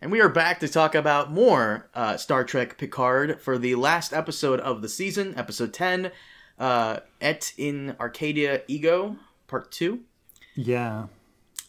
And 0.00 0.12
we 0.12 0.20
are 0.20 0.28
back 0.28 0.60
to 0.60 0.68
talk 0.68 0.94
about 0.94 1.32
more 1.32 1.88
uh, 1.92 2.16
Star 2.16 2.44
Trek 2.44 2.78
Picard 2.78 3.40
for 3.40 3.58
the 3.58 3.74
last 3.74 4.12
episode 4.12 4.60
of 4.60 4.80
the 4.80 4.88
season, 4.88 5.34
episode 5.36 5.72
10, 5.74 6.12
uh, 6.56 7.00
Et 7.20 7.52
in 7.56 7.96
Arcadia 7.98 8.62
Ego, 8.68 9.16
part 9.48 9.72
2. 9.72 9.98
Yeah. 10.54 11.06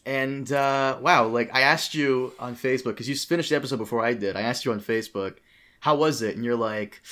And 0.06 0.52
uh, 0.52 0.98
wow, 1.00 1.26
like 1.26 1.52
I 1.52 1.62
asked 1.62 1.96
you 1.96 2.32
on 2.38 2.54
Facebook, 2.54 2.92
because 2.92 3.08
you 3.08 3.16
finished 3.16 3.50
the 3.50 3.56
episode 3.56 3.78
before 3.78 4.04
I 4.04 4.14
did. 4.14 4.36
I 4.36 4.42
asked 4.42 4.64
you 4.64 4.70
on 4.70 4.80
Facebook, 4.80 5.38
how 5.80 5.96
was 5.96 6.22
it? 6.22 6.36
And 6.36 6.44
you're 6.44 6.54
like, 6.54 7.02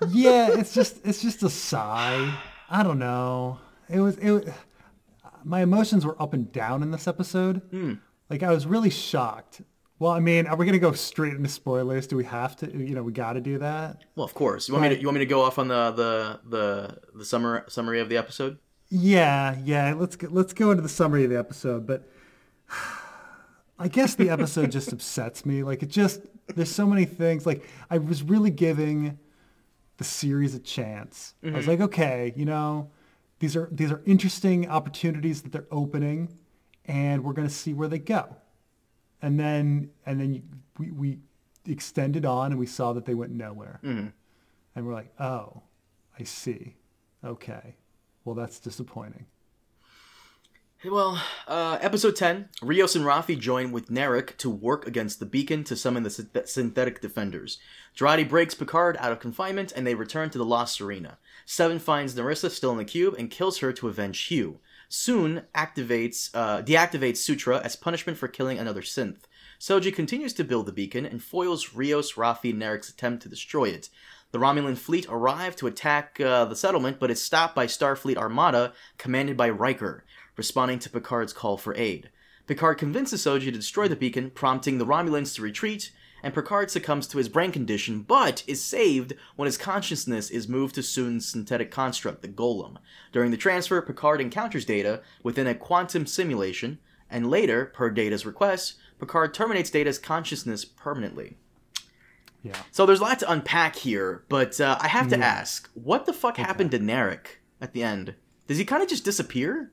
yeah, 0.08 0.48
it's 0.50 0.72
just 0.72 1.04
it's 1.04 1.20
just 1.20 1.42
a 1.42 1.50
sigh. 1.50 2.34
I 2.70 2.82
don't 2.82 2.98
know. 2.98 3.58
It 3.90 4.00
was 4.00 4.16
it. 4.16 4.30
Was, 4.30 4.44
my 5.44 5.60
emotions 5.60 6.06
were 6.06 6.20
up 6.20 6.32
and 6.32 6.50
down 6.50 6.82
in 6.82 6.90
this 6.90 7.06
episode. 7.06 7.60
Like 8.30 8.42
I 8.42 8.50
was 8.50 8.66
really 8.66 8.90
shocked. 8.90 9.62
Well, 9.98 10.12
I 10.12 10.20
mean, 10.20 10.46
are 10.46 10.56
we 10.56 10.64
gonna 10.64 10.78
go 10.78 10.92
straight 10.92 11.34
into 11.34 11.48
spoilers? 11.48 12.06
Do 12.06 12.16
we 12.16 12.24
have 12.24 12.56
to? 12.56 12.70
You 12.70 12.94
know, 12.94 13.02
we 13.02 13.12
got 13.12 13.32
to 13.32 13.40
do 13.40 13.58
that. 13.58 14.04
well, 14.14 14.24
of 14.24 14.34
course. 14.34 14.68
You 14.68 14.74
want 14.74 14.88
me 14.88 14.94
to 14.94 15.00
you 15.00 15.06
want 15.06 15.14
me 15.14 15.20
to 15.20 15.26
go 15.26 15.42
off 15.42 15.58
on 15.58 15.68
the 15.68 15.90
the 15.90 16.40
the 16.48 16.98
the 17.18 17.24
summer 17.24 17.64
summary 17.68 18.00
of 18.00 18.08
the 18.08 18.16
episode? 18.16 18.58
Yeah, 18.90 19.56
yeah. 19.64 19.94
Let's 19.94 20.16
go, 20.16 20.28
let's 20.30 20.52
go 20.52 20.70
into 20.70 20.82
the 20.82 20.88
summary 20.88 21.24
of 21.24 21.30
the 21.30 21.38
episode. 21.38 21.86
But 21.86 22.08
I 23.78 23.88
guess 23.88 24.14
the 24.14 24.30
episode 24.30 24.70
just 24.70 24.92
upsets 24.92 25.44
me. 25.44 25.62
Like 25.62 25.82
it 25.82 25.88
just 25.88 26.20
there's 26.54 26.70
so 26.70 26.86
many 26.86 27.04
things. 27.04 27.46
Like 27.46 27.68
I 27.90 27.98
was 27.98 28.22
really 28.22 28.50
giving 28.50 29.18
the 29.98 30.04
series 30.04 30.54
a 30.54 30.60
chance. 30.60 31.34
I 31.42 31.50
was 31.50 31.62
mm-hmm. 31.62 31.70
like, 31.70 31.80
okay, 31.80 32.32
you 32.36 32.44
know, 32.44 32.90
these 33.40 33.56
are 33.56 33.68
these 33.70 33.92
are 33.92 34.02
interesting 34.06 34.68
opportunities 34.68 35.42
that 35.42 35.52
they're 35.52 35.66
opening, 35.70 36.28
and 36.88 37.22
we're 37.22 37.34
gonna 37.34 37.48
see 37.50 37.74
where 37.74 37.88
they 37.88 37.98
go. 37.98 38.36
And 39.22 39.38
then 39.38 39.90
and 40.06 40.20
then 40.20 40.42
we 40.78 40.90
we 40.90 41.18
extended 41.66 42.24
on, 42.24 42.50
and 42.52 42.58
we 42.58 42.66
saw 42.66 42.92
that 42.94 43.04
they 43.04 43.14
went 43.14 43.32
nowhere. 43.32 43.78
And 44.74 44.86
we're 44.86 44.94
like, 44.94 45.12
oh, 45.20 45.62
I 46.18 46.24
see. 46.24 46.76
Okay. 47.24 47.76
Well, 48.24 48.34
that's 48.34 48.58
disappointing. 48.58 49.26
Well, 50.84 51.20
uh, 51.48 51.78
episode 51.80 52.14
10, 52.14 52.50
Rios 52.62 52.94
and 52.94 53.04
Raffi 53.04 53.36
join 53.36 53.72
with 53.72 53.90
Narek 53.90 54.36
to 54.36 54.48
work 54.48 54.86
against 54.86 55.18
the 55.18 55.26
beacon 55.26 55.64
to 55.64 55.74
summon 55.74 56.04
the 56.04 56.08
synth- 56.08 56.46
synthetic 56.46 57.00
defenders. 57.00 57.58
Jurati 57.96 58.28
breaks 58.28 58.54
Picard 58.54 58.96
out 59.00 59.10
of 59.10 59.18
confinement 59.18 59.72
and 59.74 59.84
they 59.84 59.96
return 59.96 60.30
to 60.30 60.38
the 60.38 60.44
La 60.44 60.66
Sirena. 60.66 61.16
Seven 61.44 61.80
finds 61.80 62.14
Narissa 62.14 62.48
still 62.48 62.70
in 62.70 62.78
the 62.78 62.84
cube 62.84 63.16
and 63.18 63.28
kills 63.28 63.58
her 63.58 63.72
to 63.72 63.88
avenge 63.88 64.26
Hugh. 64.26 64.60
Soong 64.90 65.44
activates, 65.54 66.30
uh, 66.34 66.62
deactivates 66.62 67.18
Sutra 67.18 67.60
as 67.62 67.76
punishment 67.76 68.16
for 68.16 68.26
killing 68.26 68.58
another 68.58 68.80
synth. 68.80 69.24
Soji 69.60 69.94
continues 69.94 70.32
to 70.34 70.44
build 70.44 70.66
the 70.66 70.72
beacon 70.72 71.04
and 71.04 71.22
foils 71.22 71.74
Rios, 71.74 72.14
Raffi, 72.14 72.52
and 72.52 72.62
attempt 72.62 73.22
to 73.22 73.28
destroy 73.28 73.66
it. 73.66 73.90
The 74.30 74.38
Romulan 74.38 74.78
fleet 74.78 75.06
arrive 75.08 75.56
to 75.56 75.66
attack 75.66 76.20
uh, 76.20 76.44
the 76.44 76.56
settlement, 76.56 76.98
but 77.00 77.10
is 77.10 77.22
stopped 77.22 77.54
by 77.54 77.66
Starfleet 77.66 78.16
Armada, 78.16 78.72
commanded 78.98 79.36
by 79.36 79.50
Riker, 79.50 80.04
responding 80.36 80.78
to 80.80 80.90
Picard's 80.90 81.32
call 81.32 81.56
for 81.56 81.74
aid. 81.74 82.10
Picard 82.46 82.78
convinces 82.78 83.24
Soji 83.24 83.46
to 83.46 83.50
destroy 83.50 83.88
the 83.88 83.96
beacon, 83.96 84.30
prompting 84.30 84.78
the 84.78 84.86
Romulans 84.86 85.34
to 85.34 85.42
retreat, 85.42 85.90
and 86.22 86.34
Picard 86.34 86.70
succumbs 86.70 87.06
to 87.08 87.18
his 87.18 87.28
brain 87.28 87.52
condition, 87.52 88.02
but 88.02 88.42
is 88.46 88.64
saved 88.64 89.14
when 89.36 89.46
his 89.46 89.56
consciousness 89.56 90.30
is 90.30 90.48
moved 90.48 90.74
to 90.74 90.82
Soong's 90.82 91.28
synthetic 91.28 91.70
construct, 91.70 92.22
the 92.22 92.28
Golem. 92.28 92.76
During 93.12 93.30
the 93.30 93.36
transfer, 93.36 93.80
Picard 93.80 94.20
encounters 94.20 94.64
Data 94.64 95.02
within 95.22 95.46
a 95.46 95.54
quantum 95.54 96.06
simulation, 96.06 96.78
and 97.10 97.30
later, 97.30 97.66
per 97.66 97.90
Data's 97.90 98.26
request, 98.26 98.74
Picard 98.98 99.32
terminates 99.32 99.70
Data's 99.70 99.98
consciousness 99.98 100.64
permanently. 100.64 101.36
Yeah. 102.42 102.56
So 102.70 102.86
there's 102.86 103.00
a 103.00 103.04
lot 103.04 103.18
to 103.20 103.30
unpack 103.30 103.76
here, 103.76 104.24
but 104.28 104.60
uh, 104.60 104.78
I 104.80 104.88
have 104.88 105.08
to 105.08 105.18
ask, 105.18 105.68
what 105.74 106.06
the 106.06 106.12
fuck 106.12 106.36
happened 106.36 106.70
to 106.72 106.78
Narek 106.78 107.38
at 107.60 107.72
the 107.72 107.82
end? 107.82 108.14
Does 108.46 108.58
he 108.58 108.64
kind 108.64 108.82
of 108.82 108.88
just 108.88 109.04
disappear? 109.04 109.72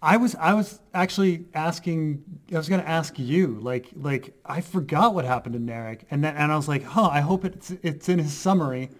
I 0.00 0.16
was 0.16 0.34
I 0.36 0.54
was 0.54 0.80
actually 0.94 1.46
asking 1.54 2.22
I 2.52 2.56
was 2.56 2.68
gonna 2.68 2.82
ask 2.84 3.18
you 3.18 3.58
like 3.60 3.88
like 3.96 4.34
I 4.44 4.60
forgot 4.60 5.14
what 5.14 5.24
happened 5.24 5.54
to 5.54 5.60
Narek 5.60 6.02
and 6.10 6.22
then 6.22 6.36
and 6.36 6.52
I 6.52 6.56
was 6.56 6.68
like 6.68 6.84
huh 6.84 7.08
I 7.10 7.20
hope 7.20 7.44
it's 7.44 7.70
it's 7.82 8.08
in 8.08 8.18
his 8.20 8.32
summary 8.32 8.90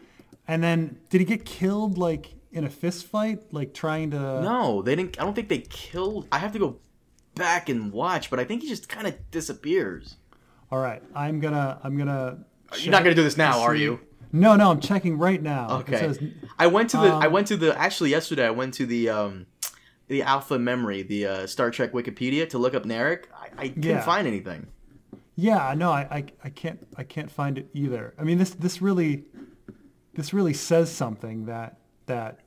and 0.48 0.62
then 0.62 0.98
did 1.10 1.20
he 1.20 1.24
get 1.24 1.44
killed 1.44 1.98
like 1.98 2.34
in 2.50 2.64
a 2.64 2.70
fist 2.70 3.06
fight 3.06 3.40
like 3.52 3.74
trying 3.74 4.10
to 4.10 4.18
No, 4.42 4.82
they 4.82 4.96
didn't. 4.96 5.20
I 5.20 5.24
don't 5.24 5.34
think 5.34 5.48
they 5.50 5.58
killed. 5.58 6.26
I 6.32 6.38
have 6.38 6.52
to 6.52 6.58
go 6.58 6.78
back 7.34 7.68
and 7.68 7.92
watch, 7.92 8.30
but 8.30 8.40
I 8.40 8.44
think 8.44 8.62
he 8.62 8.68
just 8.68 8.88
kind 8.88 9.06
of 9.06 9.14
disappears. 9.30 10.16
all 10.72 10.80
right 10.80 11.02
I'm 11.14 11.38
gonna 11.38 11.78
I'm 11.84 11.96
gonna 11.96 12.38
You're 12.76 12.90
not 12.90 13.04
gonna 13.04 13.14
do 13.14 13.22
this 13.22 13.36
now, 13.36 13.60
are 13.60 13.74
you? 13.74 14.00
no 14.32 14.56
no 14.56 14.70
I'm 14.72 14.80
checking 14.80 15.16
right 15.16 15.40
now 15.40 15.78
Okay. 15.80 15.98
says- 15.98 16.18
I 16.58 16.66
went 16.66 16.90
to 16.90 16.96
the. 16.96 17.06
I 17.24 17.26
Um, 17.26 17.32
went 17.32 17.46
to 17.48 17.56
the. 17.56 17.78
Actually, 17.78 18.10
yesterday 18.10 18.44
I 18.44 18.50
went 18.50 18.74
to 18.74 18.84
the 18.84 19.08
um, 19.10 19.46
the 20.08 20.22
Alpha 20.22 20.58
Memory, 20.58 21.02
the 21.02 21.26
uh, 21.26 21.46
Star 21.46 21.70
Trek 21.70 21.92
Wikipedia, 21.92 22.48
to 22.50 22.58
look 22.58 22.74
up 22.74 22.84
Narek. 22.84 23.24
I, 23.34 23.48
I 23.56 23.68
couldn't 23.68 23.84
Yeah. 23.84 24.00
find 24.02 24.26
anything. 24.26 24.66
Yeah, 25.36 25.72
no, 25.76 25.92
I, 25.92 26.00
I, 26.10 26.24
I 26.44 26.50
can't 26.50 26.84
I 26.96 27.04
can't 27.04 27.30
find 27.30 27.58
it 27.58 27.68
either. 27.72 28.12
I 28.18 28.24
mean, 28.24 28.38
this 28.38 28.50
this 28.50 28.82
really 28.82 29.24
this 30.14 30.32
really 30.34 30.52
says 30.54 30.90
something 30.90 31.46
that 31.46 31.78
that 32.06 32.40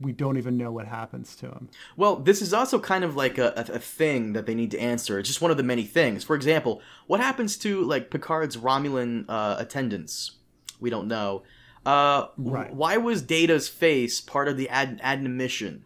we 0.00 0.12
don't 0.12 0.36
even 0.36 0.56
know 0.56 0.70
what 0.72 0.86
happens 0.86 1.36
to 1.36 1.46
him. 1.46 1.68
Well, 1.96 2.16
this 2.16 2.42
is 2.42 2.52
also 2.52 2.78
kind 2.78 3.04
of 3.04 3.16
like 3.16 3.38
a, 3.38 3.52
a, 3.56 3.78
thing 3.78 4.32
that 4.32 4.46
they 4.46 4.54
need 4.54 4.70
to 4.70 4.78
answer. 4.78 5.18
It's 5.18 5.28
just 5.28 5.42
one 5.42 5.50
of 5.50 5.58
the 5.58 5.62
many 5.62 5.84
things. 5.84 6.24
For 6.24 6.34
example, 6.34 6.80
what 7.06 7.20
happens 7.20 7.58
to 7.58 7.82
like 7.82 8.10
Picard's 8.10 8.56
Romulan 8.56 9.26
uh, 9.28 9.56
attendants? 9.58 10.38
We 10.80 10.88
don't 10.90 11.06
know. 11.06 11.42
Uh, 11.84 12.28
Right. 12.38 12.74
Why 12.74 12.96
was 12.96 13.20
Data's 13.22 13.68
face 13.68 14.20
part 14.22 14.48
of 14.48 14.56
the 14.56 14.68
ad- 14.70 15.00
admission? 15.02 15.84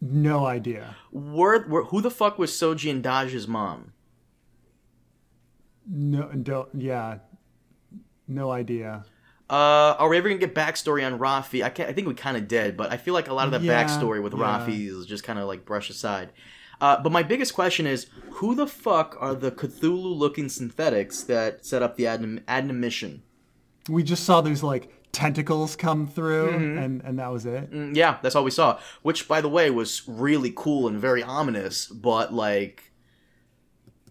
No 0.00 0.46
idea. 0.46 0.96
Were, 1.10 1.66
were, 1.66 1.84
who 1.84 2.00
the 2.00 2.10
fuck 2.10 2.38
was 2.38 2.52
Soji 2.52 2.90
and 2.90 3.02
Dahj's 3.02 3.48
mom? 3.48 3.92
No, 5.90 6.28
don't. 6.30 6.68
Yeah, 6.74 7.18
no 8.26 8.50
idea. 8.50 9.04
Uh, 9.50 9.96
are 9.98 10.08
we 10.10 10.18
ever 10.18 10.28
gonna 10.28 10.38
get 10.38 10.54
backstory 10.54 11.06
on 11.06 11.18
Raffi? 11.18 11.62
I 11.62 11.68
I 11.88 11.92
think 11.94 12.06
we 12.06 12.14
kind 12.14 12.36
of 12.36 12.46
did, 12.46 12.76
but 12.76 12.92
I 12.92 12.98
feel 12.98 13.14
like 13.14 13.28
a 13.28 13.34
lot 13.34 13.46
of 13.46 13.52
that 13.52 13.62
Yeah, 13.62 13.82
backstory 13.82 14.22
with 14.22 14.34
yeah. 14.34 14.40
Raffi 14.40 14.86
is 14.88 15.06
just 15.06 15.24
kind 15.24 15.38
of 15.38 15.46
like 15.46 15.64
brushed 15.64 15.90
aside. 15.90 16.30
Uh, 16.80 17.02
but 17.02 17.10
my 17.10 17.22
biggest 17.22 17.54
question 17.54 17.86
is, 17.86 18.06
who 18.32 18.54
the 18.54 18.66
fuck 18.66 19.16
are 19.18 19.34
the 19.34 19.50
Cthulhu-looking 19.50 20.48
synthetics 20.48 21.22
that 21.24 21.64
set 21.66 21.82
up 21.82 21.96
the 21.96 22.04
adnim- 22.04 22.42
admission? 22.46 23.22
We 23.88 24.02
just 24.04 24.22
saw 24.24 24.42
those 24.42 24.62
like 24.62 24.97
tentacles 25.12 25.76
come 25.76 26.06
through, 26.06 26.50
and 26.50 27.00
and 27.02 27.18
that 27.18 27.32
was 27.32 27.46
it. 27.46 27.70
Mm, 27.70 27.96
Yeah, 27.96 28.18
that's 28.22 28.34
all 28.36 28.44
we 28.44 28.50
saw. 28.50 28.78
Which, 29.02 29.26
by 29.28 29.40
the 29.40 29.48
way, 29.48 29.70
was 29.70 30.02
really 30.06 30.52
cool 30.54 30.86
and 30.88 30.98
very 31.00 31.22
ominous. 31.22 31.86
But 31.86 32.32
like, 32.32 32.92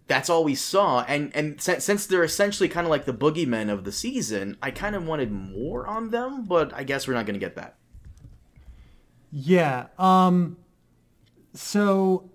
that's 0.08 0.30
all 0.30 0.44
we 0.44 0.56
saw. 0.56 1.04
And 1.08 1.32
and 1.36 1.62
since, 1.62 1.84
since 1.84 2.06
they're 2.06 2.24
essentially 2.24 2.68
kind 2.70 2.86
of 2.86 2.92
like 2.92 3.06
the 3.06 3.14
boogeymen 3.14 3.70
of 3.72 3.84
the 3.84 3.92
season, 3.92 4.58
I 4.62 4.72
kind 4.72 4.96
of 4.96 5.06
wanted 5.06 5.32
more 5.32 5.86
on 5.88 6.10
them. 6.12 6.46
But 6.46 6.74
I 6.74 6.84
guess 6.84 7.08
we're 7.08 7.14
not 7.14 7.26
gonna 7.26 7.38
get 7.40 7.56
that. 7.56 7.76
Yeah. 9.32 9.88
Um. 9.98 10.58
So. 11.54 12.32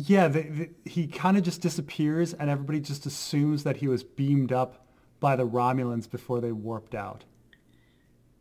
Yeah, 0.00 0.28
the, 0.28 0.42
the, 0.42 0.70
he 0.84 1.08
kind 1.08 1.36
of 1.36 1.42
just 1.42 1.60
disappears, 1.60 2.32
and 2.32 2.48
everybody 2.48 2.78
just 2.78 3.04
assumes 3.04 3.64
that 3.64 3.78
he 3.78 3.88
was 3.88 4.04
beamed 4.04 4.52
up 4.52 4.86
by 5.18 5.34
the 5.34 5.44
Romulans 5.44 6.08
before 6.08 6.40
they 6.40 6.52
warped 6.52 6.94
out. 6.94 7.24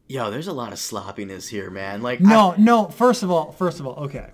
Yo, 0.07 0.31
there's 0.31 0.47
a 0.47 0.53
lot 0.53 0.72
of 0.72 0.79
sloppiness 0.79 1.47
here, 1.47 1.69
man. 1.69 2.01
Like, 2.01 2.22
No, 2.22 2.56
no. 2.57 2.88
First 2.88 3.23
of 3.23 3.31
all, 3.31 3.51
first 3.51 3.79
of 3.79 3.88
all, 3.88 3.95
okay. 4.06 4.31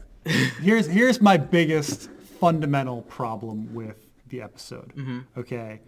Here's 0.61 0.85
here's 0.87 1.19
my 1.19 1.35
biggest 1.37 2.09
fundamental 2.39 3.01
problem 3.03 3.73
with 3.73 3.97
the 4.29 4.41
episode. 4.41 4.93
Mm-hmm. 4.95 5.19
Okay. 5.37 5.81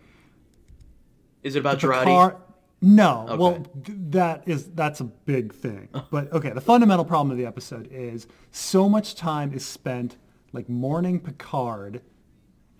is 1.44 1.56
it 1.56 1.60
about 1.60 1.80
Jurati? 1.80 2.04
Picard- 2.06 2.36
no, 2.82 3.26
Okay. 3.30 3.38
well, 3.38 3.66
th- 3.86 3.98
that 4.12 4.44
is 4.48 4.66
that's 4.72 5.00
a 5.00 5.06
big 5.06 5.54
thing. 5.54 5.88
Oh. 5.94 6.06
But 6.12 6.32
okay, 6.34 6.50
the 6.52 6.62
fundamental 6.62 7.06
problem 7.06 7.32
of 7.32 7.38
the 7.38 7.46
episode 7.46 7.88
is 7.92 8.28
so 8.52 8.90
much 8.90 9.16
time 9.16 9.54
is 9.54 9.66
spent 9.66 10.18
like 10.52 10.68
mourning 10.68 11.20
Picard, 11.22 12.02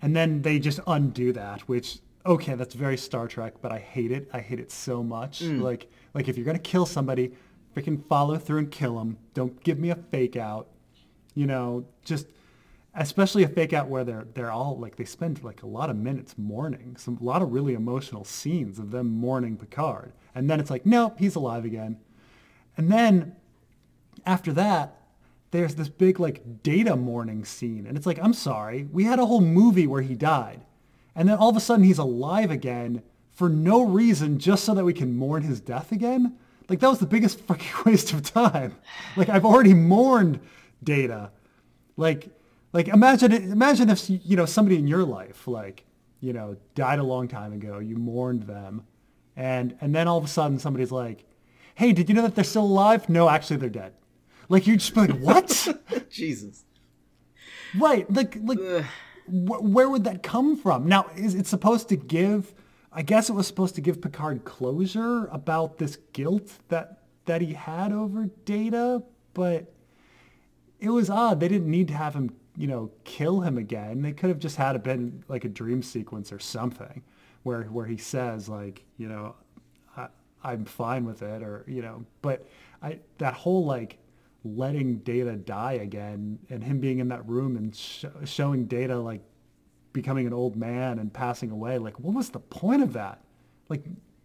and 0.02 0.14
then 0.14 0.42
they 0.42 0.58
just 0.58 0.80
undo 0.86 1.32
that. 1.32 1.62
Which 1.62 2.00
okay, 2.26 2.54
that's 2.54 2.74
very 2.74 2.98
Star 2.98 3.26
Trek, 3.28 3.54
but 3.62 3.72
I 3.72 3.78
hate 3.78 4.12
it. 4.12 4.28
I 4.32 4.40
hate 4.40 4.60
it 4.60 4.70
so 4.70 5.02
much. 5.02 5.40
Mm. 5.40 5.62
Like 5.62 5.90
like 6.16 6.28
if 6.28 6.36
you're 6.36 6.46
gonna 6.46 6.58
kill 6.58 6.86
somebody, 6.86 7.32
freaking 7.74 8.04
follow 8.04 8.38
through 8.38 8.58
and 8.58 8.70
kill 8.70 8.98
them. 8.98 9.18
Don't 9.34 9.62
give 9.62 9.78
me 9.78 9.90
a 9.90 9.94
fake 9.94 10.36
out. 10.36 10.68
You 11.34 11.46
know, 11.46 11.86
just 12.04 12.26
especially 12.94 13.44
a 13.44 13.48
fake 13.48 13.72
out 13.72 13.88
where 13.88 14.02
they're 14.02 14.26
they're 14.34 14.50
all 14.50 14.78
like 14.78 14.96
they 14.96 15.04
spend 15.04 15.44
like 15.44 15.62
a 15.62 15.66
lot 15.66 15.90
of 15.90 15.96
minutes 15.96 16.34
mourning 16.36 16.96
some 16.96 17.18
a 17.20 17.24
lot 17.24 17.42
of 17.42 17.52
really 17.52 17.74
emotional 17.74 18.24
scenes 18.24 18.78
of 18.78 18.90
them 18.90 19.06
mourning 19.06 19.54
Picard 19.54 20.12
and 20.34 20.48
then 20.48 20.58
it's 20.60 20.70
like 20.70 20.86
nope 20.86 21.16
he's 21.18 21.34
alive 21.34 21.66
again 21.66 21.98
and 22.78 22.90
then 22.90 23.36
after 24.24 24.50
that 24.54 24.96
there's 25.50 25.74
this 25.74 25.88
big 25.88 26.20
like 26.20 26.62
data 26.62 26.96
mourning 26.96 27.44
scene, 27.44 27.86
and 27.86 27.96
it's 27.96 28.06
like, 28.06 28.18
I'm 28.20 28.32
sorry, 28.32 28.88
we 28.92 29.04
had 29.04 29.18
a 29.18 29.26
whole 29.26 29.40
movie 29.40 29.86
where 29.86 30.02
he 30.02 30.14
died, 30.14 30.60
and 31.14 31.28
then 31.28 31.38
all 31.38 31.50
of 31.50 31.56
a 31.56 31.60
sudden 31.60 31.84
he's 31.84 31.98
alive 31.98 32.50
again 32.50 33.02
for 33.36 33.50
no 33.50 33.84
reason, 33.84 34.38
just 34.38 34.64
so 34.64 34.74
that 34.74 34.84
we 34.84 34.94
can 34.94 35.16
mourn 35.16 35.42
his 35.42 35.60
death 35.60 35.92
again. 35.92 36.36
Like 36.68 36.80
that 36.80 36.88
was 36.88 36.98
the 36.98 37.06
biggest 37.06 37.38
fucking 37.46 37.84
waste 37.84 38.12
of 38.12 38.22
time. 38.22 38.74
Like 39.14 39.28
I've 39.28 39.44
already 39.44 39.74
mourned 39.74 40.40
Data. 40.82 41.30
Like, 41.96 42.28
like 42.72 42.88
imagine 42.88 43.32
it, 43.32 43.42
imagine 43.44 43.90
if 43.90 44.08
you 44.08 44.36
know 44.36 44.46
somebody 44.46 44.78
in 44.78 44.86
your 44.86 45.04
life 45.04 45.46
like 45.46 45.84
you 46.20 46.32
know 46.32 46.56
died 46.74 46.98
a 46.98 47.02
long 47.04 47.28
time 47.28 47.52
ago. 47.52 47.78
You 47.78 47.96
mourned 47.96 48.44
them, 48.44 48.84
and 49.36 49.76
and 49.80 49.94
then 49.94 50.08
all 50.08 50.18
of 50.18 50.24
a 50.24 50.28
sudden 50.28 50.58
somebody's 50.58 50.90
like, 50.92 51.24
"Hey, 51.74 51.92
did 51.92 52.08
you 52.08 52.14
know 52.14 52.22
that 52.22 52.34
they're 52.34 52.44
still 52.44 52.64
alive?" 52.64 53.08
No, 53.08 53.28
actually 53.28 53.58
they're 53.58 53.68
dead. 53.68 53.92
Like 54.48 54.66
you'd 54.66 54.80
just 54.80 54.94
be 54.94 55.02
like, 55.02 55.20
"What?" 55.20 55.68
Jesus. 56.10 56.64
Right. 57.78 58.10
Like 58.10 58.38
like 58.42 58.58
wh- 59.26 59.62
where 59.62 59.88
would 59.88 60.04
that 60.04 60.22
come 60.22 60.56
from? 60.56 60.88
Now, 60.88 61.10
is 61.16 61.34
it 61.34 61.46
supposed 61.46 61.88
to 61.90 61.96
give? 61.96 62.54
I 62.96 63.02
guess 63.02 63.28
it 63.28 63.34
was 63.34 63.46
supposed 63.46 63.74
to 63.74 63.82
give 63.82 64.00
Picard 64.00 64.46
closure 64.46 65.26
about 65.26 65.76
this 65.76 65.98
guilt 66.14 66.50
that 66.68 67.02
that 67.26 67.42
he 67.42 67.52
had 67.52 67.92
over 67.92 68.30
Data, 68.46 69.02
but 69.34 69.70
it 70.80 70.88
was 70.88 71.10
odd. 71.10 71.38
They 71.38 71.48
didn't 71.48 71.70
need 71.70 71.88
to 71.88 71.94
have 71.94 72.14
him, 72.14 72.34
you 72.56 72.66
know, 72.66 72.90
kill 73.04 73.40
him 73.40 73.58
again. 73.58 74.00
They 74.00 74.12
could 74.12 74.30
have 74.30 74.38
just 74.38 74.56
had 74.56 74.76
it 74.76 74.82
been 74.82 75.24
like 75.28 75.44
a 75.44 75.48
dream 75.50 75.82
sequence 75.82 76.32
or 76.32 76.38
something, 76.38 77.02
where 77.42 77.64
where 77.64 77.84
he 77.84 77.98
says 77.98 78.48
like, 78.48 78.82
you 78.96 79.08
know, 79.08 79.34
I, 79.94 80.08
I'm 80.42 80.64
fine 80.64 81.04
with 81.04 81.20
it, 81.20 81.42
or 81.42 81.66
you 81.68 81.82
know. 81.82 82.02
But 82.22 82.48
I 82.80 83.00
that 83.18 83.34
whole 83.34 83.66
like 83.66 83.98
letting 84.42 85.00
Data 85.00 85.36
die 85.36 85.74
again 85.74 86.38
and 86.48 86.64
him 86.64 86.80
being 86.80 87.00
in 87.00 87.08
that 87.08 87.28
room 87.28 87.58
and 87.58 87.76
sh- 87.76 88.06
showing 88.24 88.64
Data 88.64 88.96
like 88.98 89.20
becoming 89.96 90.26
an 90.26 90.32
old 90.32 90.54
man 90.56 90.98
and 91.00 91.12
passing 91.12 91.50
away. 91.50 91.78
Like, 91.78 91.98
what 91.98 92.14
was 92.14 92.28
the 92.30 92.38
point 92.38 92.82
of 92.82 92.92
that? 92.92 93.24
Like, 93.68 93.84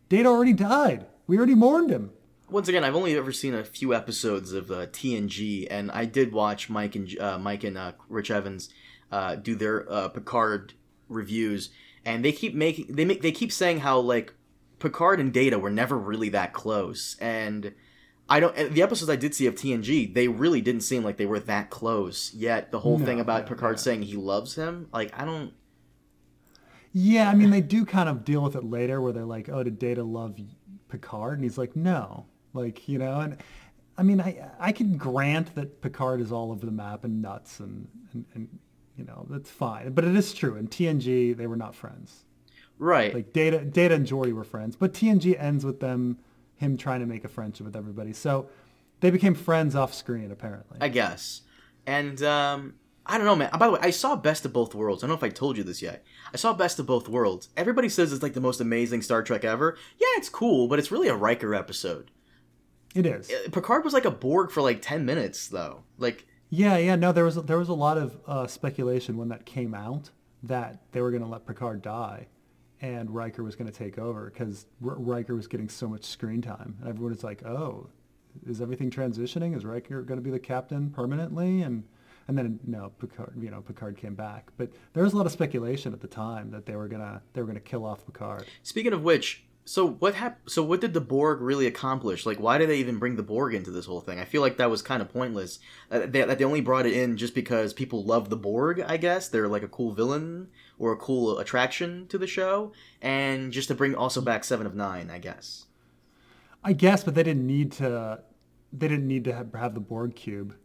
Data 0.10 0.28
already 0.30 0.54
died. 0.54 1.08
We 1.26 1.38
already 1.38 1.56
mourned 1.56 1.90
him. 1.90 2.12
Once 2.50 2.68
again, 2.68 2.84
I've 2.84 2.96
only 2.96 3.16
ever 3.16 3.32
seen 3.32 3.56
a 3.56 3.64
few 3.64 3.94
episodes 3.96 4.52
of 4.52 4.70
uh, 4.70 4.88
TNG, 4.88 5.68
and 5.72 5.90
I 5.92 6.04
did 6.04 6.34
watch 6.34 6.70
Mike 6.70 6.96
and 6.96 7.18
uh, 7.20 7.40
Mike 7.40 7.64
and 7.64 7.78
uh, 7.78 7.94
Rich 8.10 8.30
Evans 8.30 8.70
uh, 9.10 9.36
do 9.36 9.56
their 9.56 9.90
uh, 9.90 10.10
Picard 10.10 10.74
reviews, 11.08 11.70
and 12.04 12.26
they 12.26 12.34
keep 12.34 12.54
making 12.54 12.88
they 12.90 13.06
make 13.06 13.22
they 13.22 13.32
keep 13.32 13.54
saying 13.54 13.80
how 13.80 14.00
like 14.00 14.34
Picard 14.80 15.22
and 15.22 15.32
Data 15.32 15.58
were 15.58 15.70
never 15.70 15.98
really 15.98 16.28
that 16.30 16.52
close, 16.52 17.16
and 17.22 17.74
I 18.28 18.42
don't. 18.42 18.54
The 18.74 18.82
episodes 18.82 19.10
I 19.10 19.16
did 19.16 19.34
see 19.34 19.46
of 19.48 19.56
TNG, 19.56 20.14
they 20.14 20.28
really 20.28 20.60
didn't 20.60 20.82
seem 20.82 21.04
like 21.06 21.16
they 21.16 21.26
were 21.26 21.40
that 21.40 21.70
close. 21.70 22.34
Yet 22.34 22.72
the 22.72 22.80
whole 22.80 23.00
No, 23.00 23.06
thing 23.06 23.22
about 23.22 23.46
Picard 23.48 23.80
saying 23.80 24.02
he 24.02 24.18
loves 24.18 24.56
him, 24.56 24.88
like 24.92 25.18
I 25.18 25.24
don't. 25.24 25.54
Yeah, 26.94 27.30
I 27.30 27.36
mean, 27.36 27.52
they 27.52 27.62
do 27.62 27.86
kind 27.86 28.10
of 28.10 28.26
deal 28.26 28.42
with 28.42 28.56
it 28.56 28.66
later 28.66 29.00
where 29.00 29.14
they're 29.14 29.24
like, 29.24 29.50
oh, 29.50 29.64
did 29.64 29.80
Data 29.80 30.04
love 30.04 30.38
Picard? 30.90 31.36
And 31.36 31.44
he's 31.44 31.58
like, 31.58 31.76
no. 31.76 32.26
Like, 32.54 32.90
you 32.90 32.98
know, 32.98 33.22
and 33.22 33.38
I 33.98 34.04
mean, 34.04 34.20
I, 34.20 34.50
I 34.60 34.72
can 34.72 34.98
grant 34.98 35.56
that 35.56 35.82
Picard 35.82 36.20
is 36.20 36.32
all 36.32 36.52
over 36.52 36.66
the 36.66 36.72
map 36.72 37.06
and 37.06 37.22
nuts 37.22 37.60
and, 37.60 37.88
and, 38.14 38.26
and, 38.34 38.60
you 38.98 39.06
know, 39.06 39.26
that's 39.30 39.50
fine. 39.50 39.94
But 39.94 40.04
it 40.04 40.16
is 40.16 40.34
true. 40.34 40.56
In 40.58 40.68
TNG, 40.68 41.36
they 41.36 41.48
were 41.48 41.56
not 41.56 41.76
friends. 41.76 42.26
Right. 42.78 43.14
Like 43.14 43.32
Data, 43.32 43.64
Data 43.64 43.96
and 43.96 44.06
Geordi 44.06 44.34
were 44.34 44.44
friends, 44.44 44.76
but 44.76 44.94
TNG 44.94 45.40
ends 45.40 45.64
with 45.64 45.80
them, 45.80 46.18
him 46.56 46.78
trying 46.78 47.00
to 47.00 47.06
make 47.06 47.24
a 47.24 47.30
friendship 47.30 47.66
with 47.66 47.76
everybody. 47.76 48.12
So 48.12 48.50
they 49.00 49.12
became 49.12 49.36
friends 49.36 49.76
off 49.76 49.94
screen, 49.94 50.32
apparently. 50.32 50.80
I 50.82 50.90
guess. 50.90 51.42
And 51.86 52.22
um, 52.24 52.74
I 53.12 53.18
don't 53.18 53.26
know, 53.26 53.36
man. 53.36 53.50
By 53.60 53.68
the 53.68 53.74
way, 53.74 53.80
I 53.82 53.90
saw 53.90 54.16
Best 54.16 54.46
of 54.46 54.54
Both 54.54 54.74
Worlds. 54.74 55.04
I 55.04 55.08
don't 55.08 55.12
know 55.12 55.18
if 55.18 55.32
I 55.32 55.36
told 55.36 55.58
you 55.58 55.64
this 55.64 55.82
yet. 55.82 56.06
I 56.34 56.38
saw 56.38 56.54
Best 56.54 56.80
of 56.80 56.86
Both 56.86 57.10
Worlds. 57.10 57.50
Everybody 57.58 57.90
says 57.90 58.14
it's 58.14 58.24
like 58.24 58.36
the 58.36 58.40
most 58.40 58.62
amazing 58.62 59.02
Star 59.02 59.22
Trek 59.22 59.44
ever. 59.44 59.78
Yeah, 60.00 60.08
it's 60.16 60.30
cool, 60.30 60.70
but 60.70 60.80
it's 60.80 60.94
really 60.94 61.10
a 61.10 61.16
Riker 61.16 61.54
episode. 61.54 62.10
it 62.96 63.06
is. 63.06 63.30
Uh, 63.30 63.50
Picard 63.52 63.84
was 63.84 63.94
like 63.94 64.06
a 64.06 64.12
Borg 64.12 64.50
for 64.50 64.62
like 64.62 64.82
ten 64.82 65.06
minutes, 65.06 65.50
though. 65.50 65.84
Like, 65.98 66.26
Yeah, 66.50 66.78
yeah. 66.78 66.96
No, 66.96 67.12
there 67.12 67.26
was 67.26 67.36
there 67.36 67.58
was 67.58 67.68
a 67.68 67.74
lot 67.74 67.98
of 67.98 68.18
uh, 68.26 68.48
speculation 68.48 69.18
when 69.18 69.28
that 69.28 69.46
came 69.46 69.74
out 69.74 70.10
that 70.44 70.82
they 70.94 71.02
were 71.02 71.12
going 71.12 71.24
to 71.24 71.30
let 71.30 71.46
Picard 71.46 71.82
die, 71.82 72.28
and 72.80 73.12
Riker 73.14 73.44
was 73.44 73.58
going 73.58 73.70
to 73.70 73.78
take 73.78 74.00
over 74.00 74.30
because 74.30 74.68
R- 74.82 74.96
Riker 74.96 75.36
was 75.36 75.48
getting 75.48 75.68
so 75.68 75.86
much 75.90 76.06
screen 76.06 76.42
time, 76.42 76.78
and 76.80 76.88
everyone 76.88 77.12
was 77.12 77.26
like, 77.26 77.44
"Oh, 77.46 77.90
is 78.48 78.62
everything 78.62 78.90
transitioning? 78.90 79.54
Is 79.54 79.66
Riker 79.66 80.02
going 80.02 80.18
to 80.18 80.24
be 80.24 80.32
the 80.32 80.40
captain 80.40 80.92
permanently?" 80.92 81.62
And 81.62 81.84
and 82.28 82.38
then 82.38 82.60
no, 82.66 82.92
Picard, 83.00 83.34
you 83.42 83.50
know, 83.52 83.62
Picard 83.62 83.98
came 83.98 84.16
back, 84.16 84.52
but 84.58 84.70
there 84.94 85.04
was 85.04 85.14
a 85.14 85.18
lot 85.18 85.26
of 85.26 85.32
speculation 85.32 85.94
at 85.94 86.02
the 86.02 86.08
time 86.08 86.52
that 86.52 86.66
they 86.66 86.76
were 86.76 86.88
gonna 86.88 87.22
they 87.34 87.42
were 87.42 87.48
gonna 87.48 87.60
kill 87.60 87.86
off 87.86 88.06
Picard. 88.06 88.46
speaking 88.64 88.94
of 88.94 89.04
which, 89.04 89.44
so 89.64 89.88
what 89.88 90.16
hap- 90.16 90.50
So 90.50 90.64
what 90.64 90.82
did 90.82 90.94
the 90.94 91.02
Borg 91.02 91.40
really 91.40 91.68
accomplish? 91.68 92.26
Like, 92.26 92.40
why 92.40 92.58
did 92.58 92.68
they 92.70 92.78
even 92.78 92.98
bring 92.98 93.16
the 93.16 93.24
Borg 93.24 93.54
into 93.54 93.70
this 93.70 93.86
whole 93.86 94.02
thing? 94.02 94.20
I 94.20 94.26
feel 94.26 94.42
like 94.42 94.58
that 94.58 94.72
was 94.72 94.82
kind 94.82 95.02
of 95.02 95.14
pointless. 95.14 95.60
Uh, 95.92 96.00
they, 96.08 96.24
that 96.24 96.40
they 96.40 96.44
only 96.44 96.62
brought 96.62 96.88
it 96.88 96.94
in 96.94 97.16
just 97.16 97.36
because 97.36 97.72
people 97.72 98.04
love 98.04 98.30
the 98.30 98.38
Borg. 98.38 98.82
I 98.82 98.98
guess 98.98 99.30
they're 99.30 99.48
like 99.48 99.62
a 99.64 99.68
cool 99.68 99.92
villain 99.92 100.48
or 100.80 100.92
a 100.92 100.98
cool 100.98 101.38
attraction 101.38 102.08
to 102.08 102.18
the 102.18 102.26
show, 102.28 102.72
and 103.02 103.52
just 103.54 103.68
to 103.68 103.76
bring 103.76 103.94
also 103.94 104.20
back 104.20 104.44
Seven 104.44 104.66
of 104.66 104.74
Nine. 104.76 105.12
I 105.12 105.20
guess. 105.20 105.66
I 106.64 106.74
guess, 106.74 107.04
but 107.04 107.14
they 107.16 107.24
didn't 107.24 107.46
need 107.46 107.72
to. 107.74 108.24
They 108.74 108.88
didn't 108.88 109.08
need 109.08 109.26
to 109.26 109.34
have, 109.34 109.54
have 109.54 109.74
the 109.76 109.80
Borg 109.80 110.16
cube. 110.16 110.56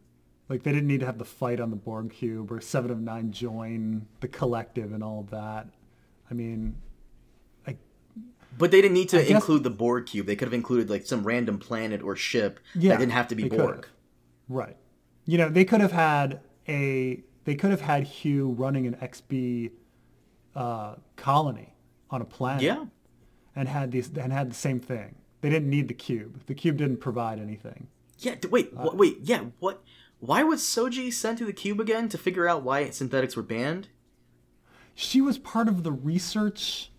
Like 0.49 0.63
they 0.63 0.71
didn't 0.71 0.87
need 0.87 1.01
to 1.01 1.05
have 1.05 1.17
the 1.17 1.25
fight 1.25 1.59
on 1.59 1.69
the 1.71 1.75
Borg 1.75 2.11
cube 2.11 2.51
or 2.51 2.61
Seven 2.61 2.89
of 2.91 2.99
Nine 3.01 3.31
join 3.31 4.07
the 4.21 4.27
collective 4.27 4.93
and 4.93 5.03
all 5.03 5.27
that. 5.31 5.67
I 6.31 6.33
mean, 6.33 6.75
I 7.67 7.75
But 8.57 8.71
they 8.71 8.81
didn't 8.81 8.93
need 8.93 9.09
to 9.09 9.17
I 9.19 9.21
guess- 9.23 9.31
include 9.31 9.63
the 9.63 9.69
Borg 9.69 10.05
cube. 10.05 10.25
They 10.25 10.35
could 10.37 10.47
have 10.47 10.53
included 10.53 10.89
like 10.89 11.05
some 11.05 11.23
random 11.25 11.57
planet 11.59 12.01
or 12.01 12.15
ship 12.15 12.59
Yeah, 12.75 12.91
that 12.93 12.99
didn't 12.99 13.11
have 13.11 13.27
to 13.29 13.35
be 13.35 13.49
Borg. 13.49 13.75
have. 13.75 13.85
right. 14.47 14.77
You 15.25 15.37
know, 15.37 15.49
they 15.49 15.65
could 15.65 15.81
have 15.81 15.91
had 15.91 16.39
a. 16.69 17.21
They 17.43 17.55
could 17.55 17.71
have 17.71 17.81
had 17.81 18.03
Hugh 18.03 18.49
running 18.57 18.87
an 18.87 18.95
XB 18.95 19.71
uh, 20.55 20.95
colony 21.17 21.73
on 22.09 22.21
a 22.21 22.25
planet. 22.25 22.61
Yeah. 22.63 22.85
And 23.55 23.67
had 23.67 23.91
these 23.91 24.09
and 24.17 24.31
had 24.31 24.51
the 24.51 24.55
same 24.55 24.79
thing. 24.79 25.15
They 25.41 25.49
didn't 25.49 25.69
need 25.69 25.87
the 25.89 25.93
cube. 25.93 26.41
The 26.45 26.53
cube 26.53 26.77
didn't 26.77 26.97
provide 26.97 27.39
anything. 27.39 27.87
Yeah. 28.19 28.35
Wait. 28.49 28.71
Uh, 28.75 28.89
wait. 28.93 29.17
Yeah. 29.23 29.45
What? 29.59 29.83
Why 30.19 30.43
was 30.43 30.61
Soji 30.61 31.13
sent 31.13 31.37
to 31.39 31.45
the 31.45 31.53
cube 31.53 31.79
again 31.79 32.09
to 32.09 32.17
figure 32.17 32.47
out 32.47 32.63
why 32.63 32.89
synthetics 32.89 33.35
were 33.35 33.43
banned? 33.43 33.89
she 34.99 35.21
was 35.21 35.37
part 35.37 35.67
of 35.67 35.83
the 35.83 35.91
research 35.91 36.91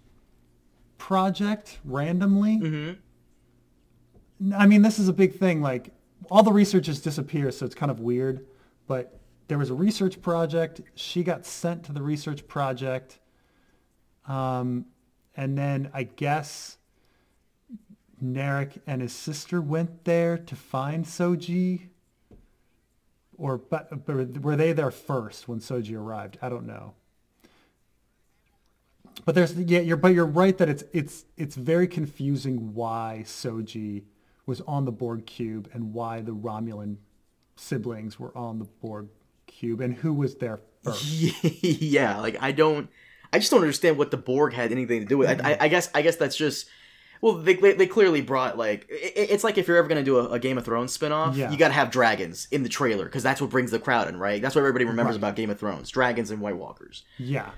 project 0.99 1.81
randomly. 1.85 2.57
Mm-hmm. 2.59 4.54
I 4.54 4.66
mean, 4.69 4.83
this 4.83 5.00
is 5.00 5.09
a 5.09 5.12
big 5.12 5.35
thing. 5.35 5.61
Like, 5.61 5.90
all 6.31 6.45
the 6.45 6.52
researchers 6.52 7.00
disappear, 7.00 7.50
so 7.50 7.66
it's 7.66 7.75
kind 7.75 7.90
of 7.90 7.99
weird. 7.99 8.47
But 8.87 9.19
there 9.49 9.59
was 9.59 9.71
a 9.71 9.75
research 9.75 10.23
project. 10.23 10.81
She 10.95 11.25
got 11.25 11.45
sent 11.45 11.83
to 11.87 11.92
the 11.92 12.00
research 12.00 12.47
project. 12.47 13.19
Um, 14.28 14.87
and 15.35 15.59
then 15.59 15.90
I 15.92 16.04
guess 16.04 16.78
Narek 18.23 18.81
and 18.87 19.02
his 19.02 19.12
sister 19.12 19.61
went 19.61 20.04
there 20.04 20.38
to 20.38 20.54
find 20.54 21.04
Soji. 21.04 21.88
Or 23.38 23.57
but, 23.57 24.04
but 24.04 24.42
were 24.42 24.57
they 24.57 24.73
there 24.73 24.90
first 24.90 25.49
when 25.49 25.61
Soji 25.61 25.97
arrived? 25.97 26.38
I 26.42 26.49
don't 26.49 26.66
know. 26.66 26.95
But 29.25 29.35
there's 29.35 29.54
yeah, 29.54 29.80
you're 29.80 29.97
but 29.97 30.14
you're 30.14 30.26
right 30.26 30.57
that 30.59 30.68
it's 30.68 30.85
it's 30.92 31.25
it's 31.37 31.54
very 31.54 31.87
confusing 31.87 32.75
why 32.75 33.23
Soji 33.25 34.04
was 34.47 34.61
on 34.62 34.85
the 34.85 34.92
Borg 34.92 35.26
cube 35.26 35.68
and 35.73 35.92
why 35.92 36.21
the 36.21 36.33
Romulan 36.33 36.97
siblings 37.57 38.18
were 38.18 38.37
on 38.37 38.59
the 38.59 38.64
Borg 38.64 39.09
cube 39.47 39.80
and 39.80 39.95
who 39.95 40.12
was 40.12 40.37
there 40.37 40.61
first. 40.83 41.04
yeah. 41.62 42.18
Like 42.21 42.37
I 42.40 42.52
don't. 42.52 42.88
I 43.33 43.38
just 43.38 43.50
don't 43.50 43.61
understand 43.61 43.99
what 43.99 44.11
the 44.11 44.16
Borg 44.16 44.54
had 44.54 44.73
anything 44.73 45.00
to 45.00 45.07
do 45.07 45.18
with. 45.18 45.28
I, 45.45 45.52
I, 45.52 45.57
I 45.62 45.68
guess. 45.68 45.90
I 45.95 46.02
guess 46.02 46.16
that's 46.16 46.37
just. 46.37 46.66
Well, 47.20 47.34
they, 47.34 47.54
they, 47.54 47.72
they 47.72 47.87
clearly 47.87 48.20
brought 48.20 48.56
like 48.56 48.87
it, 48.90 49.30
it's 49.30 49.42
like 49.44 49.58
if 49.58 49.66
you're 49.68 49.76
ever 49.76 49.88
gonna 49.88 50.02
do 50.04 50.18
a, 50.18 50.28
a 50.30 50.38
Game 50.38 50.56
of 50.58 50.64
Thrones 50.64 50.96
spinoff, 50.96 51.34
Yeah. 51.37 51.50
you 51.50 51.56
gotta 51.56 51.75
have 51.75 51.90
dragons 51.90 52.46
in 52.50 52.62
the 52.62 52.68
trailer 52.68 53.04
because 53.06 53.22
that's 53.22 53.40
what 53.40 53.50
brings 53.50 53.70
the 53.72 53.78
crowd 53.78 54.08
in, 54.08 54.16
right? 54.18 54.40
That's 54.40 54.54
what 54.54 54.60
everybody 54.60 54.84
remembers 54.84 55.14
Right. 55.14 55.20
about 55.20 55.37
Game 55.37 55.50
of 55.50 55.58
Thrones: 55.58 55.90
dragons 55.90 56.30
and 56.30 56.40
White 56.40 56.56
Walkers. 56.56 57.04
Yeah. 57.18 57.50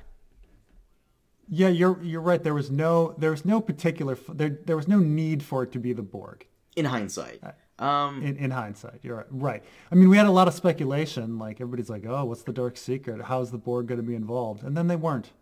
Yeah, 1.49 1.69
you're 1.69 2.01
you're 2.03 2.21
right. 2.21 2.43
There 2.43 2.55
was 2.55 2.71
no 2.71 3.15
there 3.19 3.33
was 3.33 3.45
no 3.45 3.61
particular 3.61 4.17
there 4.29 4.59
there 4.65 4.77
was 4.77 4.87
no 4.87 4.99
need 4.99 5.43
for 5.43 5.65
it 5.65 5.73
to 5.73 5.79
be 5.79 5.93
the 5.93 6.03
Borg. 6.03 6.47
In 6.77 6.85
hindsight, 6.85 7.43
um, 7.81 8.23
In, 8.23 8.37
in 8.37 8.53
hindsight, 8.53 9.01
you're 9.03 9.17
right. 9.17 9.27
right. 9.31 9.65
I 9.91 9.97
mean, 9.97 10.09
we 10.09 10.17
had 10.17 10.27
a 10.27 10.31
lot 10.31 10.47
of 10.47 10.55
speculation. 10.55 11.37
Like 11.39 11.61
everybody's 11.61 11.91
like, 11.91 12.07
"Oh, 12.07 12.25
what's 12.25 12.45
the 12.45 12.53
dark 12.53 12.77
secret? 12.77 13.23
How's 13.25 13.51
the 13.51 13.59
Borg 13.59 13.89
going 13.89 14.01
to 14.01 14.07
be 14.07 14.15
involved?" 14.15 14.63
And 14.63 14.77
then 14.77 14.87
they 14.87 14.95
weren't. 14.95 15.33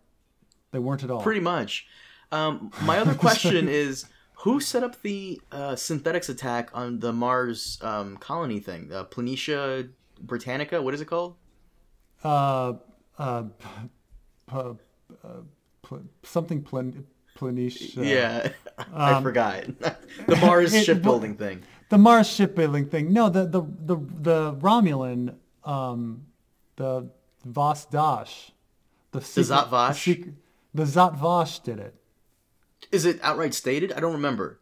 They 0.71 0.79
weren't 0.79 1.03
at 1.03 1.11
all. 1.11 1.21
pretty 1.21 1.39
much. 1.41 1.85
Um, 2.31 2.71
my 2.83 2.99
other 2.99 3.13
question 3.15 3.67
is, 3.83 4.05
who 4.39 4.59
set 4.59 4.83
up 4.83 5.01
the 5.01 5.41
uh, 5.51 5.75
synthetics 5.75 6.29
attack 6.29 6.69
on 6.73 6.99
the 6.99 7.11
Mars 7.11 7.77
um, 7.81 8.17
colony 8.17 8.59
thing? 8.59 8.91
Uh, 8.93 9.03
Planitia, 9.05 9.89
Britannica. 10.21 10.81
What 10.81 10.93
is 10.93 11.01
it 11.01 11.05
called? 11.05 11.35
Uh, 12.23 12.73
uh, 13.17 13.43
p- 13.43 13.89
p- 14.49 14.55
uh, 15.23 15.97
something 16.23 16.61
plan- 16.61 17.05
Planish. 17.37 17.97
Uh, 17.97 18.01
yeah, 18.01 18.51
I 18.93 19.21
forgot 19.21 19.63
the 20.27 20.35
Mars 20.41 20.73
it- 20.73 20.83
shipbuilding 20.85 21.35
thing. 21.35 21.63
The 21.89 21.97
Mars 21.97 22.27
shipbuilding 22.29 22.87
thing. 22.89 23.11
No, 23.13 23.29
the 23.29 23.45
the 23.45 23.61
the, 23.61 23.95
the 24.21 24.53
Romulan, 24.55 25.35
um, 25.65 26.27
the 26.75 27.09
Vas 27.45 27.85
Dash, 27.85 28.51
the 29.11 29.21
secret- 29.21 29.45
Zat 29.45 29.69
Vash? 29.69 30.05
The, 30.05 30.13
secret- 30.13 30.35
the 30.73 30.85
Zat 30.85 31.15
Vash 31.17 31.59
did 31.59 31.79
it. 31.79 31.95
Is 32.91 33.05
it 33.05 33.19
outright 33.21 33.53
stated? 33.53 33.91
I 33.91 33.99
don't 33.99 34.13
remember. 34.13 34.59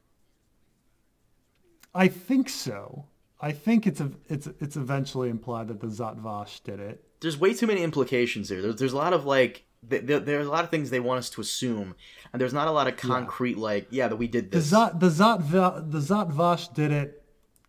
I 1.93 2.07
think 2.07 2.49
so. 2.49 3.05
I 3.39 3.51
think 3.51 3.85
it's 3.87 3.99
a, 3.99 4.11
it's 4.27 4.47
it's 4.59 4.75
eventually 4.75 5.29
implied 5.29 5.67
that 5.67 5.79
the 5.79 5.87
Zat 5.87 6.17
Vash 6.17 6.59
did 6.61 6.79
it. 6.79 7.03
There's 7.19 7.37
way 7.37 7.53
too 7.53 7.67
many 7.67 7.83
implications 7.83 8.49
here. 8.49 8.61
There's, 8.61 8.75
there's 8.75 8.93
a 8.93 8.97
lot 8.97 9.13
of 9.13 9.25
like. 9.25 9.63
There, 9.83 10.19
there's 10.19 10.47
a 10.47 10.49
lot 10.49 10.63
of 10.63 10.71
things 10.71 10.89
they 10.89 10.99
want 10.99 11.19
us 11.19 11.29
to 11.29 11.41
assume, 11.41 11.95
and 12.33 12.41
there's 12.41 12.53
not 12.53 12.67
a 12.67 12.71
lot 12.71 12.87
of 12.87 12.97
concrete 12.97 13.57
like, 13.57 13.87
yeah, 13.91 14.07
that 14.07 14.15
we 14.15 14.27
did 14.27 14.51
The 14.51 14.57
this. 14.57 14.65
Zat 14.67 14.99
the 14.99 15.09
Zat 15.09 15.37
the 15.49 16.01
Zat 16.01 16.27
Vash 16.29 16.67
did 16.69 16.91
it 16.91 17.23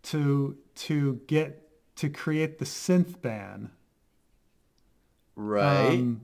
to 0.04 0.56
to 0.76 1.20
get 1.26 1.68
to 1.96 2.08
create 2.08 2.58
the 2.58 2.64
synth 2.64 3.20
ban. 3.20 3.70
right. 5.36 5.90
Um, 5.90 6.22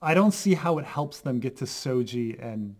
I 0.00 0.14
don't 0.14 0.32
see 0.32 0.54
how 0.54 0.78
it 0.78 0.84
helps 0.84 1.20
them 1.20 1.40
get 1.40 1.56
to 1.58 1.64
Soji 1.64 2.42
and 2.42 2.76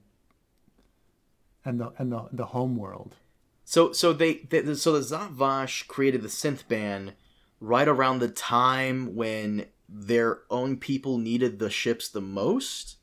and 1.64 1.80
the 1.80 1.92
and 1.98 2.12
the 2.12 2.28
the 2.32 2.46
home 2.46 2.76
world. 2.76 3.16
So 3.64 3.92
so 3.92 4.12
they, 4.12 4.34
they 4.48 4.74
so 4.74 4.92
the 4.92 5.02
Zat 5.02 5.32
Vash 5.32 5.82
created 5.84 6.22
the 6.22 6.28
synth 6.28 6.66
ban 6.68 7.12
right 7.60 7.88
around 7.88 8.20
the 8.20 8.28
time 8.28 9.14
when 9.14 9.66
their 9.88 10.40
own 10.50 10.76
people 10.76 11.18
needed 11.18 11.58
the 11.58 11.70
ships 11.70 12.08
the 12.08 12.20
most. 12.20 12.96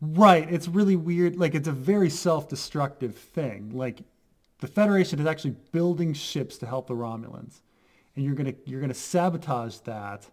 Right. 0.00 0.46
It's 0.52 0.68
really 0.68 0.96
weird. 0.96 1.36
Like 1.36 1.54
it's 1.54 1.68
a 1.68 1.72
very 1.72 2.10
self-destructive 2.10 3.16
thing. 3.16 3.70
Like 3.74 4.02
the 4.60 4.66
Federation 4.66 5.18
is 5.18 5.26
actually 5.26 5.56
building 5.72 6.12
ships 6.12 6.58
to 6.58 6.66
help 6.66 6.86
the 6.86 6.94
Romulans, 6.94 7.60
and 8.14 8.24
you're 8.24 8.34
gonna 8.34 8.54
you're 8.66 8.80
gonna 8.80 8.94
sabotage 8.94 9.78
that 9.78 10.28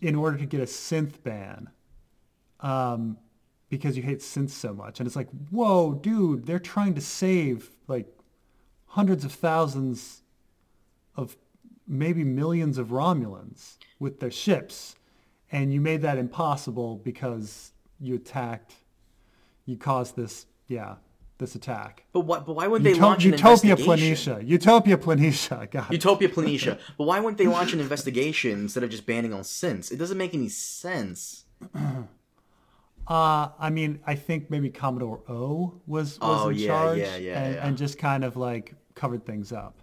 in 0.00 0.14
order 0.14 0.36
to 0.38 0.46
get 0.46 0.60
a 0.60 0.64
synth 0.64 1.22
ban, 1.22 1.70
um, 2.60 3.18
because 3.68 3.96
you 3.96 4.02
hate 4.02 4.20
synths 4.20 4.50
so 4.50 4.72
much. 4.72 5.00
And 5.00 5.06
it's 5.06 5.16
like, 5.16 5.28
whoa, 5.50 5.94
dude, 5.94 6.46
they're 6.46 6.58
trying 6.58 6.94
to 6.94 7.00
save 7.00 7.70
like 7.88 8.06
hundreds 8.86 9.24
of 9.24 9.32
thousands 9.32 10.22
of 11.16 11.36
maybe 11.86 12.24
millions 12.24 12.78
of 12.78 12.88
Romulans 12.88 13.76
with 13.98 14.20
their 14.20 14.30
ships, 14.30 14.96
and 15.50 15.72
you 15.72 15.80
made 15.80 16.02
that 16.02 16.18
impossible 16.18 16.96
because 16.96 17.72
you 18.00 18.14
attacked, 18.14 18.74
you 19.64 19.76
caused 19.76 20.16
this, 20.16 20.46
yeah, 20.68 20.96
this 21.38 21.54
attack. 21.54 22.04
But 22.12 22.20
why? 22.20 22.40
But 22.40 22.54
why 22.56 22.66
wouldn't 22.66 22.84
they 22.84 22.98
Uto- 22.98 23.02
launch 23.02 23.24
an 23.24 23.32
Utopia 23.32 23.72
investigation? 23.72 24.36
Planitia. 24.38 24.48
Utopia 24.48 24.96
Planitia. 24.96 25.70
God. 25.70 25.92
Utopia 25.92 26.28
Planitia. 26.28 26.78
But 26.96 27.04
why 27.04 27.20
wouldn't 27.20 27.38
they 27.38 27.46
launch 27.46 27.72
an 27.72 27.80
investigation 27.80 28.52
instead 28.52 28.82
of 28.82 28.90
just 28.90 29.06
banning 29.06 29.32
all 29.34 29.40
synths? 29.40 29.92
It 29.92 29.96
doesn't 29.96 30.18
make 30.18 30.34
any 30.34 30.48
sense. 30.48 31.44
Uh, 33.08 33.50
I 33.60 33.70
mean, 33.70 34.00
I 34.04 34.16
think 34.16 34.50
maybe 34.50 34.68
Commodore 34.68 35.20
O 35.28 35.80
was, 35.86 36.18
was 36.18 36.42
Oh, 36.42 36.48
in 36.48 36.56
yeah, 36.56 36.66
charge 36.66 36.98
yeah, 36.98 37.16
yeah, 37.16 37.40
and, 37.44 37.56
and 37.56 37.76
just 37.78 37.98
kind 37.98 38.24
of 38.24 38.36
like 38.36 38.74
covered 38.96 39.24
things 39.24 39.52
up. 39.52 39.78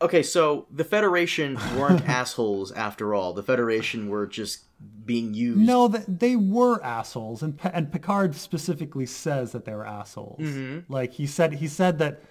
Okay, 0.00 0.22
so 0.22 0.66
the 0.70 0.84
Federation 0.84 1.58
weren't 1.76 2.02
assholes 2.08 2.70
after 2.72 3.12
all. 3.12 3.32
The 3.32 3.42
Federation 3.42 4.08
were 4.08 4.28
just 4.28 4.60
being 5.04 5.34
used. 5.34 5.58
No, 5.60 5.88
they 5.88 6.36
were 6.36 6.82
assholes, 6.84 7.42
and 7.42 7.58
and 7.64 7.90
Picard 7.92 8.34
specifically 8.36 9.06
says 9.06 9.52
that 9.52 9.64
they 9.64 9.74
were 9.74 9.86
assholes. 9.86 10.40
Mm-hmm. 10.40 10.92
Like 10.92 11.12
he 11.14 11.26
said, 11.26 11.54
he 11.54 11.68
said 11.68 11.98
that 11.98 12.22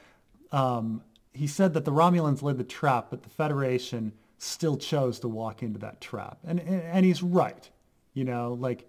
um, 0.52 1.04
he 1.34 1.48
said 1.48 1.74
that 1.74 1.86
the 1.86 1.92
Romulans 1.92 2.42
laid 2.42 2.58
the 2.58 2.64
trap, 2.64 3.08
but 3.10 3.24
the 3.24 3.30
Federation 3.30 4.14
still 4.38 4.78
chose 4.78 5.20
to 5.20 5.28
walk 5.28 5.62
into 5.64 5.80
that 5.80 6.02
trap, 6.02 6.40
and 6.46 6.60
and, 6.60 6.82
and 6.82 7.06
he's 7.06 7.22
right. 7.24 7.70
You 8.14 8.24
know, 8.26 8.54
like 8.60 8.88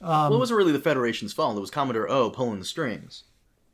well, 0.00 0.34
it 0.34 0.38
wasn't 0.38 0.58
really 0.58 0.72
the 0.72 0.78
Federation's 0.80 1.32
fault. 1.32 1.56
It 1.56 1.60
was 1.60 1.70
Commodore 1.70 2.08
O 2.10 2.30
pulling 2.30 2.58
the 2.58 2.64
strings. 2.64 3.24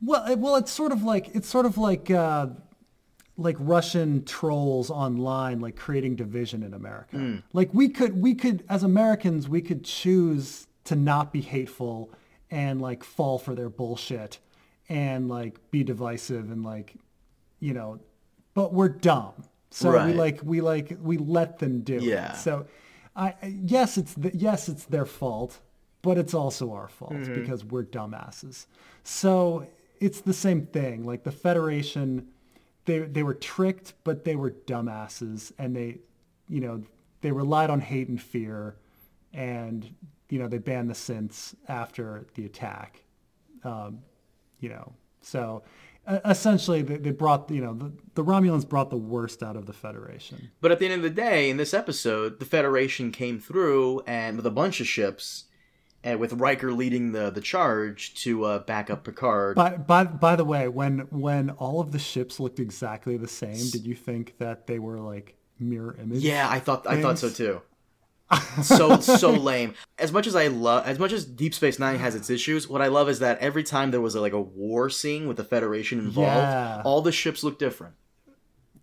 Well, 0.03 0.27
it- 0.31 0.39
well, 0.39 0.57
it's 0.57 0.73
sort 0.73 0.93
of 0.93 1.03
like 1.03 1.29
it's 1.35 1.49
sort 1.49 1.67
of 1.67 1.79
like 1.79 2.11
uh, 2.11 2.49
like 3.39 3.57
Russian 3.59 4.25
trolls 4.25 4.91
online, 4.91 5.61
like 5.61 5.77
creating 5.77 6.17
division 6.17 6.63
in 6.63 6.75
America. 6.75 7.17
Hmm. 7.17 7.37
Like 7.53 7.73
we 7.73 7.89
could 7.89 8.21
we 8.21 8.35
could 8.35 8.65
as 8.69 8.83
Americans 8.83 9.49
we 9.49 9.61
could 9.61 9.85
choose 9.85 10.67
to 10.85 10.97
not 10.97 11.33
be 11.33 11.41
hateful 11.41 12.11
and 12.51 12.81
like 12.81 13.05
fall 13.05 13.39
for 13.39 13.55
their 13.55 13.69
bullshit 13.69 14.39
and 14.89 15.29
like 15.29 15.59
be 15.71 15.85
divisive 15.85 16.51
and 16.51 16.65
like 16.65 16.95
you 17.61 17.75
know, 17.75 17.99
but 18.55 18.73
we're 18.73 18.89
dumb. 18.89 19.33
So 19.71 20.07
we 20.07 20.15
like 20.15 20.41
we 20.43 20.61
like 20.61 20.97
we 21.03 21.19
let 21.19 21.59
them 21.59 21.81
do 21.81 21.99
Yeah. 22.01 22.33
it. 22.33 22.37
So 22.37 22.67
I 23.15 23.35
yes, 23.47 23.99
it's 23.99 24.15
the, 24.15 24.31
yes, 24.35 24.69
it's 24.69 24.85
their 24.85 25.07
fault, 25.07 25.59
but 26.03 26.17
it's 26.17 26.35
also 26.35 26.73
our 26.73 26.89
fault 26.89 27.13
mm-hmm. 27.13 27.35
because 27.35 27.65
we're 27.65 27.85
dumbasses. 27.85 28.67
So 29.03 29.67
it's 30.01 30.21
the 30.21 30.33
same 30.33 30.67
thing. 30.67 31.05
Like 31.05 31.25
the 31.25 31.33
Federation, 31.33 32.29
they 32.87 33.01
they 33.01 33.23
were 33.23 33.35
tricked, 33.35 33.95
but 34.05 34.25
they 34.25 34.37
were 34.37 34.51
dumbasses, 34.51 35.53
and 35.59 35.77
they, 35.77 35.99
you 36.49 36.61
know, 36.61 36.83
they 37.21 37.33
relied 37.33 37.71
on 37.71 37.81
hate 37.81 38.09
and 38.09 38.21
fear, 38.21 38.77
and 39.33 39.95
you 40.31 40.39
know 40.39 40.49
they 40.49 40.59
banned 40.59 40.89
the 40.89 40.95
synths 40.95 41.55
after 41.69 42.27
the 42.35 42.47
attack. 42.47 43.03
Um, 43.65 44.01
you 44.61 44.69
know, 44.69 44.93
so 45.21 45.63
uh, 46.07 46.21
essentially 46.25 46.83
they, 46.83 46.97
they 46.97 47.11
brought 47.11 47.51
you 47.51 47.61
know 47.61 47.75
the, 47.75 47.93
the 48.15 48.25
Romulans 48.25 48.67
brought 48.69 48.91
the 48.91 48.97
worst 48.97 49.43
out 49.43 49.57
of 49.57 49.67
the 49.67 49.73
Federation. 49.73 50.51
But 50.61 50.73
at 50.73 50.79
the 50.79 50.87
end 50.87 50.95
of 50.95 51.03
the 51.03 51.11
day, 51.11 51.51
in 51.51 51.57
this 51.57 51.75
episode, 51.75 52.39
the 52.39 52.47
Federation 52.47 53.11
came 53.11 53.41
through 53.41 54.03
and 54.07 54.37
with 54.37 54.47
a 54.47 54.51
bunch 54.51 54.81
of 54.81 54.87
ships, 54.87 55.45
and 56.07 56.21
with 56.21 56.33
Riker 56.35 56.73
leading 56.73 57.13
the 57.13 57.31
the 57.31 57.41
charge 57.43 58.15
to 58.23 58.45
uh, 58.45 58.59
back 58.61 58.89
up 58.91 59.05
Picard. 59.05 59.57
By, 59.57 59.77
by, 59.77 60.05
by 60.05 60.37
the 60.37 60.45
way, 60.45 60.69
when 60.69 61.01
when 61.11 61.51
all 61.51 61.81
of 61.81 61.93
the 61.93 61.99
ships 61.99 62.39
looked 62.41 62.61
exactly 62.61 63.17
the 63.17 63.29
same, 63.29 63.69
did 63.71 63.85
you 63.87 63.95
think 63.95 64.39
that 64.39 64.67
they 64.67 64.79
were 64.79 65.01
like 65.01 65.37
mirror 65.59 65.97
image? 66.01 66.21
yeah, 66.23 66.49
I 66.49 66.61
thought 66.61 66.87
I 66.87 67.03
thought 67.03 67.19
so 67.19 67.29
too. 67.29 67.61
so 68.63 68.99
so 69.01 69.31
lame. 69.31 69.75
As 69.99 70.13
much 70.13 70.27
as 70.27 70.35
I 70.35 70.49
love, 70.49 70.87
as 70.87 70.99
much 70.99 71.13
as 71.13 71.25
Deep 71.25 71.55
Space 71.55 71.79
Nine 71.79 71.99
has 71.99 72.15
its 72.15 72.29
issues, 72.31 72.69
what 72.69 72.83
I 72.83 72.89
love 72.89 73.09
is 73.09 73.19
that 73.21 73.39
every 73.39 73.63
time 73.63 73.91
there 73.91 74.01
was 74.01 74.15
a, 74.15 74.21
like 74.21 74.33
a 74.33 74.41
war 74.41 74.91
scene 74.91 75.29
with 75.29 75.37
the 75.37 75.45
Federation 75.45 75.99
involved, 76.01 76.31
Yeah. 76.31 76.83
all 76.85 77.03
the 77.03 77.13
ships 77.13 77.45
look 77.45 77.59
different. 77.59 77.95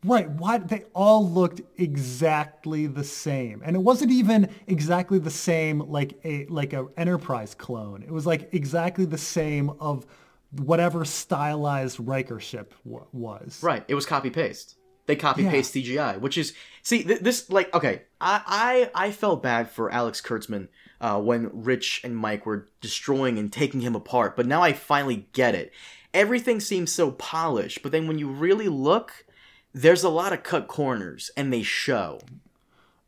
Right. 0.03 0.29
Why 0.29 0.57
they 0.57 0.83
all 0.93 1.27
looked 1.29 1.62
exactly 1.77 2.88
the 2.88 3.03
same, 3.03 3.62
and 3.65 3.75
it 3.75 3.79
wasn't 3.79 4.12
even 4.12 4.50
exactly 4.67 5.19
the 5.19 5.31
same 5.31 5.79
like 5.79 6.19
a 6.24 6.45
like 6.48 6.74
a 6.74 6.88
Enterprise 6.98 7.55
clone. 7.55 8.03
It 8.03 8.12
was 8.12 8.25
like 8.25 8.50
exactly 8.53 9.05
the 9.05 9.17
same 9.17 9.69
of 9.79 10.05
whatever 10.51 11.03
stylized 11.05 12.00
Riker 12.00 12.39
ship 12.39 12.74
w- 12.86 13.05
was. 13.12 13.60
Right. 13.63 13.83
It 13.88 13.95
was 13.95 14.05
copy 14.05 14.29
paste. 14.29 14.75
They 15.05 15.15
copy 15.15 15.43
Yeah. 15.43 15.51
paste 15.51 15.74
CGI, 15.74 16.17
which 16.19 16.38
is 16.38 16.53
see 16.81 17.03
th- 17.03 17.19
this 17.22 17.50
like 17.50 17.74
okay. 17.74 18.03
I 18.22 18.89
I, 18.95 19.07
I 19.07 19.12
felt 19.12 19.41
bad 19.43 19.69
for 19.69 19.91
Alex 19.91 20.22
Kurtzman 20.22 20.67
uh, 21.01 21.19
when 21.19 21.50
Rich 21.51 22.01
and 22.03 22.15
Mike 22.15 22.45
were 22.45 22.69
destroying 22.81 23.38
and 23.38 23.51
taking 23.51 23.81
him 23.81 23.95
apart, 23.95 24.36
but 24.36 24.45
now 24.45 24.62
I 24.62 24.74
finally 24.74 25.27
get 25.33 25.55
it. 25.55 25.74
Everything 26.13 26.60
seems 26.60 26.91
so 26.91 27.12
polished, 27.12 27.81
but 27.81 27.91
then 27.91 28.07
when 28.07 28.19
you 28.19 28.29
really 28.29 28.67
look, 28.69 29.25
there's 29.73 30.03
a 30.03 30.09
lot 30.09 30.33
of 30.33 30.43
cut 30.43 30.67
corners, 30.67 31.31
and 31.35 31.51
they 31.51 31.63
show. 31.63 32.19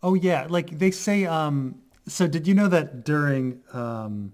Oh 0.01 0.13
yeah, 0.13 0.47
like 0.49 0.79
they 0.79 0.91
say. 0.91 1.25
Um, 1.25 1.81
so 2.07 2.27
did 2.27 2.47
you 2.47 2.53
know 2.53 2.67
that 2.67 3.03
during 3.03 3.61
um, 3.73 4.33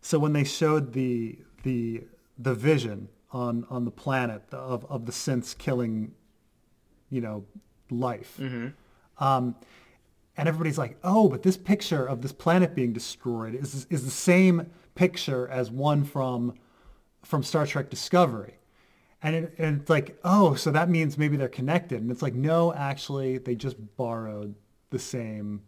so 0.00 0.18
when 0.18 0.32
they 0.32 0.44
showed 0.44 0.92
the 0.92 1.38
the 1.62 2.04
the 2.38 2.54
vision 2.54 3.08
on 3.32 3.66
on 3.70 3.84
the 3.84 3.90
planet 3.90 4.42
of 4.52 4.84
of 4.86 5.06
the 5.06 5.12
synths 5.12 5.56
killing, 5.56 6.12
you 7.10 7.20
know, 7.20 7.44
life, 7.90 8.38
um, 9.18 9.54
and 10.36 10.48
everybody's 10.48 10.78
like, 10.78 10.96
oh, 11.04 11.28
but 11.28 11.42
this 11.42 11.56
picture 11.56 12.06
of 12.06 12.22
this 12.22 12.32
planet 12.32 12.74
being 12.74 12.92
destroyed 12.92 13.54
is 13.54 13.86
is 13.90 14.04
the 14.04 14.10
same 14.10 14.70
picture 14.94 15.48
as 15.48 15.70
one 15.70 16.04
from 16.04 16.54
from 17.24 17.42
Star 17.42 17.66
Trek 17.66 17.90
Discovery. 17.90 18.54
And, 19.22 19.36
it, 19.36 19.54
and 19.58 19.80
it's 19.80 19.90
like, 19.90 20.18
oh, 20.24 20.54
so 20.54 20.70
that 20.72 20.88
means 20.88 21.16
maybe 21.16 21.36
they're 21.36 21.48
connected. 21.48 22.02
And 22.02 22.10
it's 22.10 22.22
like, 22.22 22.34
no, 22.34 22.72
actually, 22.74 23.38
they 23.38 23.54
just 23.54 23.76
borrowed 23.96 24.54
the 24.90 24.98
same 24.98 25.62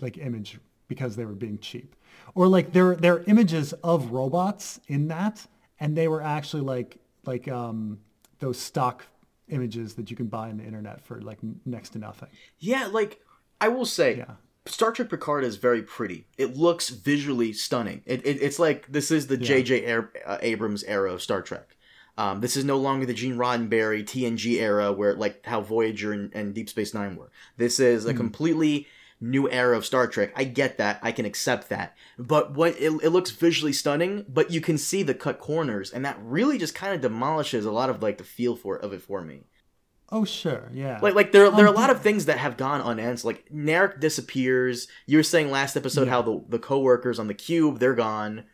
like 0.00 0.18
image 0.18 0.58
because 0.88 1.16
they 1.16 1.24
were 1.24 1.32
being 1.32 1.58
cheap. 1.58 1.94
Or 2.34 2.48
like 2.48 2.72
there 2.72 2.94
there 2.96 3.14
are 3.14 3.24
images 3.26 3.72
of 3.84 4.10
robots 4.10 4.80
in 4.88 5.08
that, 5.08 5.46
and 5.80 5.96
they 5.96 6.08
were 6.08 6.22
actually 6.22 6.62
like 6.62 6.98
like 7.24 7.48
um, 7.48 8.00
those 8.40 8.58
stock 8.58 9.06
images 9.48 9.94
that 9.94 10.10
you 10.10 10.16
can 10.16 10.26
buy 10.26 10.50
on 10.50 10.58
the 10.58 10.64
internet 10.64 11.00
for 11.00 11.20
like 11.20 11.38
next 11.64 11.90
to 11.90 11.98
nothing. 11.98 12.28
Yeah, 12.58 12.86
like 12.86 13.20
I 13.60 13.68
will 13.68 13.86
say, 13.86 14.16
Yeah. 14.16 14.34
Star 14.66 14.92
Trek 14.92 15.10
Picard 15.10 15.44
is 15.44 15.56
very 15.56 15.82
pretty. 15.82 16.26
It 16.38 16.56
looks 16.56 16.88
visually 16.88 17.52
stunning. 17.52 18.02
It, 18.06 18.24
it 18.24 18.40
it's 18.40 18.58
like 18.58 18.86
this 18.88 19.10
is 19.10 19.26
the 19.26 19.36
J.J. 19.36 19.84
Air, 19.84 20.12
uh, 20.24 20.38
Abrams 20.40 20.84
era 20.84 21.12
of 21.12 21.22
Star 21.22 21.42
Trek. 21.42 21.76
Um, 22.18 22.40
this 22.40 22.56
is 22.56 22.64
no 22.64 22.76
longer 22.76 23.06
the 23.06 23.14
Gene 23.14 23.36
Roddenberry 23.36 24.04
TNG 24.04 24.60
era 24.60 24.92
where 24.92 25.14
like 25.14 25.44
how 25.46 25.60
Voyager 25.62 26.12
and, 26.12 26.32
and 26.34 26.54
Deep 26.54 26.68
Space 26.68 26.92
Nine 26.92 27.16
were. 27.16 27.30
This 27.56 27.80
is 27.80 28.04
a 28.04 28.12
completely 28.14 28.86
new 29.20 29.48
era 29.50 29.76
of 29.76 29.86
Star 29.86 30.06
Trek. 30.06 30.32
I 30.36 30.44
get 30.44 30.78
that. 30.78 30.98
I 31.02 31.12
can 31.12 31.24
accept 31.24 31.68
that. 31.70 31.96
But 32.18 32.54
what 32.54 32.74
it, 32.78 32.92
it 33.02 33.10
looks 33.10 33.30
visually 33.30 33.72
stunning, 33.72 34.26
but 34.28 34.50
you 34.50 34.60
can 34.60 34.76
see 34.76 35.02
the 35.02 35.14
cut 35.14 35.38
corners, 35.38 35.90
and 35.90 36.04
that 36.04 36.18
really 36.20 36.58
just 36.58 36.74
kind 36.74 36.94
of 36.94 37.00
demolishes 37.00 37.64
a 37.64 37.70
lot 37.72 37.88
of 37.88 38.02
like 38.02 38.18
the 38.18 38.24
feel 38.24 38.56
for 38.56 38.76
of 38.76 38.92
it 38.92 39.00
for 39.00 39.22
me. 39.22 39.44
Oh 40.14 40.26
sure, 40.26 40.68
yeah. 40.74 40.98
Like, 41.00 41.14
like 41.14 41.32
there, 41.32 41.50
there 41.50 41.64
are 41.64 41.68
a 41.68 41.70
Um, 41.70 41.74
lot 41.76 41.88
of 41.88 42.02
things 42.02 42.26
that 42.26 42.36
have 42.36 42.58
gone 42.58 42.82
unanswered. 42.82 43.24
Like 43.26 43.48
Narek 43.50 43.98
disappears. 44.00 44.86
You 45.06 45.16
were 45.16 45.22
saying 45.22 45.50
last 45.50 45.76
episode 45.76 46.08
how 46.08 46.20
the 46.20 46.44
the 46.48 46.58
coworkers 46.58 47.18
on 47.18 47.28
the 47.28 47.34
cube 47.34 47.78
they're 47.78 47.94
gone. 47.94 48.44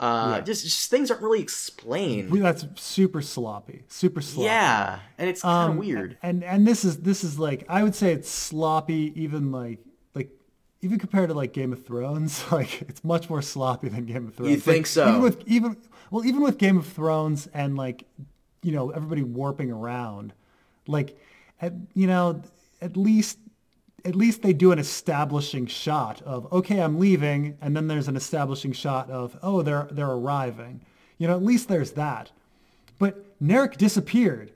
Uh, 0.00 0.34
Yeah. 0.36 0.40
just, 0.42 0.64
just 0.64 0.90
things 0.90 1.10
aren't 1.10 1.22
really 1.22 1.40
explained. 1.40 2.32
That's 2.32 2.66
super 2.76 3.22
sloppy, 3.22 3.84
super 3.88 4.20
sloppy. 4.20 4.46
yeah, 4.46 4.98
and 5.18 5.28
it's 5.30 5.42
kind 5.42 5.66
of 5.66 5.70
Um, 5.72 5.78
weird. 5.78 6.18
And 6.22 6.42
and 6.44 6.66
this 6.66 6.84
is 6.84 6.98
this 6.98 7.22
is 7.24 7.38
like 7.38 7.64
I 7.68 7.82
would 7.82 7.94
say 7.94 8.12
it's 8.12 8.28
sloppy, 8.28 9.12
even 9.14 9.52
like 9.52 9.78
like 10.14 10.30
even 10.82 10.98
compared 10.98 11.28
to 11.28 11.34
like 11.34 11.52
Game 11.52 11.72
of 11.72 11.84
Thrones. 11.86 12.44
Like 12.52 12.82
it's 12.82 13.04
much 13.04 13.30
more 13.30 13.40
sloppy 13.42 13.88
than 13.88 14.04
Game 14.04 14.26
of 14.28 14.34
Thrones. 14.34 14.50
You 14.50 14.56
think 14.58 14.78
Like, 14.78 14.86
so? 14.86 15.08
Even 15.08 15.22
with 15.22 15.42
even 15.46 15.76
well, 16.10 16.24
even 16.24 16.40
with 16.42 16.58
Game 16.58 16.76
of 16.76 16.86
Thrones 16.86 17.46
and 17.54 17.76
like 17.76 18.04
you 18.62 18.72
know 18.72 18.90
everybody 18.90 19.22
warping 19.22 19.70
around, 19.70 20.32
like 20.88 21.16
at, 21.60 21.72
you 21.94 22.06
know 22.08 22.42
at 22.80 22.96
least 22.96 23.38
at 24.04 24.14
least 24.14 24.42
they 24.42 24.52
do 24.52 24.70
an 24.72 24.78
establishing 24.78 25.66
shot 25.66 26.20
of 26.22 26.50
okay 26.52 26.80
I'm 26.80 26.98
leaving, 26.98 27.56
and 27.60 27.76
then 27.76 27.88
there's 27.88 28.08
an 28.08 28.16
establishing 28.16 28.72
shot 28.72 29.10
of 29.10 29.38
oh 29.42 29.62
they're 29.62 29.88
they're 29.90 30.10
arriving. 30.10 30.84
You 31.18 31.28
know 31.28 31.34
at 31.34 31.42
least 31.42 31.68
there's 31.68 31.92
that. 31.92 32.32
But 32.98 33.40
Narek 33.42 33.76
disappeared 33.76 34.52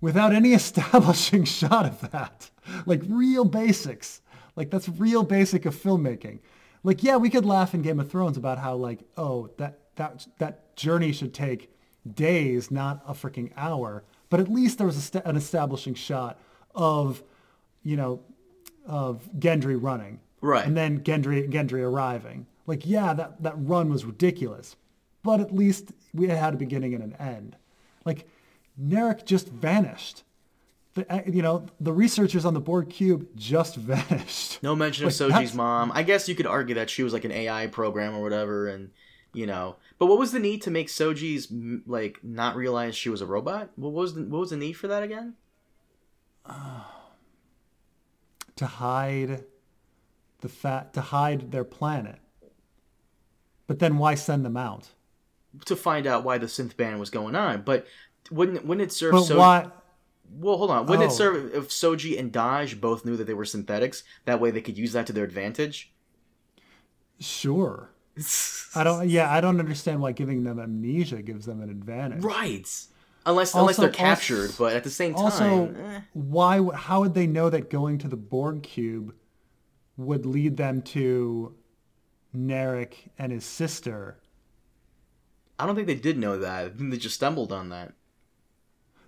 without 0.00 0.32
any 0.32 0.52
establishing 0.54 1.44
shot 1.44 1.86
of 1.86 2.10
that. 2.10 2.50
Like 2.86 3.02
real 3.08 3.44
basics. 3.44 4.20
Like 4.56 4.70
that's 4.70 4.88
real 4.88 5.22
basic 5.22 5.66
of 5.66 5.76
filmmaking. 5.76 6.40
Like 6.82 7.02
yeah, 7.02 7.16
we 7.16 7.30
could 7.30 7.44
laugh 7.44 7.74
in 7.74 7.82
Game 7.82 8.00
of 8.00 8.10
Thrones 8.10 8.36
about 8.36 8.58
how 8.58 8.74
like 8.74 9.00
oh 9.16 9.50
that 9.58 9.80
that 9.96 10.26
that 10.38 10.76
journey 10.76 11.12
should 11.12 11.34
take 11.34 11.70
days, 12.14 12.70
not 12.70 13.02
a 13.06 13.12
freaking 13.12 13.52
hour. 13.56 14.04
But 14.30 14.40
at 14.40 14.48
least 14.48 14.78
there 14.78 14.86
was 14.86 14.96
a 14.96 15.00
sta- 15.00 15.22
an 15.24 15.36
establishing 15.36 15.94
shot 15.94 16.40
of 16.74 17.22
you 17.82 17.96
know 17.96 18.20
of 18.88 19.28
Gendry 19.38 19.78
running. 19.80 20.18
Right. 20.40 20.66
And 20.66 20.76
then 20.76 21.00
Gendry 21.00 21.48
Gendry 21.50 21.82
arriving. 21.82 22.46
Like 22.66 22.86
yeah, 22.86 23.12
that 23.14 23.42
that 23.42 23.54
run 23.56 23.90
was 23.90 24.04
ridiculous. 24.04 24.76
But 25.22 25.40
at 25.40 25.54
least 25.54 25.92
we 26.14 26.28
had 26.28 26.54
a 26.54 26.56
beginning 26.56 26.94
and 26.94 27.02
an 27.02 27.14
end. 27.14 27.56
Like 28.04 28.26
Narek 28.80 29.24
just 29.24 29.48
vanished. 29.48 30.22
The, 30.94 31.12
uh, 31.12 31.22
you 31.26 31.42
know, 31.42 31.66
the 31.80 31.92
researchers 31.92 32.44
on 32.44 32.54
the 32.54 32.60
Borg 32.60 32.88
cube 32.88 33.28
just 33.36 33.76
vanished. 33.92 34.62
No 34.62 34.74
mention 34.74 35.06
of 35.06 35.12
Soji's 35.12 35.28
that's- 35.28 35.54
mom. 35.54 35.92
I 35.94 36.02
guess 36.02 36.28
you 36.28 36.34
could 36.34 36.46
argue 36.46 36.74
that 36.76 36.88
she 36.90 37.02
was 37.02 37.12
like 37.12 37.24
an 37.24 37.32
AI 37.32 37.66
program 37.66 38.16
or 38.16 38.22
whatever, 38.22 38.68
and 38.68 38.90
you 39.34 39.46
know. 39.46 39.76
But 39.98 40.06
what 40.06 40.18
was 40.18 40.32
the 40.32 40.38
need 40.38 40.62
to 40.62 40.70
make 40.70 40.88
Soji's 40.88 41.48
like 41.86 42.20
not 42.22 42.56
realize 42.56 42.94
she 42.96 43.10
was 43.10 43.20
a 43.20 43.26
robot? 43.26 43.70
What 43.76 43.92
was 43.92 44.14
the 44.14 44.22
what 44.22 44.38
was 44.38 44.50
the 44.50 44.56
need 44.56 44.74
for 44.74 44.88
that 44.88 45.02
again? 45.02 45.34
To 48.58 48.66
hide 48.66 49.44
the 50.40 50.48
fat 50.48 50.92
to 50.94 51.00
hide 51.00 51.50
their 51.50 51.64
planet. 51.64 52.18
But 53.66 53.78
then 53.80 53.98
why 53.98 54.14
send 54.14 54.44
them 54.44 54.56
out? 54.56 54.90
To 55.66 55.74
find 55.76 56.06
out 56.06 56.22
why 56.24 56.38
the 56.38 56.46
synth 56.46 56.76
ban 56.76 56.98
was 56.98 57.10
going 57.10 57.34
on. 57.34 57.62
But 57.62 57.86
wouldn't 58.30 58.64
wouldn't 58.64 58.86
it 58.88 58.92
serve 58.92 59.12
But 59.12 59.22
Soji? 59.22 59.36
why? 59.36 59.66
Well, 60.30 60.58
hold 60.58 60.70
on. 60.70 60.86
Wouldn't 60.86 61.08
Oh. 61.08 61.12
it 61.12 61.16
serve 61.16 61.54
if 61.54 61.68
Soji 61.70 62.18
and 62.18 62.32
Dahj 62.32 62.80
both 62.80 63.04
knew 63.04 63.16
that 63.16 63.26
they 63.26 63.34
were 63.34 63.44
synthetics? 63.46 64.02
That 64.26 64.40
way 64.40 64.50
they 64.50 64.60
could 64.60 64.76
use 64.76 64.92
that 64.92 65.06
to 65.06 65.12
their 65.12 65.24
advantage. 65.24 65.90
Sure. 67.20 67.90
I 68.74 68.84
don't. 68.84 69.08
Yeah, 69.08 69.32
I 69.32 69.40
don't 69.40 69.58
understand 69.60 70.00
why 70.00 70.12
giving 70.12 70.44
them 70.44 70.58
amnesia 70.58 71.22
gives 71.22 71.46
them 71.46 71.60
an 71.62 71.70
advantage. 71.70 72.22
Right. 72.22 72.68
Unless 73.28 73.54
unless 73.54 73.76
they're 73.76 73.90
captured, 73.90 74.52
but 74.58 74.74
at 74.74 74.84
the 74.84 74.90
same 74.90 75.12
time, 75.12 75.22
Also, 75.24 75.74
eh. 75.74 76.00
why? 76.14 76.66
How 76.74 77.00
would 77.00 77.12
they 77.12 77.26
know 77.26 77.50
that 77.50 77.68
going 77.68 77.98
to 77.98 78.08
the 78.08 78.16
Borg 78.16 78.62
cube 78.62 79.14
would 79.98 80.24
lead 80.24 80.56
them 80.56 80.80
to 80.96 81.54
Narek 82.34 82.94
and 83.18 83.30
his 83.30 83.44
sister? 83.44 84.16
I 85.58 85.66
don't 85.66 85.74
think 85.74 85.88
they 85.88 85.94
did 85.94 86.16
know 86.16 86.38
that. 86.38 86.64
I 86.64 86.68
think 86.70 86.90
they 86.90 86.96
just 86.96 87.16
stumbled 87.16 87.52
on 87.52 87.68
that. 87.68 87.92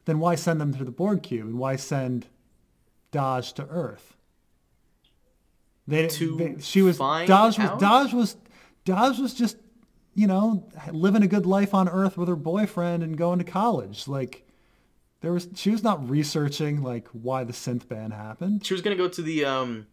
Then 0.04 0.18
why 0.18 0.35
send 0.35 0.61
them 0.61 0.74
to 0.74 0.85
the 0.85 0.90
Borg 0.90 1.22
cube 1.22 1.46
and 1.46 1.59
why 1.59 1.76
send 1.76 2.26
Dahj 3.12 3.54
to 3.54 3.66
Earth? 3.68 4.16
They, 5.87 6.09
To 6.09 6.37
they 6.37 6.56
she 6.61 6.83
was 6.83 6.98
Dahj 6.98 7.59
was? 7.59 7.83
Dahj 7.83 8.12
was 8.12 8.37
Dahj 8.85 9.18
was 9.18 9.33
just 9.33 9.56
you 10.14 10.27
know 10.27 10.68
living 10.92 11.23
a 11.23 11.29
good 11.29 11.46
life 11.46 11.73
on 11.75 11.88
Earth 11.88 12.16
with 12.16 12.29
her 12.29 12.37
boyfriend 12.37 13.03
and 13.03 13.16
going 13.16 13.38
to 13.38 13.44
college. 13.44 14.09
Like 14.09 14.46
there 15.20 15.33
was 15.33 15.49
she 15.55 15.70
was 15.70 15.83
not 15.83 16.09
researching 16.09 16.83
like 16.83 17.09
why 17.09 17.44
the 17.44 17.53
synth 17.53 17.87
ban 17.88 18.11
happened. 18.11 18.64
She 18.66 18.75
was 18.75 18.83
gonna 18.83 18.96
go 18.96 19.09
to 19.09 19.23
the 19.23 19.44
um, 19.44 19.87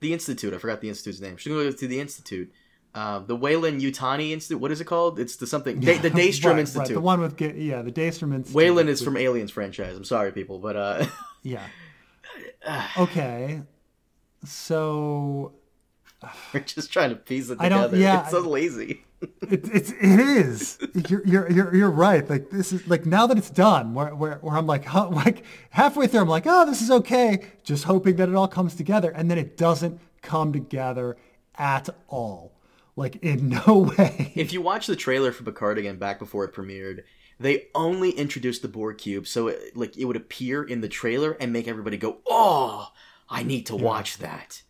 the 0.00 0.12
institute. 0.12 0.54
I 0.54 0.58
forgot 0.58 0.80
the 0.80 0.88
institute's 0.88 1.20
name. 1.20 1.36
She 1.36 1.50
was 1.50 1.58
gonna 1.58 1.70
go 1.72 1.76
to 1.76 1.86
the 1.88 2.00
institute, 2.00 2.52
uh, 2.94 3.18
the 3.20 3.34
Weyland-Yutani 3.36 4.30
Institute. 4.30 4.60
What 4.60 4.70
is 4.70 4.80
it 4.80 4.84
called? 4.84 5.18
It's 5.18 5.36
the 5.36 5.46
something. 5.46 5.80
The 5.80 5.92
Daystrom 5.98 6.44
Right, 6.44 6.50
right, 6.52 6.58
Institute. 6.60 6.94
the 6.94 7.00
one 7.00 7.20
with 7.20 7.40
yeah 7.40 7.82
the 7.82 7.90
Daystrom 7.92 8.34
Institute. 8.34 8.54
Weyland 8.54 8.88
is 8.88 9.02
from 9.02 9.16
Aliens 9.16 9.50
franchise. 9.50 9.96
I'm 9.96 10.04
sorry, 10.04 10.30
people, 10.32 10.58
but 10.58 10.76
uh, 10.76 11.06
yeah. 11.42 11.62
Okay, 12.98 13.62
so 14.44 15.52
we're 16.52 16.60
just 16.60 16.92
trying 16.92 17.10
to 17.10 17.16
piece 17.16 17.48
it 17.50 17.58
I 17.60 17.68
don't- 17.68 17.84
together. 17.90 17.96
yeah, 18.02 18.20
it's 18.22 18.30
so 18.30 18.40
lazy. 18.40 19.04
It, 19.20 19.68
it's 19.72 19.90
it 19.90 20.20
is. 20.20 20.78
You're, 21.08 21.26
you're 21.26 21.50
you're 21.50 21.74
you're 21.74 21.90
right. 21.90 22.28
Like 22.28 22.50
this 22.50 22.72
is 22.72 22.86
like 22.86 23.06
now 23.06 23.26
that 23.26 23.38
it's 23.38 23.50
done, 23.50 23.94
where 23.94 24.14
where, 24.14 24.36
where 24.36 24.56
I'm 24.56 24.66
like 24.66 24.84
huh, 24.84 25.08
like 25.12 25.44
halfway 25.70 26.06
through, 26.06 26.20
I'm 26.20 26.28
like, 26.28 26.44
oh, 26.46 26.66
this 26.66 26.82
is 26.82 26.90
okay. 26.90 27.42
Just 27.62 27.84
hoping 27.84 28.16
that 28.16 28.28
it 28.28 28.34
all 28.34 28.48
comes 28.48 28.74
together, 28.74 29.10
and 29.10 29.30
then 29.30 29.38
it 29.38 29.56
doesn't 29.56 30.00
come 30.22 30.52
together 30.52 31.16
at 31.56 31.88
all. 32.08 32.52
Like 32.96 33.16
in 33.16 33.48
no 33.66 33.92
way. 33.96 34.32
If 34.34 34.52
you 34.52 34.60
watch 34.60 34.86
the 34.86 34.96
trailer 34.96 35.32
for 35.32 35.44
Picard 35.44 35.78
again 35.78 35.96
back 35.96 36.18
before 36.18 36.44
it 36.44 36.54
premiered, 36.54 37.02
they 37.40 37.66
only 37.74 38.10
introduced 38.10 38.62
the 38.62 38.68
Borg 38.68 38.98
cube, 38.98 39.26
so 39.26 39.48
it, 39.48 39.76
like 39.76 39.96
it 39.96 40.04
would 40.04 40.16
appear 40.16 40.62
in 40.62 40.80
the 40.80 40.88
trailer 40.88 41.32
and 41.40 41.52
make 41.52 41.66
everybody 41.66 41.96
go, 41.96 42.18
"Oh, 42.28 42.92
I 43.28 43.42
need 43.42 43.66
to 43.66 43.76
watch 43.76 44.18
that." 44.18 44.62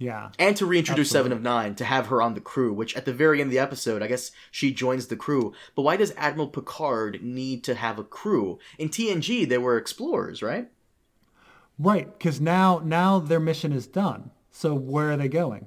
Yeah. 0.00 0.30
and 0.38 0.56
to 0.56 0.64
reintroduce 0.64 1.10
Seven 1.10 1.30
of 1.30 1.42
Nine 1.42 1.74
to 1.74 1.84
have 1.84 2.06
her 2.06 2.22
on 2.22 2.32
the 2.32 2.40
crew, 2.40 2.72
which 2.72 2.96
at 2.96 3.04
the 3.04 3.12
very 3.12 3.40
end 3.40 3.48
of 3.48 3.52
the 3.52 3.58
episode, 3.58 4.02
I 4.02 4.06
guess 4.06 4.30
she 4.50 4.72
joins 4.72 5.06
the 5.06 5.14
crew. 5.16 5.52
But 5.76 5.82
why 5.82 5.96
does 5.96 6.14
Admiral 6.16 6.48
Picard 6.48 7.22
need 7.22 7.62
to 7.64 7.74
have 7.74 7.98
a 7.98 8.04
crew? 8.04 8.58
In 8.78 8.88
TNG, 8.88 9.46
they 9.46 9.58
were 9.58 9.76
explorers, 9.76 10.42
right? 10.42 10.70
Right, 11.78 12.10
because 12.18 12.40
now 12.40 12.80
now 12.82 13.18
their 13.18 13.40
mission 13.40 13.72
is 13.72 13.86
done. 13.86 14.30
So 14.50 14.74
where 14.74 15.12
are 15.12 15.16
they 15.18 15.28
going? 15.28 15.66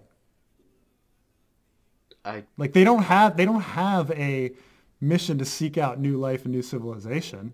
I 2.25 2.43
Like 2.57 2.73
they 2.73 2.83
don't 2.83 3.03
have 3.03 3.37
they 3.37 3.45
don't 3.45 3.61
have 3.61 4.09
a 4.11 4.53
mission 4.99 5.37
to 5.37 5.45
seek 5.45 5.77
out 5.77 5.99
new 5.99 6.17
life 6.17 6.43
and 6.45 6.53
new 6.53 6.61
civilization. 6.61 7.53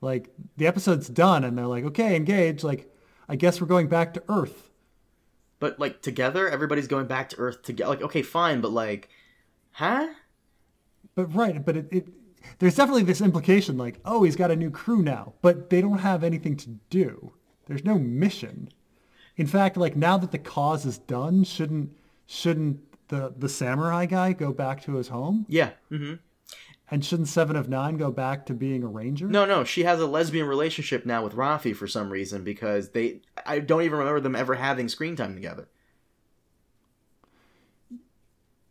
Like 0.00 0.30
the 0.56 0.66
episode's 0.66 1.08
done 1.08 1.44
and 1.44 1.56
they're 1.56 1.66
like, 1.66 1.84
okay, 1.84 2.16
engage. 2.16 2.64
Like 2.64 2.90
I 3.28 3.36
guess 3.36 3.60
we're 3.60 3.66
going 3.66 3.88
back 3.88 4.14
to 4.14 4.22
Earth. 4.28 4.70
But 5.64 5.80
like 5.80 6.02
together, 6.02 6.46
everybody's 6.46 6.86
going 6.86 7.06
back 7.06 7.30
to 7.30 7.38
Earth 7.38 7.62
together. 7.62 7.88
Like, 7.88 8.02
okay, 8.02 8.20
fine, 8.20 8.60
but 8.60 8.70
like, 8.70 9.08
huh? 9.70 10.08
But 11.14 11.34
right, 11.34 11.64
but 11.64 11.74
it, 11.74 11.88
it 11.90 12.08
there's 12.58 12.74
definitely 12.74 13.04
this 13.04 13.22
implication 13.22 13.78
like, 13.78 13.98
oh, 14.04 14.24
he's 14.24 14.36
got 14.36 14.50
a 14.50 14.56
new 14.56 14.70
crew 14.70 15.00
now, 15.00 15.32
but 15.40 15.70
they 15.70 15.80
don't 15.80 16.00
have 16.00 16.22
anything 16.22 16.54
to 16.58 16.68
do. 16.90 17.32
There's 17.64 17.82
no 17.82 17.98
mission. 17.98 18.68
In 19.38 19.46
fact, 19.46 19.78
like 19.78 19.96
now 19.96 20.18
that 20.18 20.32
the 20.32 20.38
cause 20.38 20.84
is 20.84 20.98
done, 20.98 21.44
shouldn't 21.44 21.96
shouldn't 22.26 22.80
the 23.08 23.32
the 23.34 23.48
samurai 23.48 24.04
guy 24.04 24.34
go 24.34 24.52
back 24.52 24.82
to 24.82 24.96
his 24.96 25.08
home? 25.08 25.46
Yeah. 25.48 25.70
hmm 25.88 26.16
And 26.90 27.04
shouldn't 27.04 27.28
Seven 27.28 27.56
of 27.56 27.68
Nine 27.68 27.96
go 27.96 28.10
back 28.10 28.44
to 28.46 28.54
being 28.54 28.82
a 28.82 28.88
ranger? 28.88 29.26
No, 29.26 29.46
no, 29.46 29.64
she 29.64 29.84
has 29.84 30.00
a 30.00 30.06
lesbian 30.06 30.46
relationship 30.46 31.06
now 31.06 31.24
with 31.24 31.34
Raffi 31.34 31.74
for 31.74 31.86
some 31.86 32.10
reason 32.10 32.44
because 32.44 32.90
they. 32.90 33.22
I 33.46 33.60
don't 33.60 33.82
even 33.82 33.98
remember 33.98 34.20
them 34.20 34.36
ever 34.36 34.54
having 34.54 34.88
screen 34.88 35.16
time 35.16 35.34
together. 35.34 35.68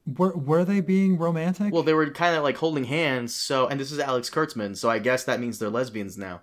Were 0.05 0.35
were 0.35 0.63
they 0.63 0.79
being 0.79 1.17
romantic? 1.17 1.73
Well, 1.73 1.83
they 1.83 1.93
were 1.93 2.09
kind 2.11 2.35
of 2.35 2.43
like 2.43 2.57
holding 2.57 2.83
hands. 2.83 3.33
So, 3.33 3.67
and 3.67 3.79
this 3.79 3.91
is 3.91 3.99
Alex 3.99 4.29
Kurtzman, 4.29 4.77
so 4.77 4.89
I 4.89 4.99
guess 4.99 5.23
that 5.23 5.39
means 5.39 5.57
they're 5.57 5.69
lesbians 5.69 6.17
now. 6.17 6.41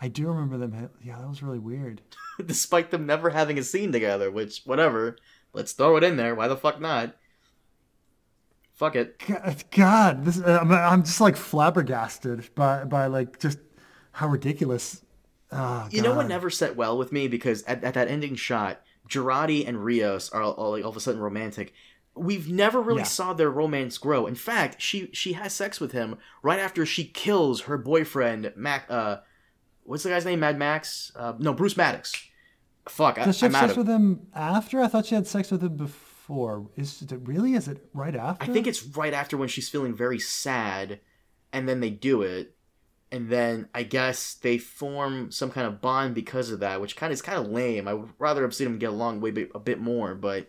I 0.00 0.08
do 0.08 0.28
remember 0.28 0.56
them. 0.58 0.90
Yeah, 1.02 1.18
that 1.18 1.28
was 1.28 1.42
really 1.42 1.58
weird. 1.58 2.02
despite 2.46 2.90
them 2.90 3.06
never 3.06 3.30
having 3.30 3.58
a 3.58 3.62
scene 3.62 3.92
together. 3.92 4.30
Which, 4.30 4.62
whatever, 4.64 5.16
let's 5.52 5.72
throw 5.72 5.96
it 5.96 6.04
in 6.04 6.16
there. 6.16 6.34
Why 6.34 6.48
the 6.48 6.56
fuck 6.56 6.80
not? 6.80 7.16
Fuck 8.74 8.96
it. 8.96 9.20
God, 9.70 10.24
this 10.24 10.40
uh, 10.40 10.58
I'm, 10.60 10.72
I'm 10.72 11.02
just 11.04 11.20
like 11.20 11.36
flabbergasted 11.36 12.54
by 12.54 12.84
by 12.84 13.06
like 13.06 13.38
just 13.38 13.58
how 14.12 14.28
ridiculous. 14.28 15.02
Oh, 15.50 15.86
You 15.90 16.00
know 16.02 16.14
what 16.14 16.28
never 16.28 16.48
set 16.48 16.76
well 16.76 16.96
with 16.96 17.12
me 17.12 17.28
because 17.28 17.62
at, 17.64 17.84
at 17.84 17.92
that 17.94 18.08
ending 18.08 18.36
shot, 18.36 18.80
Jurati 19.06 19.68
and 19.68 19.84
Rios 19.84 20.30
are 20.30 20.40
all, 20.40 20.52
all, 20.52 20.70
like, 20.70 20.82
all 20.82 20.90
of 20.90 20.96
a 20.96 21.00
sudden 21.00 21.20
romantic. 21.20 21.74
We've 22.14 22.50
never 22.50 22.80
really 22.80 23.00
Yeah. 23.00 23.04
saw 23.04 23.32
their 23.34 23.50
romance 23.50 23.98
grow. 23.98 24.26
In 24.26 24.34
fact, 24.34 24.80
she 24.80 25.10
she 25.12 25.34
has 25.34 25.52
sex 25.52 25.78
with 25.80 25.92
him 25.92 26.16
right 26.42 26.58
after 26.58 26.84
she 26.86 27.04
kills 27.04 27.62
her 27.62 27.76
boyfriend 27.78 28.52
Mac. 28.56 28.86
Uh, 28.88 29.18
what's 29.84 30.02
the 30.02 30.08
guy's 30.10 30.24
name? 30.24 30.40
Mad 30.40 30.58
Max? 30.58 31.12
Uh, 31.14 31.34
no, 31.38 31.52
Bruce 31.52 31.76
Maddox. 31.76 32.12
Fuck, 32.88 33.18
I, 33.18 33.26
Does 33.26 33.38
she 33.38 33.46
I'm 33.46 33.54
have 33.54 33.68
sex 33.70 33.76
with 33.76 33.88
him 33.88 34.26
after? 34.34 34.80
I 34.82 34.88
thought 34.88 35.06
she 35.06 35.14
had 35.14 35.26
sex 35.26 35.50
with 35.50 35.62
him 35.62 35.76
before. 35.76 36.11
For 36.26 36.70
is 36.76 37.02
it 37.02 37.12
really? 37.24 37.54
Is 37.54 37.66
it 37.66 37.78
right 37.92 38.14
after? 38.14 38.44
I 38.44 38.46
think 38.46 38.66
it's 38.68 38.84
right 38.84 39.12
after 39.12 39.36
when 39.36 39.48
she's 39.48 39.68
feeling 39.68 39.92
very 39.94 40.20
sad, 40.20 41.00
and 41.52 41.68
then 41.68 41.80
they 41.80 41.90
do 41.90 42.22
it, 42.22 42.54
and 43.10 43.28
then 43.28 43.68
I 43.74 43.82
guess 43.82 44.34
they 44.34 44.56
form 44.56 45.32
some 45.32 45.50
kind 45.50 45.66
of 45.66 45.80
bond 45.80 46.14
because 46.14 46.50
of 46.50 46.60
that, 46.60 46.80
which 46.80 46.94
kind 46.94 47.10
of 47.10 47.14
is 47.14 47.22
kind 47.22 47.38
of 47.38 47.48
lame. 47.48 47.88
I 47.88 47.94
would 47.94 48.10
rather 48.18 48.42
have 48.42 48.54
seen 48.54 48.68
them 48.68 48.78
get 48.78 48.90
along 48.90 49.20
way 49.20 49.48
a 49.52 49.58
bit 49.58 49.80
more, 49.80 50.14
but 50.14 50.48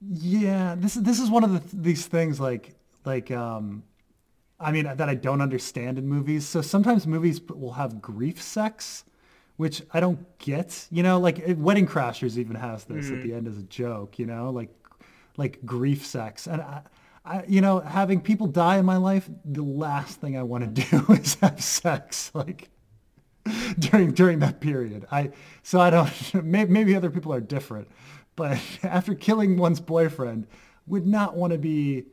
Yeah, 0.00 0.74
this 0.78 0.96
is 0.96 1.02
this 1.02 1.18
is 1.18 1.30
one 1.30 1.42
of 1.42 1.52
the, 1.52 1.76
these 1.76 2.06
things 2.06 2.38
like 2.38 2.74
like 3.04 3.30
um, 3.30 3.82
I 4.60 4.72
mean 4.72 4.84
that 4.84 5.08
I 5.08 5.14
don't 5.14 5.40
understand 5.40 5.98
in 5.98 6.06
movies. 6.06 6.46
So 6.46 6.60
sometimes 6.60 7.06
movies 7.06 7.40
will 7.40 7.72
have 7.72 8.00
grief 8.02 8.40
sex, 8.42 9.04
which 9.56 9.82
I 9.92 10.00
don't 10.00 10.38
get. 10.38 10.86
You 10.90 11.02
know, 11.02 11.18
like 11.18 11.42
Wedding 11.56 11.86
Crashers 11.86 12.36
even 12.36 12.56
has 12.56 12.84
this 12.84 13.10
at 13.10 13.22
the 13.22 13.32
end 13.32 13.48
as 13.48 13.58
a 13.58 13.62
joke. 13.62 14.18
You 14.18 14.26
know, 14.26 14.50
like 14.50 14.68
like 15.38 15.64
grief 15.64 16.04
sex, 16.04 16.46
and 16.46 16.60
I, 16.60 16.82
I 17.24 17.44
you 17.48 17.62
know 17.62 17.80
having 17.80 18.20
people 18.20 18.46
die 18.46 18.76
in 18.76 18.84
my 18.84 18.98
life, 18.98 19.30
the 19.46 19.62
last 19.62 20.20
thing 20.20 20.36
I 20.36 20.42
want 20.42 20.76
to 20.76 20.82
do 20.82 21.12
is 21.14 21.36
have 21.36 21.62
sex. 21.62 22.30
Like 22.34 22.68
during 23.78 24.12
during 24.12 24.38
that 24.40 24.60
period. 24.60 25.06
I 25.10 25.30
so 25.62 25.80
I 25.80 25.90
don't 25.90 26.34
maybe, 26.44 26.70
maybe 26.70 26.94
other 26.96 27.10
people 27.10 27.32
are 27.32 27.40
different, 27.40 27.88
but 28.36 28.58
after 28.82 29.14
killing 29.14 29.56
one's 29.56 29.80
boyfriend, 29.80 30.46
would 30.86 31.06
not 31.06 31.36
want 31.36 31.52
to 31.52 31.58
be 31.58 32.06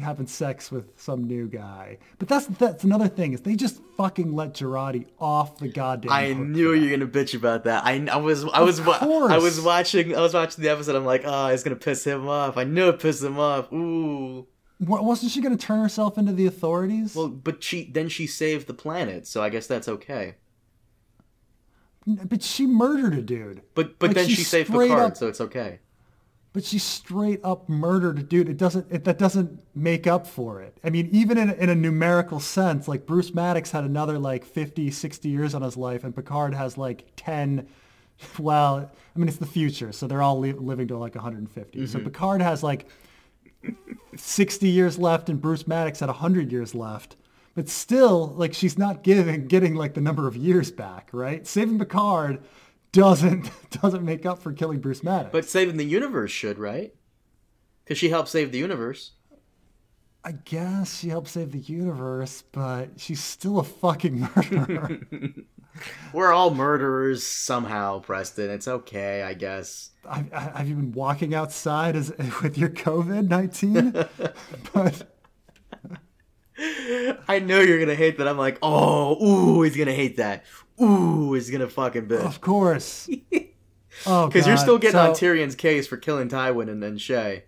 having 0.00 0.26
sex 0.26 0.70
with 0.72 0.86
some 0.98 1.24
new 1.24 1.48
guy. 1.48 1.98
But 2.18 2.28
that's 2.28 2.46
that's 2.46 2.84
another 2.84 3.08
thing 3.08 3.32
is 3.34 3.42
they 3.42 3.56
just 3.56 3.80
fucking 3.96 4.32
let 4.34 4.54
Jurati 4.54 5.06
off 5.18 5.58
the 5.58 5.68
goddamn. 5.68 6.10
I 6.12 6.32
knew 6.32 6.72
you 6.72 6.88
that. 6.88 6.90
were 7.00 7.06
gonna 7.06 7.24
bitch 7.24 7.34
about 7.34 7.64
that. 7.64 7.84
I, 7.84 8.06
I 8.10 8.16
was 8.16 8.44
I 8.46 8.60
was 8.62 8.80
wa- 8.80 8.98
course. 8.98 9.32
I 9.32 9.38
was 9.38 9.60
watching 9.60 10.16
I 10.16 10.20
was 10.20 10.32
watching 10.34 10.62
the 10.64 10.70
episode. 10.70 10.96
I'm 10.96 11.04
like, 11.04 11.22
oh, 11.24 11.46
it's 11.48 11.62
gonna 11.62 11.76
piss 11.76 12.04
him 12.04 12.26
off. 12.28 12.56
I 12.56 12.64
knew 12.64 12.88
it 12.88 13.00
pissed 13.00 13.22
him 13.22 13.38
off. 13.38 13.72
Ooh. 13.72 14.46
Wa- 14.80 15.00
Wasn't 15.02 15.32
she 15.32 15.40
going 15.40 15.56
to 15.56 15.66
turn 15.66 15.80
herself 15.80 16.18
into 16.18 16.32
the 16.34 16.44
authorities? 16.46 17.14
Well, 17.14 17.28
but 17.28 17.62
she 17.64 17.90
then 17.90 18.10
she 18.10 18.26
saved 18.26 18.66
the 18.66 18.74
planet, 18.74 19.26
so 19.26 19.42
I 19.42 19.48
guess 19.48 19.66
that's 19.66 19.88
okay. 19.88 20.34
but 22.06 22.42
she 22.42 22.66
murdered 22.66 23.14
a 23.14 23.22
dude. 23.22 23.62
But 23.74 23.98
but 23.98 24.08
Like, 24.08 24.16
then 24.16 24.28
she 24.28 24.34
she 24.34 24.42
saved 24.44 24.70
Picard, 24.70 24.90
up- 25.12 25.16
so 25.16 25.28
it's 25.28 25.40
okay. 25.40 25.80
But 26.56 26.64
she 26.64 26.78
straight 26.78 27.40
up 27.44 27.68
murdered 27.68 28.18
a 28.18 28.22
dude. 28.22 28.48
It 28.48 28.56
doesn't. 28.56 28.90
It, 28.90 29.04
that 29.04 29.18
doesn't 29.18 29.60
make 29.74 30.06
up 30.06 30.26
for 30.26 30.62
it. 30.62 30.78
I 30.82 30.88
mean, 30.88 31.10
even 31.12 31.36
in, 31.36 31.50
in 31.50 31.68
a 31.68 31.74
numerical 31.74 32.40
sense, 32.40 32.88
like 32.88 33.04
Bruce 33.04 33.34
Maddox 33.34 33.70
had 33.72 33.84
another 33.84 34.18
like 34.18 34.42
50, 34.42 34.90
60 34.90 35.28
years 35.28 35.54
on 35.54 35.60
his 35.60 35.76
life, 35.76 36.02
and 36.02 36.16
Picard 36.16 36.54
has 36.54 36.78
like 36.78 37.08
10. 37.16 37.68
Well, 38.38 38.90
I 39.14 39.18
mean, 39.18 39.28
it's 39.28 39.36
the 39.36 39.44
future, 39.44 39.92
so 39.92 40.06
they're 40.06 40.22
all 40.22 40.38
li- 40.38 40.54
living 40.54 40.88
to 40.88 40.96
like 40.96 41.14
150. 41.14 41.86
So 41.86 41.98
mm-hmm. 41.98 42.06
Picard 42.06 42.40
has 42.40 42.62
like 42.62 42.88
60 44.16 44.66
years 44.66 44.98
left, 44.98 45.28
and 45.28 45.38
Bruce 45.38 45.66
Maddox 45.68 46.00
had 46.00 46.08
100 46.08 46.50
years 46.50 46.74
left. 46.74 47.16
But 47.54 47.68
still, 47.68 48.28
like 48.28 48.54
she's 48.54 48.78
not 48.78 49.02
giving 49.02 49.46
getting 49.46 49.74
like 49.74 49.92
the 49.92 50.00
number 50.00 50.26
of 50.26 50.38
years 50.38 50.70
back, 50.70 51.10
right? 51.12 51.46
Saving 51.46 51.78
Picard 51.78 52.38
doesn't 52.96 53.50
doesn't 53.82 54.04
make 54.04 54.24
up 54.26 54.42
for 54.42 54.52
killing 54.52 54.80
Bruce 54.80 55.02
Maddox. 55.02 55.30
But 55.30 55.48
saving 55.48 55.76
the 55.76 55.84
universe 55.84 56.30
should, 56.30 56.58
right? 56.58 56.94
Because 57.84 57.98
she 57.98 58.08
helped 58.08 58.28
save 58.28 58.52
the 58.52 58.58
universe. 58.58 59.12
I 60.24 60.32
guess 60.32 60.98
she 60.98 61.10
helped 61.10 61.28
save 61.28 61.52
the 61.52 61.58
universe, 61.58 62.42
but 62.50 62.98
she's 62.98 63.22
still 63.22 63.60
a 63.60 63.64
fucking 63.64 64.28
murderer. 64.36 64.98
We're 66.12 66.32
all 66.32 66.52
murderers 66.52 67.24
somehow, 67.24 68.00
Preston. 68.00 68.50
It's 68.50 68.66
okay, 68.66 69.22
I 69.22 69.34
guess. 69.34 69.90
have, 70.10 70.32
have 70.32 70.68
you 70.68 70.74
been 70.74 70.92
walking 70.92 71.34
outside 71.34 71.94
as, 71.94 72.12
with 72.42 72.56
your 72.56 72.70
COVID 72.70 73.28
nineteen? 73.28 73.92
but 74.72 75.06
I 77.28 77.38
know 77.40 77.60
you're 77.60 77.78
gonna 77.78 77.94
hate 77.94 78.16
that. 78.18 78.26
I'm 78.26 78.38
like, 78.38 78.58
oh, 78.62 79.22
ooh, 79.22 79.62
he's 79.62 79.76
gonna 79.76 79.92
hate 79.92 80.16
that. 80.16 80.44
Ooh, 80.82 81.32
he's 81.34 81.50
gonna 81.50 81.68
fucking 81.68 82.06
bitch. 82.06 82.24
of 82.24 82.40
course. 82.40 83.08
Oh, 84.04 84.26
Because 84.26 84.46
you're 84.46 84.58
still 84.58 84.76
getting 84.76 85.00
on 85.00 85.12
Tyrion's 85.12 85.54
case 85.54 85.86
for 85.86 85.96
killing 85.96 86.28
Tywin 86.28 86.68
and 86.68 86.82
then 86.82 86.98
Shae. 86.98 87.42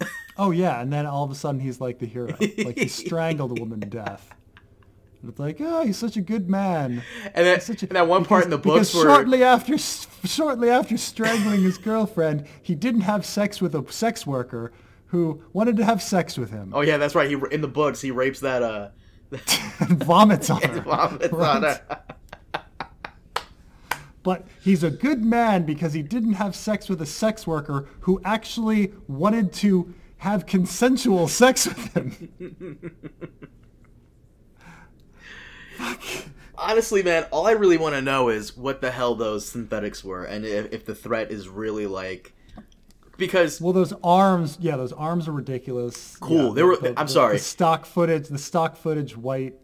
Oh 0.36 0.50
yeah, 0.50 0.80
and 0.80 0.92
then 0.92 1.06
all 1.06 1.22
of 1.22 1.30
a 1.30 1.36
sudden 1.36 1.60
he's 1.60 1.80
like 1.80 2.00
the 2.00 2.06
hero. 2.06 2.34
Like 2.40 2.76
he 2.76 2.88
strangled 2.88 3.56
a 3.56 3.60
woman 3.62 3.78
to 3.80 3.86
death. 3.86 4.34
And 5.22 5.30
it's 5.30 5.38
like, 5.38 5.58
oh, 5.60 5.84
he's 5.86 5.96
such 5.96 6.16
a 6.16 6.20
good 6.20 6.50
man. 6.50 7.04
And 7.36 7.46
then, 7.46 7.60
such 7.60 7.84
a- 7.84 7.86
and 7.86 7.94
that 7.94 8.08
one 8.08 8.24
part 8.24 8.42
in 8.42 8.50
the 8.50 8.58
because- 8.58 8.90
books 8.90 8.90
because 8.90 9.04
where 9.04 9.14
shortly 9.14 9.42
after 9.44 9.78
shortly 9.78 10.70
after 10.70 10.96
strangling 10.96 11.62
his 11.62 11.78
girlfriend, 11.78 12.46
he 12.60 12.74
didn't 12.74 13.02
have 13.02 13.24
sex 13.24 13.60
with 13.62 13.76
a 13.76 13.84
sex 13.92 14.26
worker 14.26 14.72
who 15.06 15.40
wanted 15.52 15.76
to 15.76 15.84
have 15.84 16.02
sex 16.02 16.36
with 16.36 16.50
him 16.50 16.72
Oh 16.74 16.80
yeah, 16.80 16.96
that's 16.96 17.14
right. 17.14 17.30
He 17.30 17.36
in 17.52 17.60
the 17.60 17.68
books 17.68 18.00
he 18.00 18.10
rapes 18.10 18.40
that 18.40 18.60
uh 18.64 18.88
vomits 19.88 20.50
on 20.50 20.60
her. 20.62 20.80
vomits 20.80 21.32
on 21.32 21.62
her. 21.62 21.80
But 24.24 24.46
he's 24.62 24.82
a 24.82 24.90
good 24.90 25.22
man 25.22 25.64
because 25.64 25.92
he 25.92 26.02
didn't 26.02 26.32
have 26.32 26.56
sex 26.56 26.88
with 26.88 27.00
a 27.00 27.06
sex 27.06 27.46
worker 27.46 27.86
who 28.00 28.20
actually 28.24 28.92
wanted 29.06 29.52
to 29.54 29.94
have 30.16 30.46
consensual 30.46 31.28
sex 31.28 31.66
with 31.68 31.94
him. 31.94 32.80
Honestly, 36.56 37.02
man, 37.02 37.24
all 37.32 37.46
I 37.46 37.52
really 37.52 37.76
want 37.76 37.94
to 37.96 38.02
know 38.02 38.28
is 38.28 38.56
what 38.56 38.80
the 38.80 38.90
hell 38.90 39.14
those 39.14 39.44
synthetics 39.44 40.04
were, 40.04 40.24
and 40.24 40.44
if, 40.46 40.72
if 40.72 40.86
the 40.86 40.94
threat 40.94 41.30
is 41.32 41.48
really 41.48 41.86
like, 41.86 42.32
because 43.18 43.60
Well, 43.60 43.72
those 43.72 43.92
arms, 44.04 44.56
yeah, 44.60 44.76
those 44.76 44.92
arms 44.92 45.26
are 45.28 45.32
ridiculous. 45.32 46.16
Cool. 46.16 46.48
Yeah, 46.48 46.52
They 46.54 46.62
were- 46.62 46.76
the- 46.76 46.98
I'm 46.98 47.06
the- 47.06 47.12
sorry. 47.12 47.36
The 47.36 47.42
stock 47.42 47.86
footage, 47.86 48.28
the 48.28 48.38
stock 48.38 48.76
footage, 48.76 49.16
white 49.16 49.56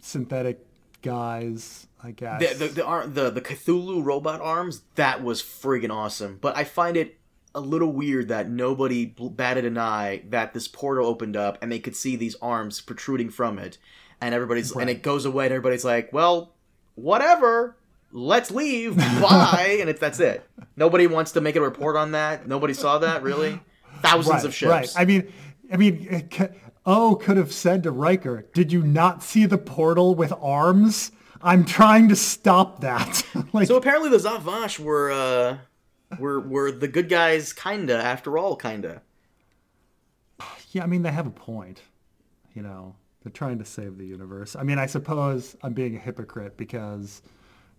synthetic 0.00 0.64
guys, 1.00 1.88
I 2.02 2.10
guess. 2.10 2.58
the 2.58 2.66
the 2.66 2.74
the, 2.74 2.84
ar- 2.84 3.06
the 3.06 3.30
the 3.30 3.40
Cthulhu 3.40 4.04
robot 4.04 4.40
arms 4.40 4.82
that 4.96 5.22
was 5.22 5.42
friggin' 5.42 5.90
awesome. 5.90 6.38
But 6.40 6.56
I 6.56 6.64
find 6.64 6.96
it 6.96 7.18
a 7.54 7.60
little 7.60 7.92
weird 7.92 8.28
that 8.28 8.48
nobody 8.48 9.06
batted 9.06 9.64
an 9.64 9.78
eye 9.78 10.22
that 10.28 10.54
this 10.54 10.68
portal 10.68 11.06
opened 11.06 11.36
up 11.36 11.58
and 11.62 11.70
they 11.70 11.78
could 11.78 11.94
see 11.94 12.16
these 12.16 12.34
arms 12.42 12.80
protruding 12.80 13.30
from 13.30 13.58
it, 13.58 13.78
and 14.20 14.34
everybody's 14.34 14.74
and 14.74 14.90
it 14.90 15.02
goes 15.02 15.24
away 15.24 15.46
and 15.46 15.52
everybody's 15.52 15.84
like, 15.84 16.12
well, 16.12 16.54
whatever. 16.94 17.76
Let's 18.14 18.50
leave. 18.50 18.96
Bye. 18.96 19.78
and 19.80 19.88
it's 19.88 20.00
that's 20.00 20.20
it. 20.20 20.46
Nobody 20.76 21.06
wants 21.06 21.32
to 21.32 21.40
make 21.40 21.56
a 21.56 21.62
report 21.62 21.96
on 21.96 22.12
that. 22.12 22.46
Nobody 22.46 22.74
saw 22.74 22.98
that 22.98 23.22
really. 23.22 23.58
Thousands 24.02 24.34
right, 24.34 24.44
of 24.44 24.54
ships. 24.54 24.70
right. 24.70 24.92
I 24.96 25.04
mean, 25.06 25.32
I 25.72 25.76
mean, 25.76 26.06
it 26.10 26.34
c- 26.34 26.58
O 26.84 27.12
oh, 27.12 27.14
could 27.14 27.36
have 27.36 27.52
said 27.52 27.84
to 27.84 27.90
Riker, 27.90 28.46
"Did 28.52 28.72
you 28.72 28.82
not 28.82 29.22
see 29.22 29.46
the 29.46 29.56
portal 29.56 30.14
with 30.14 30.32
arms? 30.40 31.12
I'm 31.42 31.64
trying 31.64 32.08
to 32.08 32.16
stop 32.16 32.80
that." 32.80 33.24
like, 33.52 33.66
So 33.68 33.76
apparently 33.76 34.10
the 34.10 34.18
Zat 34.18 34.42
Vash 34.42 34.78
were 34.78 35.10
uh 35.10 35.58
were 36.18 36.40
were 36.40 36.70
the 36.72 36.88
good 36.88 37.08
guys 37.08 37.52
kinda 37.52 37.96
after 37.96 38.36
all 38.38 38.56
kinda. 38.56 39.02
yeah, 40.72 40.82
I 40.82 40.86
mean, 40.86 41.02
they 41.02 41.12
have 41.12 41.26
a 41.26 41.30
point. 41.30 41.82
You 42.54 42.62
know, 42.62 42.96
they're 43.22 43.32
trying 43.32 43.58
to 43.58 43.64
save 43.64 43.98
the 43.98 44.06
universe. 44.06 44.56
I 44.56 44.62
mean, 44.62 44.78
I 44.78 44.86
suppose 44.86 45.56
I'm 45.62 45.72
being 45.72 45.96
a 45.96 45.98
hypocrite 45.98 46.56
because 46.56 47.22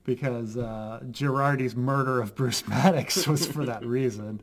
because 0.04 0.58
uh, 0.58 1.00
Jurati's 1.12 1.76
murder 1.76 2.22
of 2.22 2.36
Bruce 2.36 2.68
Maddox 2.68 3.28
was 3.28 3.46
for 3.46 3.66
that 3.66 3.86
reason. 3.86 4.42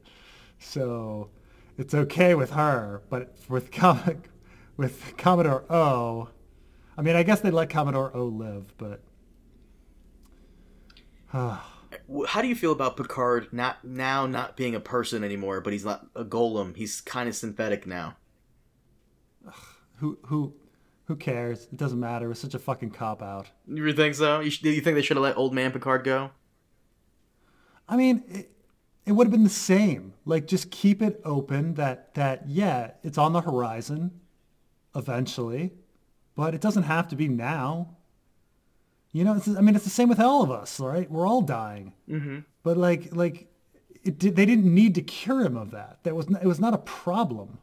So 0.59 1.31
it's 1.79 1.95
okay 1.95 2.35
with 2.35 2.51
her, 2.51 3.03
but 3.09 3.35
with 3.49 3.71
with 4.77 5.15
Commodore 5.17 5.65
O, 5.71 6.29
I 6.97 7.03
mean, 7.03 7.17
I 7.17 7.23
guess 7.23 7.41
they 7.41 7.51
let 7.51 7.71
Commodore 7.71 8.15
O 8.15 8.25
live, 8.27 8.73
but 8.79 9.01
How 11.33 12.41
do 12.41 12.49
you 12.49 12.55
feel 12.55 12.73
about 12.73 12.97
Picard 12.97 13.53
not 13.53 13.85
now 13.85 14.27
not 14.27 14.57
being 14.57 14.75
a 14.75 14.81
person 14.81 15.23
anymore, 15.25 15.61
but 15.61 15.73
he's 15.73 15.85
not 15.85 16.07
a 16.15 16.25
golem. 16.25 16.77
He's 16.77 17.01
kind 17.01 17.29
of 17.29 17.35
synthetic 17.37 17.87
now. 17.87 18.17
who 19.97 20.19
who 20.27 20.55
Who 21.07 21.17
cares? 21.17 21.67
It 21.73 21.77
doesn't 21.77 21.99
matter. 21.99 22.27
It 22.27 22.29
was 22.29 22.39
such 22.39 22.55
a 22.55 22.59
fucking 22.59 22.91
cop 22.91 23.21
out. 23.23 23.49
You 23.67 23.93
think 23.93 24.15
so? 24.15 24.41
You 24.41 24.53
you 24.63 24.81
think 24.81 24.95
they 24.95 25.03
should 25.03 25.17
have 25.17 25.25
let 25.25 25.37
old 25.37 25.53
man 25.53 25.73
Picard 25.73 26.05
go? 26.05 26.31
I 27.89 27.97
mean, 27.97 28.23
it, 28.29 28.53
it 29.05 29.13
would 29.13 29.27
have 29.27 29.33
been 29.33 29.43
the 29.43 29.51
same. 29.51 30.15
Like, 30.25 30.47
just 30.47 30.71
keep 30.71 31.03
it 31.03 31.21
open 31.25 31.75
that, 31.75 32.15
that, 32.15 32.49
yeah, 32.49 32.93
it's 33.03 33.19
on 33.19 33.33
the 33.33 33.41
horizon 33.41 34.21
eventually, 34.95 35.73
but 36.37 36.55
it 36.55 36.61
doesn't 36.61 36.85
have 36.85 37.09
to 37.09 37.17
be 37.17 37.27
now. 37.27 37.97
You 39.13 39.25
know, 39.25 39.35
it's, 39.35 39.49
I 39.49 39.61
mean, 39.61 39.75
it's 39.75 39.85
the 39.85 39.91
same 39.91 40.09
with 40.09 40.21
all 40.21 40.43
of 40.43 40.51
us, 40.51 40.79
right? 40.79 41.11
We're 41.11 41.27
all 41.27 41.43
dying. 41.43 41.95
Mm-hmm. 42.09 42.39
But 42.63 42.77
like, 42.77 43.15
like, 43.15 43.49
it 44.05 44.19
did, 44.19 44.37
they 44.37 44.47
didn't 44.47 44.73
need 44.73 44.95
to 44.95 45.03
cure 45.03 45.43
him 45.43 45.57
of 45.57 45.73
that. 45.73 45.99
That 46.05 46.15
was, 46.15 46.27
it 46.29 46.47
was 46.47 46.61
not 46.61 46.75
a 46.75 46.79
problem. 46.79 47.59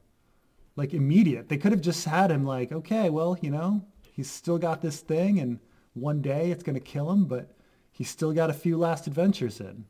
Like 0.75 0.93
immediate. 0.93 1.49
They 1.49 1.57
could 1.57 1.71
have 1.71 1.81
just 1.81 2.05
had 2.05 2.29
him 2.29 2.45
like, 2.45 2.71
okay, 2.71 3.09
well, 3.09 3.37
you 3.41 3.49
know, 3.49 3.83
he's 4.11 4.29
still 4.29 4.59
got 4.59 4.81
this 4.81 4.99
thing, 4.99 5.39
and 5.39 5.59
one 5.95 6.21
day 6.21 6.51
it's 6.51 6.61
gonna 6.63 6.79
kill 6.79 7.09
him, 7.09 7.25
but 7.25 7.55
he's 7.91 8.09
still 8.09 8.31
got 8.31 8.51
a 8.51 8.53
few 8.53 8.77
last 8.77 9.07
adventures 9.07 9.59
in. 9.59 9.85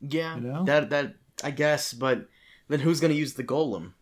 Yeah, 0.00 0.36
You 0.36 0.40
know? 0.40 0.64
that 0.64 0.88
that 0.88 1.16
I 1.42 1.50
guess, 1.50 1.92
but 1.92 2.28
then 2.68 2.80
who's 2.80 3.00
gonna 3.00 3.12
use 3.12 3.34
the 3.34 3.44
golem? 3.44 3.92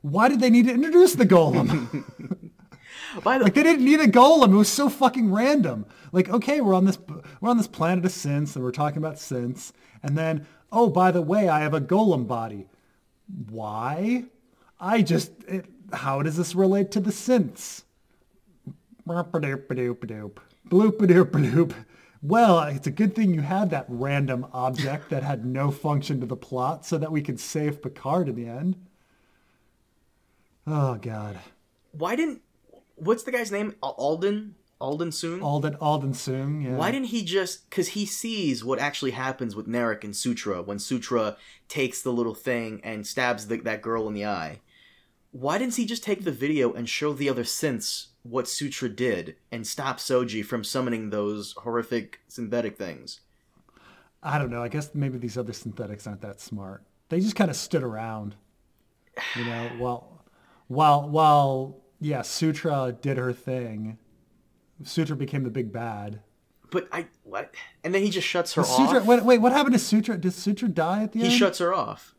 Why 0.00 0.28
did 0.28 0.40
they 0.40 0.48
need 0.48 0.66
to 0.66 0.72
introduce 0.72 1.14
the 1.14 1.26
golem? 1.26 2.04
By 3.22 3.38
the 3.38 3.44
like 3.44 3.54
they 3.54 3.62
didn't 3.62 3.84
need 3.84 4.00
a 4.00 4.06
golem. 4.06 4.52
It 4.52 4.56
was 4.56 4.68
so 4.68 4.88
fucking 4.88 5.32
random. 5.32 5.86
Like, 6.12 6.28
okay, 6.28 6.60
we're 6.60 6.74
on 6.74 6.84
this 6.84 6.98
we're 7.40 7.50
on 7.50 7.56
this 7.56 7.66
planet 7.66 8.04
of 8.04 8.12
synths 8.12 8.54
and 8.54 8.64
we're 8.64 8.70
talking 8.70 8.98
about 8.98 9.16
synths, 9.16 9.72
and 10.02 10.16
then 10.16 10.46
oh, 10.72 10.88
by 10.88 11.10
the 11.10 11.22
way, 11.22 11.48
I 11.48 11.60
have 11.60 11.74
a 11.74 11.80
golem 11.80 12.26
body. 12.26 12.66
Why? 13.48 14.24
I 14.78 15.02
just 15.02 15.32
it, 15.48 15.66
how 15.92 16.22
does 16.22 16.36
this 16.36 16.54
relate 16.54 16.90
to 16.92 17.00
the 17.00 17.10
synths? 17.10 17.82
Bloop-a-doop-a-doop-a-doop. 19.06 20.38
Bloop-a-doop-a-doop. 20.68 21.74
Well, 22.22 22.60
it's 22.60 22.86
a 22.86 22.92
good 22.92 23.14
thing 23.14 23.34
you 23.34 23.40
had 23.40 23.70
that 23.70 23.86
random 23.88 24.46
object 24.52 25.10
that 25.10 25.22
had 25.22 25.44
no 25.44 25.70
function 25.70 26.20
to 26.20 26.26
the 26.26 26.36
plot 26.36 26.84
so 26.84 26.98
that 26.98 27.10
we 27.10 27.22
could 27.22 27.40
save 27.40 27.82
Picard 27.82 28.28
in 28.28 28.36
the 28.36 28.46
end. 28.46 28.76
Oh, 30.66 30.96
God. 30.96 31.38
why 31.92 32.14
didn't 32.14 32.42
what's 33.00 33.22
the 33.22 33.32
guy's 33.32 33.50
name? 33.50 33.74
Alden 33.82 34.54
Alden 34.80 35.10
Soong. 35.10 35.42
Alden 35.42 35.76
Alden 35.80 36.12
Soong, 36.12 36.64
yeah. 36.64 36.74
Why 36.74 36.90
didn't 36.90 37.08
he 37.08 37.22
just? 37.22 37.68
Because 37.68 37.88
he 37.88 38.06
sees 38.06 38.64
what 38.64 38.78
actually 38.78 39.10
happens 39.10 39.54
with 39.54 39.68
Narek 39.68 40.04
and 40.04 40.16
Sutra 40.16 40.62
when 40.62 40.78
Sutra 40.78 41.36
takes 41.68 42.00
the 42.00 42.12
little 42.12 42.34
thing 42.34 42.80
and 42.82 43.06
stabs 43.06 43.48
the, 43.48 43.58
that 43.58 43.82
girl 43.82 44.08
in 44.08 44.14
the 44.14 44.24
eye. 44.24 44.60
Why 45.32 45.58
didn't 45.58 45.76
he 45.76 45.84
just 45.84 46.02
take 46.02 46.24
the 46.24 46.32
video 46.32 46.72
and 46.72 46.88
show 46.88 47.12
the 47.12 47.28
other 47.28 47.44
synths 47.44 48.06
what 48.22 48.48
Sutra 48.48 48.88
did 48.88 49.36
and 49.52 49.66
stop 49.66 49.98
Soji 49.98 50.44
from 50.44 50.64
summoning 50.64 51.10
those 51.10 51.52
horrific 51.58 52.20
synthetic 52.26 52.76
things? 52.76 53.20
I 54.22 54.38
don't 54.38 54.50
know. 54.50 54.62
I 54.62 54.68
guess 54.68 54.94
maybe 54.94 55.18
these 55.18 55.38
other 55.38 55.52
synthetics 55.52 56.06
aren't 56.06 56.22
that 56.22 56.40
smart. 56.40 56.84
They 57.10 57.20
just 57.20 57.36
kind 57.36 57.50
of 57.50 57.56
stood 57.56 57.82
around, 57.82 58.34
you 59.36 59.44
know, 59.44 59.70
while 59.78 60.24
while 60.68 61.08
while 61.08 61.76
yeah, 62.00 62.22
Sutra 62.22 62.96
did 63.00 63.18
her 63.18 63.32
thing. 63.32 63.98
Sutra 64.82 65.14
became 65.14 65.44
the 65.44 65.50
big 65.50 65.72
bad. 65.72 66.20
But 66.70 66.88
I 66.92 67.06
what? 67.24 67.54
And 67.84 67.94
then 67.94 68.02
he 68.02 68.10
just 68.10 68.26
shuts 68.26 68.54
her 68.54 68.64
Sutra, 68.64 69.00
off. 69.00 69.06
wait, 69.06 69.24
wait, 69.24 69.38
what 69.38 69.52
happened 69.52 69.74
to 69.74 69.78
Sutra? 69.78 70.16
Did 70.16 70.32
Sutra 70.32 70.68
die 70.68 71.02
at 71.02 71.12
the 71.12 71.18
he 71.18 71.24
end? 71.24 71.32
He 71.32 71.38
shuts 71.38 71.58
her 71.58 71.74
off 71.74 72.14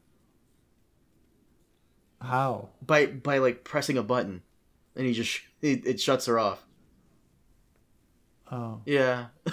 How? 2.20 2.70
by 2.86 3.06
by 3.08 3.38
like 3.40 3.64
pressing 3.64 3.98
a 3.98 4.04
button, 4.04 4.44
and 4.96 5.08
he 5.08 5.14
just 5.14 5.40
it, 5.62 5.88
it 5.88 6.00
shuts 6.02 6.26
her 6.28 6.38
off. 6.38 6.64
Oh, 8.52 8.82
Yeah. 8.86 9.28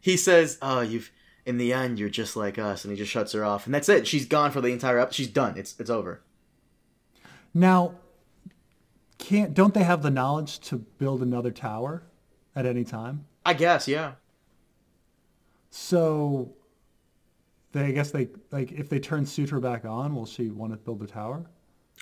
he 0.00 0.16
says, 0.16 0.56
"Oh, 0.62 0.80
you've 0.80 1.10
in 1.44 1.58
the 1.58 1.72
end 1.72 1.98
you're 1.98 2.08
just 2.08 2.36
like 2.36 2.56
us," 2.58 2.84
and 2.84 2.92
he 2.92 2.96
just 2.98 3.10
shuts 3.10 3.32
her 3.32 3.44
off, 3.44 3.66
and 3.66 3.74
that's 3.74 3.88
it. 3.88 4.06
She's 4.06 4.26
gone 4.26 4.52
for 4.52 4.60
the 4.60 4.68
entire 4.68 5.00
episode. 5.00 5.16
She's 5.16 5.28
done. 5.28 5.58
It's 5.58 5.74
it's 5.80 5.90
over. 5.90 6.22
Now 7.54 7.94
can't 9.18 9.54
don't 9.54 9.74
they 9.74 9.84
have 9.84 10.02
the 10.02 10.10
knowledge 10.10 10.58
to 10.60 10.76
build 10.76 11.22
another 11.22 11.50
tower 11.50 12.02
at 12.56 12.66
any 12.66 12.84
time? 12.84 13.26
I 13.44 13.54
guess, 13.54 13.86
yeah. 13.86 14.12
So 15.70 16.54
they 17.72 17.86
I 17.86 17.90
guess 17.92 18.10
they 18.10 18.28
like 18.50 18.72
if 18.72 18.88
they 18.88 18.98
turn 18.98 19.26
Sutra 19.26 19.60
back 19.60 19.84
on, 19.84 20.14
will 20.14 20.26
she 20.26 20.48
want 20.48 20.72
to 20.72 20.76
build 20.76 21.02
a 21.02 21.06
tower? 21.06 21.46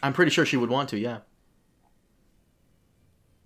I'm 0.03 0.13
pretty 0.13 0.31
sure 0.31 0.47
she 0.47 0.57
would 0.57 0.71
want 0.71 0.89
to. 0.91 0.99
Yeah. 0.99 1.19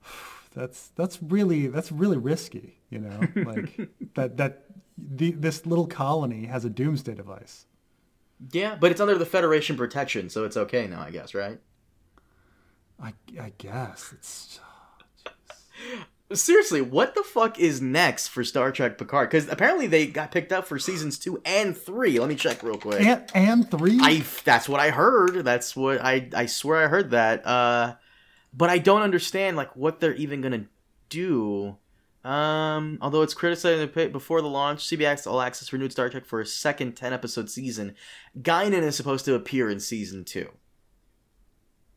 That's 0.55 0.89
that's 0.95 1.21
really 1.23 1.67
that's 1.67 1.91
really 1.91 2.17
risky, 2.17 2.79
you 2.91 3.01
know. 3.01 3.21
Like 3.45 3.91
that 4.15 4.37
that 4.37 4.67
the, 4.97 5.33
this 5.33 5.67
little 5.67 5.89
colony 5.89 6.47
has 6.47 6.65
a 6.65 6.71
doomsday 6.71 7.15
device. 7.15 7.67
Yeah, 8.53 8.77
but 8.79 8.93
it's 8.93 9.01
under 9.01 9.17
the 9.17 9.27
Federation 9.27 9.77
protection, 9.77 10.29
so 10.29 10.45
it's 10.45 10.57
okay 10.57 10.87
now, 10.87 11.01
I 11.01 11.11
guess, 11.11 11.35
right? 11.35 11.59
I 13.01 13.15
I 13.41 13.53
guess 13.59 14.13
it's 14.13 14.61
Seriously, 16.33 16.81
what 16.81 17.15
the 17.15 17.23
fuck 17.23 17.61
is 17.61 17.83
next 17.83 18.29
for 18.29 18.43
Star 18.45 18.73
Trek 18.73 18.97
Picard? 18.97 19.29
Because 19.29 19.47
apparently 19.49 19.87
they 19.87 20.07
got 20.07 20.33
picked 20.33 20.53
up 20.53 20.67
for 20.67 20.79
seasons 20.79 21.19
two 21.19 21.41
and 21.45 21.77
three. 21.77 22.19
Let 22.19 22.29
me 22.29 22.35
check 22.35 22.63
real 22.63 22.79
quick. 22.79 23.03
and 23.03 23.31
and 23.35 23.71
three. 23.71 23.99
I 24.01 24.25
that's 24.43 24.69
what 24.69 24.81
I 24.81 24.91
heard. 24.91 25.45
That's 25.45 25.77
what 25.77 26.03
I 26.03 26.29
I 26.35 26.47
swear 26.47 26.83
I 26.85 26.89
heard 26.89 27.11
that. 27.11 27.47
Uh, 27.47 27.97
but 28.55 28.71
I 28.71 28.79
don't 28.79 29.03
understand 29.03 29.57
like 29.57 29.77
what 29.77 30.01
they're 30.01 30.15
even 30.15 30.41
gonna 30.41 30.65
do. 31.11 31.77
Um, 32.25 32.97
although 33.03 33.21
it's 33.21 33.35
criticized 33.35 33.75
in 33.75 33.81
the 33.81 33.89
pit 33.89 34.11
before 34.11 34.41
the 34.41 34.49
launch, 34.49 34.81
CBS 34.81 35.27
All 35.27 35.43
Access 35.43 35.75
renewed 35.75 35.93
Star 35.93 36.09
Trek 36.09 36.25
for 36.25 36.41
a 36.41 36.47
second 36.47 36.97
ten 36.97 37.13
episode 37.13 37.51
season. 37.51 37.95
Guinan 38.41 38.83
is 38.83 38.97
supposed 38.97 39.27
to 39.27 39.35
appear 39.35 39.69
in 39.69 39.79
season 39.79 40.25
two. 40.25 40.49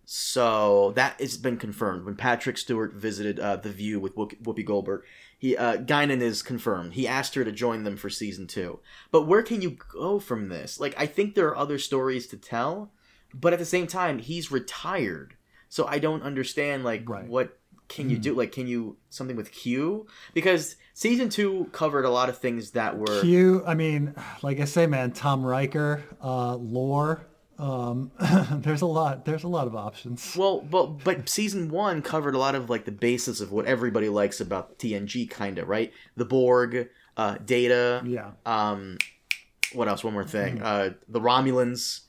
So 0.09 0.93
that 0.95 1.19
has 1.19 1.35
been 1.35 1.57
confirmed. 1.57 2.05
When 2.05 2.15
Patrick 2.15 2.57
Stewart 2.57 2.93
visited 2.93 3.41
uh, 3.41 3.57
the 3.57 3.69
View 3.71 3.99
with 3.99 4.15
Whoop- 4.15 4.41
Whoopi 4.41 4.63
Goldberg, 4.63 5.03
he 5.37 5.57
uh, 5.57 5.75
Guinan 5.79 6.21
is 6.21 6.41
confirmed. 6.41 6.93
He 6.93 7.05
asked 7.05 7.35
her 7.35 7.43
to 7.43 7.51
join 7.51 7.83
them 7.83 7.97
for 7.97 8.09
season 8.09 8.47
two. 8.47 8.79
But 9.11 9.23
where 9.27 9.43
can 9.43 9.61
you 9.61 9.71
go 9.91 10.17
from 10.19 10.47
this? 10.47 10.79
Like, 10.79 10.95
I 10.97 11.07
think 11.07 11.35
there 11.35 11.49
are 11.49 11.57
other 11.57 11.77
stories 11.77 12.25
to 12.27 12.37
tell, 12.37 12.93
but 13.33 13.51
at 13.51 13.59
the 13.59 13.65
same 13.65 13.85
time, 13.85 14.19
he's 14.19 14.49
retired, 14.49 15.35
so 15.67 15.85
I 15.85 15.99
don't 15.99 16.23
understand 16.23 16.85
like 16.85 17.03
Right. 17.09 17.27
what 17.27 17.59
can 17.89 18.09
you 18.09 18.17
do? 18.17 18.33
Like, 18.33 18.53
can 18.53 18.65
you 18.65 18.95
something 19.09 19.35
with 19.35 19.51
Q? 19.51 20.07
Because 20.33 20.77
season 20.93 21.27
two 21.27 21.67
covered 21.73 22.05
a 22.05 22.09
lot 22.09 22.29
of 22.29 22.37
things 22.37 22.71
that 22.71 22.97
were 22.97 23.19
Q. 23.19 23.61
I 23.67 23.73
mean, 23.75 24.15
like 24.41 24.61
I 24.61 24.65
say, 24.65 24.87
man, 24.87 25.11
Tom 25.11 25.45
Riker, 25.45 26.01
uh, 26.23 26.55
Lore. 26.55 27.26
Um, 27.59 28.11
there's 28.61 28.81
a 28.81 28.85
lot. 28.85 29.25
There's 29.25 29.43
a 29.43 29.47
lot 29.47 29.67
of 29.67 29.75
options. 29.75 30.35
Well, 30.35 30.61
but 30.61 31.03
but 31.03 31.27
season 31.29 31.69
one 31.69 32.01
covered 32.01 32.35
a 32.35 32.37
lot 32.37 32.55
of 32.55 32.69
like 32.69 32.85
the 32.85 32.91
basis 32.91 33.41
of 33.41 33.51
what 33.51 33.65
everybody 33.65 34.09
likes 34.09 34.39
about 34.39 34.77
TNG, 34.79 35.29
kind 35.29 35.57
of 35.57 35.67
right. 35.67 35.91
The 36.15 36.25
Borg, 36.25 36.89
uh, 37.15 37.37
Data, 37.43 38.03
Yeah. 38.05 38.31
um, 38.45 38.97
what 39.73 39.87
else? 39.87 40.03
One 40.03 40.13
more 40.13 40.23
thing, 40.23 40.61
uh, 40.61 40.91
the 41.07 41.19
Romulans. 41.19 42.01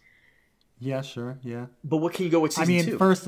Yeah. 0.81 1.01
Sure. 1.01 1.39
Yeah. 1.43 1.67
But 1.83 1.97
what 1.99 2.13
can 2.13 2.25
you 2.25 2.31
go 2.31 2.41
with? 2.41 2.59
I 2.59 2.65
mean, 2.67 2.85
two? 2.85 2.99
first 2.99 3.27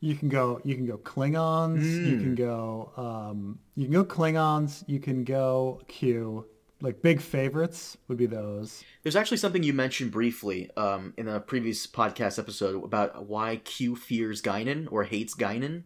you 0.00 0.14
can 0.16 0.28
go 0.28 0.60
you 0.64 0.74
can 0.74 0.86
go 0.86 0.98
Klingons, 0.98 1.82
you 1.82 2.16
Hmm. 2.16 2.20
can 2.22 2.34
go 2.34 2.92
um, 2.96 3.58
you 3.76 3.84
can 3.86 3.92
go 3.92 4.04
Klingons, 4.04 4.84
you 4.86 5.00
can 5.00 5.24
go 5.24 5.80
Q. 5.88 6.46
Like 6.82 7.00
big 7.00 7.20
favorites 7.20 7.96
would 8.08 8.18
be 8.18 8.26
those. 8.26 8.82
There's 9.02 9.14
actually 9.14 9.36
something 9.36 9.62
you 9.62 9.72
mentioned 9.72 10.10
briefly 10.10 10.68
um, 10.76 11.14
in 11.16 11.28
a 11.28 11.38
previous 11.38 11.86
podcast 11.86 12.38
episode 12.40 12.82
about 12.84 13.26
why 13.26 13.56
Q 13.56 13.94
fears 13.94 14.42
Guinan 14.42 14.88
or 14.90 15.04
hates 15.04 15.34
Guinan. 15.36 15.84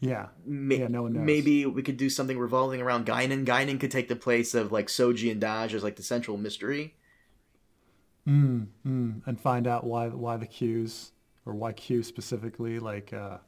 Yeah. 0.00 0.26
Ma- 0.44 0.74
Yeah, 0.74 0.88
no 0.88 1.02
one 1.04 1.12
knows. 1.12 1.24
Maybe 1.24 1.66
we 1.66 1.82
could 1.82 1.96
do 1.96 2.10
something 2.10 2.36
revolving 2.38 2.80
around 2.82 3.06
Guinan. 3.06 3.46
Guinan 3.46 3.78
could 3.78 3.92
take 3.92 4.08
the 4.08 4.16
place 4.16 4.54
of 4.54 4.72
like 4.72 4.88
Soji 4.88 5.30
and 5.30 5.40
Dahj 5.40 5.72
as 5.72 5.84
like 5.84 5.94
the 5.96 6.02
central 6.02 6.36
mystery. 6.36 6.96
Mm, 8.26 8.66
mm, 8.84 9.22
and 9.24 9.40
find 9.40 9.66
out 9.66 9.84
why 9.84 10.08
why 10.08 10.36
the 10.36 10.46
Qs 10.46 11.10
or 11.46 11.54
why 11.54 11.72
Q 11.72 12.02
specifically 12.02 12.78
like 12.78 13.12
uh, 13.12 13.38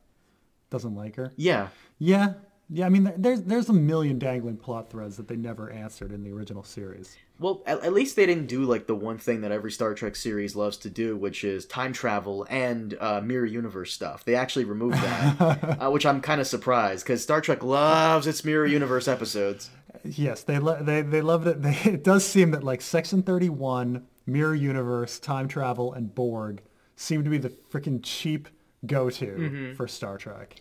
doesn't 0.71 0.95
like 0.95 1.17
her. 1.17 1.33
Yeah, 1.37 1.69
Yeah. 1.99 2.35
Yeah, 2.73 2.87
I 2.87 2.89
mean, 2.89 3.13
there's 3.17 3.43
there's 3.43 3.69
a 3.69 3.73
million 3.73 4.19
dangling 4.19 4.57
plot 4.57 4.91
threads 4.91 5.17
that 5.17 5.27
they 5.27 5.35
never 5.35 5.71
answered 5.71 6.13
in 6.13 6.23
the 6.23 6.31
original 6.31 6.63
series. 6.63 7.17
Well, 7.41 7.63
at, 7.67 7.83
at 7.83 7.93
least 7.93 8.15
they 8.15 8.27
didn't 8.27 8.47
do 8.47 8.63
like 8.63 8.87
the 8.87 8.95
one 8.95 9.19
thing 9.19 9.41
that 9.41 9.51
every 9.51 9.73
Star 9.73 9.93
Trek 9.93 10.15
series 10.15 10.55
loves 10.55 10.77
to 10.79 10.91
do, 10.91 11.17
which 11.17 11.43
is 11.43 11.67
time 11.67 11.93
travel 11.93 12.47
and 12.49 12.97
uh, 13.01 13.21
mirror 13.23 13.47
universe 13.47 13.93
stuff. 13.93 14.25
They 14.25 14.37
actually 14.37 14.67
removed 14.67 14.99
that, 14.99 15.79
uh, 15.81 15.91
which 15.91 16.07
I'm 16.07 16.21
kind 16.21 16.41
of 16.41 16.47
surprised 16.47 17.05
because 17.05 17.23
Star 17.23 17.41
Trek 17.41 17.65
loves 17.65 18.29
its 18.29 18.45
mirror 18.45 18.67
universe 18.67 19.09
episodes. 19.09 19.71
Yes, 20.05 20.45
they 20.45 20.61
lo- 20.61 20.81
they 20.83 21.03
they 21.03 21.23
loved 21.23 21.49
it. 21.49 21.61
They, 21.63 21.77
it 21.91 22.05
does 22.05 22.25
seem 22.25 22.53
that 22.53 22.63
like 22.63 22.83
Section 22.83 23.25
Thirty 23.25 23.49
One, 23.49 24.07
Mirror 24.27 24.55
Universe, 24.55 25.19
Time 25.19 25.49
Travel, 25.49 25.93
and 25.93 26.15
Borg 26.15 26.63
seem 26.95 27.25
to 27.25 27.31
be 27.31 27.39
the 27.39 27.49
freaking 27.49 28.01
cheap 28.01 28.49
go-to 28.87 29.75
for 29.77 29.89
Star 29.89 30.19
Trek. 30.19 30.61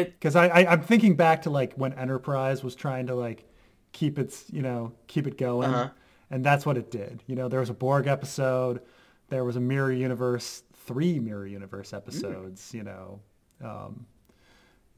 Because 0.00 0.36
I, 0.36 0.46
I 0.48 0.72
I'm 0.72 0.82
thinking 0.82 1.16
back 1.16 1.42
to 1.42 1.50
like 1.50 1.74
when 1.74 1.92
Enterprise 1.94 2.62
was 2.64 2.74
trying 2.74 3.06
to 3.08 3.14
like 3.14 3.44
keep 3.92 4.18
its 4.18 4.44
you 4.50 4.62
know 4.62 4.92
keep 5.06 5.26
it 5.26 5.36
going, 5.38 5.70
Uh-huh. 5.70 5.90
and 6.30 6.44
that's 6.44 6.64
what 6.66 6.76
it 6.76 6.90
did. 6.90 7.22
You 7.26 7.36
know, 7.36 7.48
there 7.48 7.60
was 7.60 7.70
a 7.70 7.74
Borg 7.74 8.06
episode, 8.06 8.80
there 9.28 9.44
was 9.44 9.56
a 9.56 9.60
Mirror 9.60 9.92
Universe, 9.92 10.62
three 10.86 11.18
Mirror 11.18 11.46
Universe 11.46 11.92
episodes. 11.92 12.72
You 12.74 12.84
know, 12.84 13.20
um, 13.62 14.06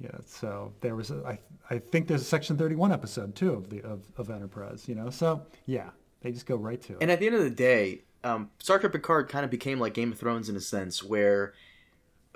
yeah. 0.00 0.10
So 0.26 0.72
there 0.80 0.94
was 0.96 1.10
a, 1.10 1.22
I 1.26 1.38
I 1.74 1.78
think 1.78 2.08
there's 2.08 2.22
a 2.22 2.24
Section 2.26 2.56
31 2.56 2.92
episode 2.92 3.34
too 3.34 3.52
of 3.52 3.70
the 3.70 3.82
of, 3.82 4.02
of 4.16 4.30
Enterprise. 4.30 4.84
You 4.88 4.94
know, 4.94 5.10
so 5.10 5.46
yeah, 5.66 5.90
they 6.20 6.32
just 6.32 6.46
go 6.46 6.56
right 6.56 6.80
to 6.82 6.92
it. 6.94 6.98
And 7.00 7.10
at 7.10 7.20
the 7.20 7.26
end 7.26 7.36
of 7.36 7.42
the 7.42 7.50
day, 7.50 8.02
um, 8.22 8.50
Star 8.58 8.78
Trek 8.78 8.92
Picard 8.92 9.28
kind 9.28 9.44
of 9.44 9.50
became 9.50 9.78
like 9.78 9.94
Game 9.94 10.12
of 10.12 10.18
Thrones 10.18 10.48
in 10.48 10.56
a 10.56 10.60
sense, 10.60 11.02
where 11.02 11.52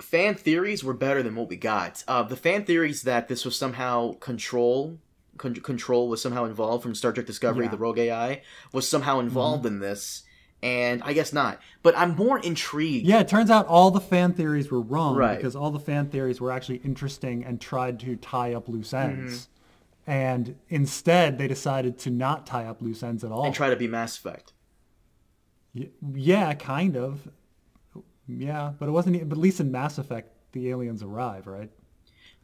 fan 0.01 0.35
theories 0.35 0.83
were 0.85 0.95
better 0.95 1.23
than 1.23 1.35
what 1.35 1.49
we 1.49 1.57
got. 1.57 2.05
Uh, 2.09 2.23
the 2.23 2.37
fan 2.37 2.65
theories 2.65 3.03
that 3.03 3.29
this 3.29 3.45
was 3.45 3.57
somehow 3.57 4.15
control, 4.15 4.99
con- 5.37 5.55
control 5.57 6.09
was 6.09 6.23
somehow 6.23 6.45
involved 6.45 6.83
from 6.83 6.95
Star 6.95 7.13
Trek 7.13 7.27
Discovery, 7.27 7.65
Yeah. 7.67 7.71
the 7.73 7.79
Rogue 7.79 7.99
AI 7.99 8.43
was 8.73 8.89
somehow 8.89 9.19
involved 9.21 9.67
in 9.67 9.81
this, 9.81 10.23
and 10.63 11.03
I 11.05 11.13
guess 11.13 11.33
not. 11.33 11.61
But 11.83 11.97
I'm 11.97 12.15
more 12.17 12.39
intrigued. 12.39 13.07
Yeah, 13.07 13.21
it 13.21 13.29
turns 13.29 13.51
out 13.51 13.67
all 13.67 13.91
the 13.91 14.01
fan 14.01 14.33
theories 14.35 14.71
were 14.71 14.81
wrong 14.81 15.17
Right. 15.17 15.37
because 15.37 15.55
all 15.57 15.71
the 15.71 15.81
fan 15.81 16.09
theories 16.09 16.41
were 16.41 16.51
actually 16.53 16.77
interesting 16.85 17.45
and 17.45 17.61
tried 17.61 17.99
to 18.01 18.17
tie 18.17 18.55
up 18.55 18.69
loose 18.69 18.93
ends. 18.95 19.49
And 20.07 20.57
instead, 20.71 21.37
they 21.39 21.47
decided 21.49 21.99
to 21.99 22.11
not 22.11 22.47
tie 22.47 22.65
up 22.65 22.81
loose 22.81 23.03
ends 23.03 23.23
at 23.25 23.31
all. 23.31 23.45
And 23.45 23.55
try 23.55 23.69
to 23.69 23.77
be 23.77 23.87
Mass 23.87 24.17
Effect. 24.17 24.53
Yeah, 26.15 26.55
kind 26.55 26.97
of. 26.97 27.29
Yeah, 28.29 28.73
but 28.79 28.89
it 28.89 28.93
wasn't. 28.93 29.29
But 29.29 29.37
at 29.37 29.41
least 29.41 29.61
in 29.61 29.73
Mass 29.73 29.99
Effect, 29.99 30.31
the 30.53 30.71
aliens 30.71 31.03
arrive, 31.03 31.47
right? 31.47 31.71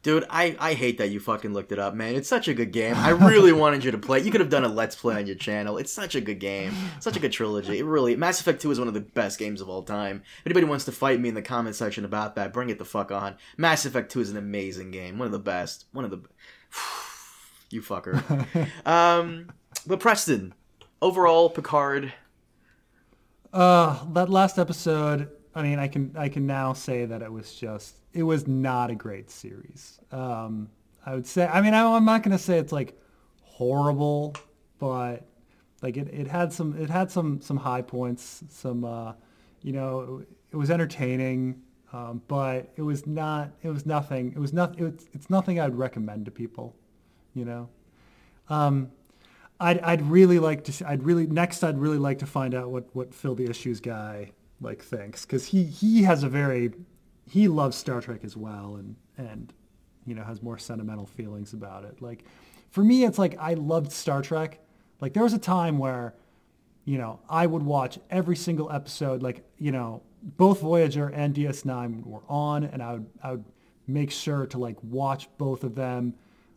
Dude, 0.01 0.25
I, 0.29 0.55
I 0.59 0.73
hate 0.75 0.99
that 0.99 1.09
you 1.09 1.19
fucking 1.19 1.51
looked 1.53 1.71
it 1.71 1.79
up, 1.79 1.95
man. 1.95 2.13
It's 2.13 2.29
such 2.29 2.47
a 2.47 2.53
good 2.53 2.71
game. 2.71 2.93
I 2.95 3.09
really 3.09 3.51
wanted 3.63 3.83
you 3.83 3.89
to 3.89 3.97
play. 3.97 4.19
You 4.19 4.29
could 4.29 4.39
have 4.41 4.51
done 4.51 4.63
a 4.63 4.67
let's 4.67 4.95
play 4.95 5.15
on 5.15 5.25
your 5.25 5.35
channel. 5.35 5.79
It's 5.79 5.91
such 5.91 6.13
a 6.13 6.21
good 6.21 6.39
game. 6.39 6.73
Such 6.99 7.17
a 7.17 7.19
good 7.19 7.31
trilogy. 7.31 7.79
It 7.79 7.85
really 7.85 8.15
Mass 8.15 8.39
Effect 8.39 8.61
2 8.61 8.69
is 8.69 8.77
one 8.77 8.87
of 8.87 8.93
the 8.93 9.01
best 9.01 9.39
games 9.39 9.61
of 9.61 9.69
all 9.69 9.81
time. 9.81 10.21
If 10.41 10.45
anybody 10.45 10.67
wants 10.67 10.85
to 10.85 10.91
fight 10.91 11.19
me 11.19 11.29
in 11.29 11.33
the 11.33 11.41
comment 11.41 11.75
section 11.75 12.05
about 12.05 12.35
that, 12.35 12.53
bring 12.53 12.69
it 12.69 12.77
the 12.77 12.85
fuck 12.85 13.11
on. 13.11 13.37
Mass 13.57 13.87
Effect 13.87 14.11
2 14.11 14.21
is 14.21 14.29
an 14.29 14.37
amazing 14.37 14.91
game. 14.91 15.17
One 15.17 15.25
of 15.25 15.31
the 15.31 15.39
best. 15.39 15.85
One 15.91 16.05
of 16.05 16.11
the 16.11 16.21
You 17.71 17.81
fucker. 17.81 18.67
um 18.85 19.51
but 19.87 19.99
Preston, 19.99 20.53
overall 21.01 21.49
Picard 21.49 22.13
Uh, 23.51 24.05
that 24.13 24.29
last 24.29 24.59
episode. 24.59 25.29
I 25.55 25.63
mean, 25.63 25.79
I 25.79 25.87
can 25.87 26.13
I 26.17 26.27
can 26.27 26.45
now 26.45 26.73
say 26.73 27.05
that 27.05 27.21
it 27.21 27.31
was 27.31 27.55
just 27.55 27.95
it 28.13 28.23
was 28.23 28.45
not 28.45 28.91
a 28.91 28.95
great 28.95 29.31
series. 29.31 29.99
Um, 30.11 30.69
I 31.05 31.15
would 31.15 31.25
say. 31.25 31.47
I 31.47 31.61
mean, 31.61 31.73
I, 31.73 31.95
I'm 31.95 32.03
not 32.03 32.23
gonna 32.23 32.37
say 32.37 32.57
it's 32.59 32.73
like 32.73 32.99
horrible, 33.41 34.35
but 34.79 35.25
like 35.81 35.95
it, 35.95 36.09
it 36.13 36.27
had 36.27 36.51
some 36.51 36.75
it 36.77 36.89
had 36.89 37.09
some 37.09 37.39
some 37.39 37.55
high 37.55 37.81
points. 37.81 38.43
Some 38.49 38.83
uh, 38.83 39.13
you 39.61 39.71
know 39.71 40.25
it 40.51 40.57
was 40.57 40.69
entertaining, 40.69 41.61
um, 41.93 42.21
but 42.27 42.69
it 42.75 42.81
was 42.81 43.07
not 43.07 43.51
it 43.63 43.69
was 43.69 43.85
nothing. 43.85 44.33
It 44.33 44.39
was 44.39 44.51
not 44.51 44.77
it 44.77 45.05
it's 45.13 45.29
nothing 45.29 45.59
I'd 45.59 45.75
recommend 45.75 46.25
to 46.25 46.31
people. 46.31 46.75
You 47.33 47.45
know. 47.45 47.69
Um, 48.49 48.91
I'd, 49.57 49.79
I'd 49.79 50.01
really 50.01 50.37
like 50.37 50.65
to. 50.65 50.87
I'd 50.87 51.03
really 51.03 51.27
next. 51.27 51.63
I'd 51.63 51.77
really 51.77 51.97
like 51.97 52.19
to 52.19 52.25
find 52.25 52.53
out 52.53 52.71
what 52.71 52.93
what 52.93 53.13
Phil 53.13 53.35
the 53.35 53.49
Issues 53.49 53.79
guy 53.79 54.31
like 54.61 54.81
thinks 54.81 55.25
because 55.25 55.47
he 55.47 55.63
he 55.63 56.03
has 56.03 56.23
a 56.23 56.29
very 56.29 56.71
he 57.29 57.47
loves 57.47 57.75
Star 57.75 58.01
Trek 58.01 58.21
as 58.23 58.37
well 58.37 58.75
and 58.75 58.95
and 59.17 59.53
you 60.05 60.15
know 60.15 60.23
has 60.23 60.41
more 60.41 60.57
sentimental 60.57 61.05
feelings 61.05 61.53
about 61.53 61.85
it. 61.85 62.01
Like 62.01 62.23
for 62.71 62.83
me, 62.83 63.03
it's 63.03 63.17
like 63.17 63.37
I 63.39 63.55
loved 63.55 63.91
Star 63.91 64.21
Trek. 64.21 64.59
Like 65.01 65.13
there 65.13 65.23
was 65.23 65.33
a 65.33 65.39
time 65.39 65.77
where 65.77 66.13
you 66.85 66.97
know 66.97 67.19
I 67.29 67.45
would 67.45 67.63
watch 67.63 67.99
every 68.09 68.35
single 68.35 68.71
episode. 68.71 69.21
Like 69.21 69.43
you 69.57 69.71
know 69.71 70.01
both 70.21 70.61
Voyager 70.61 71.07
and 71.09 71.35
DS9 71.35 72.05
were 72.05 72.23
on, 72.27 72.63
and 72.63 72.81
I 72.81 72.93
would 72.93 73.05
I 73.23 73.31
would 73.31 73.45
make 73.87 74.11
sure 74.11 74.45
to 74.47 74.57
like 74.57 74.77
watch 74.83 75.27
both 75.37 75.63
of 75.63 75.75
them 75.75 76.13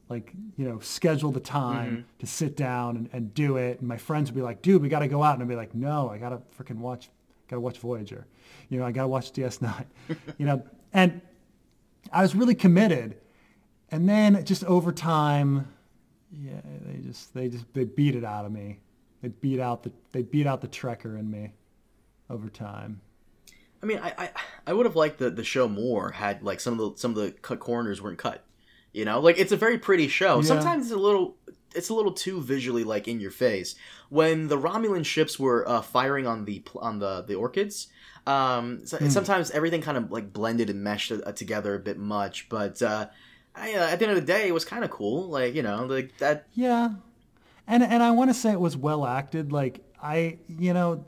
like 0.09 0.33
you 0.57 0.67
know 0.67 0.79
schedule 0.79 1.31
the 1.31 1.41
time 1.41 1.91
mm-hmm. 1.91 2.03
to 2.19 2.27
sit 2.27 2.57
down 2.57 2.97
and, 2.97 3.11
and 3.13 3.35
do 3.35 3.57
it 3.57 3.81
and 3.81 3.89
my 3.89 3.99
friends 3.99 4.31
would 4.31 4.35
be 4.35 4.41
like 4.41 4.63
dude 4.63 4.81
we 4.81 4.89
got 4.89 5.01
to 5.01 5.09
go 5.09 5.23
out 5.23 5.35
and 5.35 5.43
i'd 5.43 5.49
be 5.49 5.55
like 5.55 5.75
no 5.75 6.09
i 6.09 6.17
gotta 6.17 6.41
freaking 6.59 6.79
watch 6.79 7.11
gotta 7.49 7.61
watch 7.61 7.79
voyager 7.79 8.27
you 8.69 8.79
know 8.79 8.87
i 8.87 8.93
gotta 8.93 9.09
watch 9.09 9.33
ds9 9.33 9.85
you 10.39 10.47
know 10.47 10.63
and 10.93 11.21
i 12.13 12.23
was 12.23 12.35
really 12.35 12.55
committed 12.55 13.17
and 13.91 14.09
then 14.09 14.45
just 14.45 14.65
over 14.65 14.93
time 14.93 15.69
yeah 16.31 16.61
they 16.87 17.01
just 17.01 17.35
they 17.35 17.49
just 17.49 17.65
they 17.75 17.85
beat 17.85 18.15
it 18.15 18.25
out 18.25 18.45
of 18.45 18.53
me 18.53 18.79
they 19.23 19.29
beat 19.29 19.61
out 19.61 19.83
the 19.83 19.93
they 20.13 20.23
beat 20.23 20.47
out 20.47 20.61
the 20.61 20.69
trekker 20.69 21.19
in 21.19 21.31
me 21.31 21.53
over 22.31 22.49
time 22.49 23.01
I 23.83 23.87
mean, 23.87 23.99
I, 23.99 24.13
I 24.19 24.31
I 24.67 24.73
would 24.73 24.87
have 24.87 24.97
liked 24.97 25.19
the, 25.19 25.31
the 25.31 25.45
show 25.45 25.69
more 25.69 26.11
had 26.11 26.43
like 26.43 26.61
some 26.61 26.79
of 26.79 26.79
the 26.79 27.01
some 27.01 27.13
of 27.13 27.17
the 27.17 27.31
cut 27.31 27.61
corners 27.61 28.03
weren't 28.03 28.19
cut. 28.19 28.45
You 28.93 29.05
know, 29.05 29.21
like 29.21 29.39
it's 29.39 29.53
a 29.53 29.57
very 29.57 29.79
pretty 29.79 30.09
show. 30.09 30.37
Yeah. 30.37 30.43
Sometimes 30.47 30.87
it's 30.87 30.95
a 30.95 30.99
little 30.99 31.37
it's 31.75 31.89
a 31.89 31.95
little 31.95 32.13
too 32.13 32.41
visually 32.41 32.85
like 32.85 33.09
in 33.09 33.21
your 33.21 33.31
face. 33.31 33.75
When 34.09 34.49
the 34.49 34.59
Romulan 34.59 35.05
ships 35.05 35.39
were 35.39 35.69
uh, 35.69 35.83
firing 35.83 36.27
on 36.27 36.45
the 36.45 36.63
on 36.77 36.99
the 36.99 37.23
the 37.23 37.35
orchids, 37.35 37.89
um, 38.27 38.85
so, 38.85 38.99
sometimes 39.09 39.51
everything 39.51 39.81
kind 39.81 39.97
of 39.97 40.13
like 40.13 40.33
blended 40.33 40.69
and 40.69 40.83
meshed 40.83 41.13
uh, 41.13 41.33
together 41.33 41.75
a 41.75 41.79
bit 41.79 41.99
much. 41.99 42.49
But 42.49 42.83
uh, 42.83 43.09
I, 43.55 43.75
uh, 43.75 43.89
at 43.89 43.99
the 43.99 44.07
end 44.07 44.19
of 44.19 44.27
the 44.27 44.33
day, 44.33 44.49
it 44.49 44.53
was 44.53 44.65
kind 44.65 44.85
of 44.85 44.91
cool. 44.91 45.29
Like 45.29 45.55
you 45.55 45.63
know, 45.63 45.87
like 45.87 46.17
that. 46.19 46.47
Yeah, 46.53 46.91
and 47.67 47.83
and 47.83 48.03
I 48.03 48.11
want 48.11 48.31
to 48.31 48.35
say 48.35 48.53
it 48.53 48.61
was 48.61 48.77
well 48.77 49.07
acted. 49.07 49.53
Like 49.53 49.81
I, 50.03 50.39
you 50.49 50.75
know, 50.75 51.07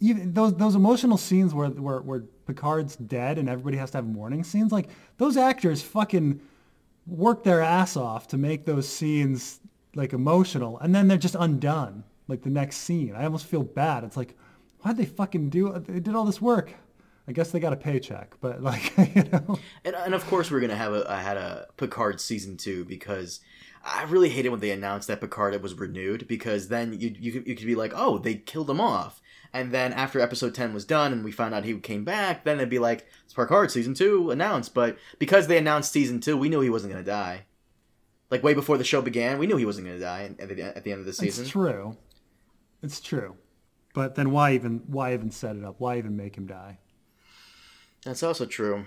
even 0.00 0.34
those 0.34 0.54
those 0.54 0.74
emotional 0.74 1.18
scenes 1.18 1.54
where 1.54 1.68
where 1.68 2.00
where 2.00 2.24
Picard's 2.46 2.96
dead 2.96 3.38
and 3.38 3.48
everybody 3.48 3.76
has 3.76 3.90
to 3.92 3.98
have 3.98 4.06
mourning 4.06 4.44
scenes. 4.44 4.72
Like 4.72 4.88
those 5.18 5.36
actors 5.36 5.82
fucking 5.82 6.40
work 7.06 7.44
their 7.44 7.60
ass 7.60 7.96
off 7.96 8.28
to 8.28 8.38
make 8.38 8.64
those 8.64 8.88
scenes 8.88 9.60
like 9.94 10.12
emotional, 10.12 10.78
and 10.78 10.94
then 10.94 11.08
they're 11.08 11.18
just 11.18 11.36
undone. 11.38 12.04
Like 12.26 12.42
the 12.42 12.50
next 12.50 12.78
scene, 12.78 13.14
I 13.14 13.24
almost 13.24 13.46
feel 13.46 13.62
bad. 13.62 14.02
It's 14.02 14.16
like, 14.16 14.36
why'd 14.80 14.96
they 14.96 15.04
fucking 15.04 15.50
do? 15.50 15.72
Uh, 15.72 15.78
they 15.78 16.00
did 16.00 16.14
all 16.14 16.24
this 16.24 16.40
work. 16.40 16.72
I 17.26 17.32
guess 17.32 17.50
they 17.50 17.60
got 17.60 17.72
a 17.72 17.76
paycheck, 17.76 18.34
but 18.40 18.62
like 18.70 18.92
you 19.14 19.24
know. 19.24 19.58
And, 19.84 19.94
and 19.94 20.14
of 20.14 20.26
course, 20.26 20.50
we're 20.50 20.60
gonna 20.60 20.76
have 20.76 20.94
a 20.94 21.10
I 21.10 21.20
had 21.20 21.36
a 21.36 21.66
Picard 21.76 22.20
season 22.20 22.56
two 22.56 22.84
because 22.84 23.40
I 23.84 24.04
really 24.04 24.30
hated 24.30 24.48
when 24.48 24.60
they 24.60 24.70
announced 24.70 25.08
that 25.08 25.20
Picard 25.20 25.60
was 25.62 25.74
renewed 25.74 26.26
because 26.26 26.68
then 26.68 26.98
you 26.98 27.14
you 27.18 27.42
you 27.46 27.54
could 27.54 27.66
be 27.66 27.74
like, 27.74 27.92
oh, 27.94 28.18
they 28.18 28.34
killed 28.34 28.70
him 28.70 28.80
off, 28.80 29.20
and 29.54 29.70
then 29.70 29.92
after 29.92 30.20
episode 30.20 30.52
ten 30.52 30.74
was 30.74 30.84
done 30.84 31.12
and 31.12 31.24
we 31.24 31.30
found 31.30 31.54
out 31.54 31.64
he 31.64 31.78
came 31.78 32.04
back, 32.04 32.44
then 32.44 32.56
it'd 32.56 32.68
be 32.68 32.80
like 32.80 33.06
it's 33.24 33.32
Picard 33.32 33.70
season 33.70 33.94
two 33.94 34.30
announced. 34.32 34.74
But 34.74 34.98
because 35.18 35.46
they 35.46 35.56
announced 35.56 35.92
season 35.92 36.20
two, 36.20 36.36
we 36.36 36.48
knew 36.48 36.60
he 36.60 36.68
wasn't 36.68 36.92
gonna 36.92 37.04
die. 37.04 37.44
Like 38.30 38.42
way 38.42 38.52
before 38.52 38.76
the 38.76 38.84
show 38.84 39.00
began, 39.00 39.38
we 39.38 39.46
knew 39.46 39.56
he 39.56 39.64
wasn't 39.64 39.86
gonna 39.86 40.00
die 40.00 40.34
at 40.38 40.48
the, 40.48 40.60
at 40.76 40.82
the 40.82 40.90
end 40.90 41.00
of 41.00 41.06
the 41.06 41.12
season. 41.12 41.44
It's 41.44 41.52
true. 41.52 41.96
It's 42.82 43.00
true. 43.00 43.36
But 43.94 44.16
then 44.16 44.32
why 44.32 44.54
even 44.54 44.82
why 44.88 45.14
even 45.14 45.30
set 45.30 45.54
it 45.54 45.64
up? 45.64 45.76
Why 45.78 45.98
even 45.98 46.16
make 46.16 46.36
him 46.36 46.46
die? 46.46 46.78
That's 48.04 48.24
also 48.24 48.44
true. 48.46 48.86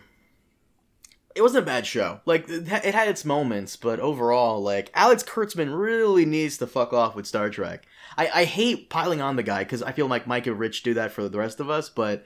It 1.38 1.42
wasn't 1.42 1.64
a 1.64 1.66
bad 1.66 1.86
show. 1.86 2.20
Like 2.26 2.50
it 2.50 2.68
had 2.68 3.08
its 3.08 3.24
moments, 3.24 3.76
but 3.76 4.00
overall, 4.00 4.62
like 4.62 4.92
Alex 4.94 5.24
Kurtzman 5.24 5.78
really 5.78 6.26
needs 6.26 6.58
to 6.58 6.68
fuck 6.68 6.92
off 6.94 7.16
with 7.16 7.28
Star 7.28 7.50
Trek. 7.50 7.86
I, 8.18 8.30
I 8.34 8.44
hate 8.46 8.90
piling 8.90 9.22
on 9.22 9.36
the 9.36 9.44
guy 9.44 9.64
because 9.64 9.84
I 9.84 9.92
feel 9.92 10.08
like 10.08 10.26
Mike 10.28 10.48
and 10.48 10.58
Rich 10.58 10.84
do 10.84 10.96
that 10.96 11.12
for 11.12 11.30
the 11.30 11.38
rest 11.38 11.60
of 11.60 11.70
us, 11.70 11.90
but 11.90 12.26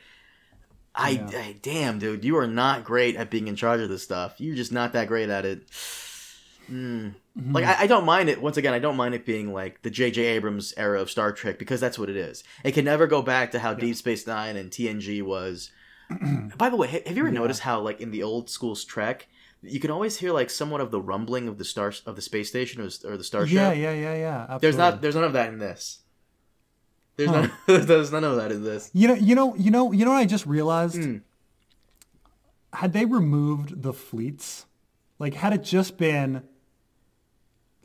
I, 0.95 1.09
Yeah. 1.09 1.27
I 1.33 1.55
damn 1.61 1.99
dude, 1.99 2.23
you 2.23 2.37
are 2.37 2.47
not 2.47 2.83
great 2.83 3.15
at 3.17 3.29
being 3.29 3.47
in 3.47 3.55
charge 3.55 3.81
of 3.81 3.89
this 3.89 4.03
stuff. 4.03 4.35
You're 4.39 4.55
just 4.55 4.71
not 4.71 4.93
that 4.93 5.07
great 5.07 5.29
at 5.29 5.45
it. 5.45 5.63
Mm. 6.71 7.15
Like 7.35 7.65
I, 7.65 7.81
I 7.81 7.87
don't 7.87 8.05
mind 8.05 8.29
it. 8.29 8.41
Once 8.41 8.55
again, 8.55 8.73
I 8.73 8.79
don't 8.79 8.95
mind 8.95 9.13
it 9.13 9.25
being 9.25 9.51
like 9.51 9.81
the 9.81 9.89
J.J. 9.89 10.21
Abrams 10.21 10.73
era 10.77 11.01
of 11.01 11.11
Star 11.11 11.33
Trek 11.33 11.59
because 11.59 11.81
that's 11.81 11.99
what 11.99 12.09
it 12.09 12.15
is. 12.15 12.45
It 12.63 12.71
can 12.73 12.85
never 12.85 13.07
go 13.07 13.21
back 13.21 13.51
to 13.51 13.59
how 13.59 13.73
Deep 13.73 13.95
Space 13.97 14.25
Nine 14.25 14.55
and 14.55 14.69
TNG 14.71 15.21
was. 15.21 15.71
By 16.57 16.69
the 16.69 16.75
way, 16.75 16.87
have 16.87 17.15
you 17.17 17.23
ever 17.23 17.31
noticed 17.31 17.61
how 17.61 17.79
like 17.81 18.01
in 18.01 18.11
the 18.11 18.23
old 18.23 18.49
school's 18.49 18.83
Trek, 18.83 19.27
you 19.61 19.79
can 19.79 19.91
always 19.91 20.17
hear 20.17 20.31
like 20.33 20.49
somewhat 20.49 20.81
of 20.81 20.91
the 20.91 21.01
rumbling 21.01 21.47
of 21.47 21.57
the 21.57 21.65
star 21.65 21.93
of 22.05 22.15
the 22.15 22.21
space 22.21 22.49
station 22.49 22.81
or, 22.81 22.89
or 23.09 23.17
the 23.17 23.23
starship? 23.23 23.53
Yeah, 23.55 23.71
yeah, 23.73 23.93
yeah, 23.93 24.15
yeah. 24.15 24.37
Absolutely. 24.49 24.59
There's 24.61 24.77
not. 24.77 25.01
There's 25.01 25.15
none 25.15 25.23
of 25.23 25.33
that 25.33 25.49
in 25.53 25.59
this. 25.59 25.99
There's 27.17 27.29
Huh. 27.29 27.47
none. 27.67 27.85
there's 27.85 28.11
none 28.11 28.23
of 28.23 28.35
that 28.37 28.51
in 28.51 28.63
this. 28.63 28.89
You 28.93 29.07
know, 29.09 29.13
you 29.15 29.35
know, 29.35 29.55
you 29.55 29.71
know, 29.71 29.91
you 29.91 30.05
know 30.05 30.11
what 30.11 30.17
I 30.17 30.25
just 30.25 30.45
realized? 30.45 30.95
Hmm. 31.03 31.17
Had 32.73 32.93
they 32.93 33.05
removed 33.05 33.83
the 33.83 33.93
fleets, 33.93 34.65
like 35.19 35.33
had 35.35 35.53
it 35.53 35.63
just 35.63 35.97
been 35.97 36.43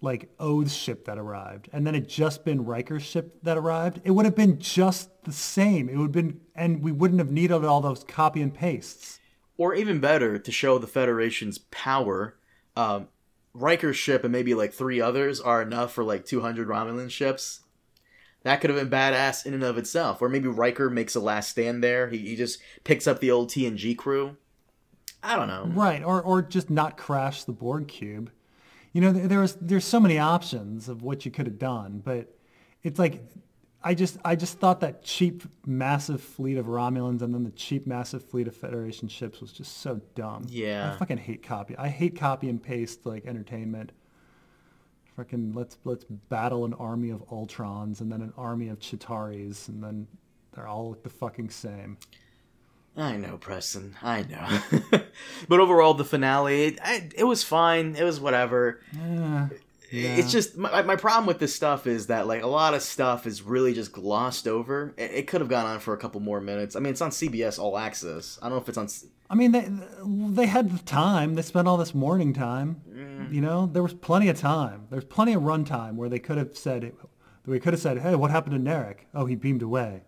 like 0.01 0.31
Oh's 0.39 0.75
ship 0.75 1.07
that 1.07 1.19
arrived, 1.19 1.69
and 1.73 1.87
then 1.87 1.95
it 1.95 2.09
just 2.09 2.45
been 2.45 2.65
Riker's 2.65 3.03
ship 3.03 3.39
that 3.43 3.57
arrived, 3.57 4.01
it 4.05 4.11
would 4.11 4.25
have 4.25 4.37
been 4.37 4.59
just 4.59 5.11
the 5.25 5.33
same. 5.33 5.89
It 5.89 5.97
would 5.97 6.05
have 6.05 6.13
been, 6.13 6.41
and 6.55 6.83
we 6.83 6.93
wouldn't 6.93 7.21
have 7.21 7.31
needed 7.31 7.65
all 7.65 7.81
those 7.81 8.05
copy 8.05 8.43
and 8.43 8.53
pastes. 8.53 9.19
Or 9.57 9.75
even 9.75 10.01
better, 10.01 10.39
to 10.39 10.53
show 10.53 10.77
the 10.79 10.87
Federation's 10.87 11.59
power, 11.59 12.37
um, 12.77 13.09
Riker's 13.55 13.97
ship 13.97 14.23
and 14.23 14.33
maybe 14.33 14.55
like 14.55 14.73
three 14.73 15.01
others 15.01 15.41
are 15.41 15.63
enough 15.63 15.93
for 15.93 16.05
like 16.05 16.27
200 16.27 16.69
Romulan 16.69 17.11
ships. 17.11 17.61
That 18.43 18.61
could 18.61 18.71
have 18.71 18.79
been 18.79 18.91
badass 18.91 19.47
in 19.47 19.55
and 19.55 19.65
of 19.65 19.79
itself. 19.79 20.21
Or 20.21 20.29
maybe 20.29 20.49
Riker 20.49 20.91
makes 20.91 21.17
a 21.17 21.21
last 21.21 21.51
stand 21.51 21.83
there. 21.83 22.09
He, 22.09 22.19
he 22.19 22.37
just 22.37 22.61
picks 22.85 23.07
up 23.07 23.19
the 23.19 23.31
old 23.31 23.49
TNG 23.51 23.97
crew. 23.97 24.37
I 25.23 25.35
don't 25.35 25.49
know. 25.49 25.65
Right, 25.75 26.05
or 26.05 26.23
or 26.23 26.43
just 26.43 26.71
not 26.71 26.97
crash 26.97 27.43
the 27.43 27.53
Borg 27.53 27.89
cube. 27.89 28.31
You 28.97 29.03
know, 29.03 29.13
there 29.13 29.41
was 29.41 29.57
there's 29.57 29.85
so 29.85 30.01
many 30.01 30.19
options 30.19 30.89
of 30.89 31.03
what 31.03 31.27
you 31.27 31.31
could 31.31 31.45
have 31.45 31.59
done, 31.59 32.01
but 32.03 32.35
it's 32.83 32.99
like 32.99 33.23
I 33.85 33.93
just 33.93 34.17
I 34.25 34.37
just 34.37 34.59
thought 34.59 34.81
that 34.81 35.03
cheap 35.03 35.43
massive 35.67 36.23
fleet 36.23 36.57
of 36.57 36.65
Romulans 36.65 37.21
and 37.21 37.35
then 37.35 37.45
the 37.45 37.51
cheap 37.51 37.87
massive 37.87 38.25
fleet 38.25 38.49
of 38.49 38.57
Federation 38.57 39.07
ships 39.07 39.43
was 39.43 39.53
just 39.53 39.83
so 39.83 40.01
dumb. 40.15 40.47
Yeah. 40.49 40.95
I 40.95 40.97
fucking 40.97 41.19
hate 41.19 41.43
copy. 41.43 41.77
I 41.77 41.89
hate 41.89 42.17
copy 42.17 42.49
and 42.49 42.63
paste 42.63 43.05
like 43.05 43.27
entertainment. 43.27 43.93
Fucking 45.15 45.53
let's 45.53 45.77
let's 45.85 46.07
battle 46.07 46.65
an 46.65 46.73
army 46.73 47.11
of 47.11 47.23
Ultrons 47.29 48.01
and 48.01 48.11
then 48.11 48.23
an 48.23 48.33
army 48.39 48.71
of 48.71 48.79
Chitauris 48.79 49.69
and 49.69 49.85
then 49.85 50.07
they're 50.55 50.67
all 50.67 50.97
the 51.03 51.11
fucking 51.11 51.51
same. 51.51 51.99
I 52.97 53.17
know, 53.17 53.37
Preston. 53.37 53.95
I 54.03 54.23
know. 54.23 55.01
but 55.49 55.61
overall, 55.61 55.95
the 55.95 56.05
finale, 56.05 56.65
it, 56.67 56.79
I, 56.83 57.09
it 57.15 57.25
was 57.25 57.43
fine. 57.43 57.95
It 57.95 58.05
was 58.05 58.19
whatever. 58.21 58.81
Yeah. 58.95 59.49
It's 59.91 60.33
just 60.33 60.57
my, 60.57 60.83
my 60.83 60.97
problem 60.97 61.27
with 61.27 61.39
this 61.39 61.55
stuff 61.55 61.87
is 61.87 62.09
that 62.09 62.27
like 62.27 62.43
a 62.43 62.47
lot 62.49 62.75
of 62.75 62.83
stuff 62.83 63.27
is 63.27 63.43
really 63.43 63.73
just 63.73 63.93
glossed 63.93 64.49
over. 64.49 64.95
It, 64.97 65.11
it 65.13 65.27
could 65.29 65.41
have 65.41 65.49
gone 65.49 65.65
on 65.67 65.79
for 65.79 65.95
a 65.95 65.97
couple 65.97 66.21
more 66.21 66.41
minutes. 66.41 66.75
I 66.75 66.81
mean, 66.81 66.91
it's 66.91 67.01
on 67.01 67.11
CBS 67.11 67.59
All 67.59 67.79
Access. 67.79 68.39
I 68.43 68.47
don't 68.49 68.57
know 68.57 68.63
if 68.63 68.69
it's 68.69 68.79
on. 68.79 68.87
s- 68.87 69.07
I 69.31 69.35
mean, 69.35 69.53
they 69.53 69.69
they 70.05 70.47
had 70.47 70.71
the 70.77 70.83
time. 70.85 71.35
They 71.35 71.43
spent 71.43 71.69
all 71.69 71.77
this 71.77 71.95
mourning 71.95 72.33
time. 72.33 72.83
Mm. 72.91 73.33
You 73.33 73.41
know, 73.41 73.67
there 73.67 73.83
was 73.83 73.95
plenty 73.95 74.29
of 74.29 74.39
time. 74.39 74.87
There's 74.91 75.05
plenty 75.05 75.35
of 75.35 75.43
runtime 75.43 75.95
where 75.95 76.09
they 76.09 76.19
could 76.19 76.37
have 76.39 76.57
said, 76.57 76.93
we 77.45 77.61
could 77.61 77.73
have 77.73 77.81
said, 77.83 77.99
"Hey, 77.99 78.15
what 78.17 78.31
happened 78.31 78.55
to 78.65 78.71
Narek? 78.71 78.99
Oh, 79.15 79.27
he 79.27 79.35
beamed 79.37 79.63
away." 79.63 80.03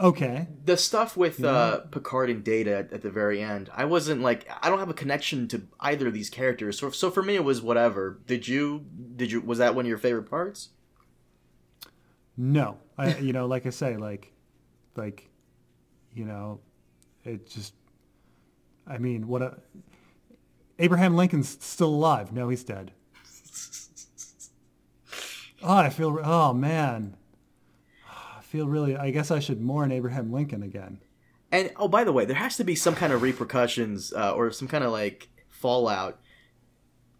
Okay, 0.00 0.46
The 0.64 0.76
stuff 0.76 1.16
with 1.16 1.42
uh, 1.42 1.80
Picard 1.90 2.30
and 2.30 2.44
Data 2.44 2.76
at, 2.76 2.92
at 2.92 3.02
the 3.02 3.10
very 3.10 3.42
end, 3.42 3.68
I 3.74 3.84
wasn't 3.84 4.20
like 4.22 4.48
I 4.62 4.70
don't 4.70 4.78
have 4.78 4.88
a 4.90 4.94
connection 4.94 5.48
to 5.48 5.62
either 5.80 6.06
of 6.06 6.14
these 6.14 6.30
characters. 6.30 6.78
So 6.78 6.90
so 6.90 7.10
for 7.10 7.20
me, 7.22 7.34
it 7.34 7.42
was 7.42 7.60
whatever. 7.60 8.20
Did 8.26 8.46
you? 8.46 8.86
Did 9.16 9.32
you? 9.32 9.40
Was 9.40 9.58
that 9.58 9.74
one 9.74 9.86
of 9.86 9.88
your 9.88 9.98
favorite 9.98 10.30
parts? 10.30 10.68
no, 12.36 12.78
I, 12.96 13.16
you 13.18 13.32
know, 13.32 13.46
like 13.46 13.66
I 13.66 13.70
say, 13.70 13.96
like, 13.96 14.32
like, 14.94 15.28
you 16.14 16.24
know, 16.24 16.60
it 17.24 17.50
just. 17.50 17.74
I 18.86 18.98
mean, 18.98 19.26
what 19.26 19.42
a. 19.42 19.58
Abraham 20.78 21.16
Lincoln's 21.16 21.58
still 21.60 21.88
alive. 21.88 22.32
No, 22.32 22.48
he's 22.48 22.62
dead. 22.62 22.92
Oh, 25.60 25.74
I 25.76 25.88
feel. 25.90 26.20
Oh 26.22 26.52
man, 26.54 27.16
feel 28.48 28.66
really. 28.66 28.96
I 28.96 29.10
guess 29.10 29.30
I 29.30 29.40
should 29.40 29.60
mourn 29.60 29.92
Abraham 29.92 30.32
Lincoln 30.32 30.62
again. 30.62 31.00
And 31.52 31.70
oh, 31.76 31.88
by 31.88 32.04
the 32.04 32.12
way, 32.12 32.24
there 32.24 32.36
has 32.36 32.56
to 32.56 32.64
be 32.64 32.74
some 32.74 32.94
kind 32.94 33.12
of 33.12 33.22
repercussions 33.22 34.12
uh, 34.12 34.32
or 34.32 34.50
some 34.50 34.68
kind 34.68 34.84
of 34.84 34.90
like 34.90 35.28
fallout. 35.48 36.18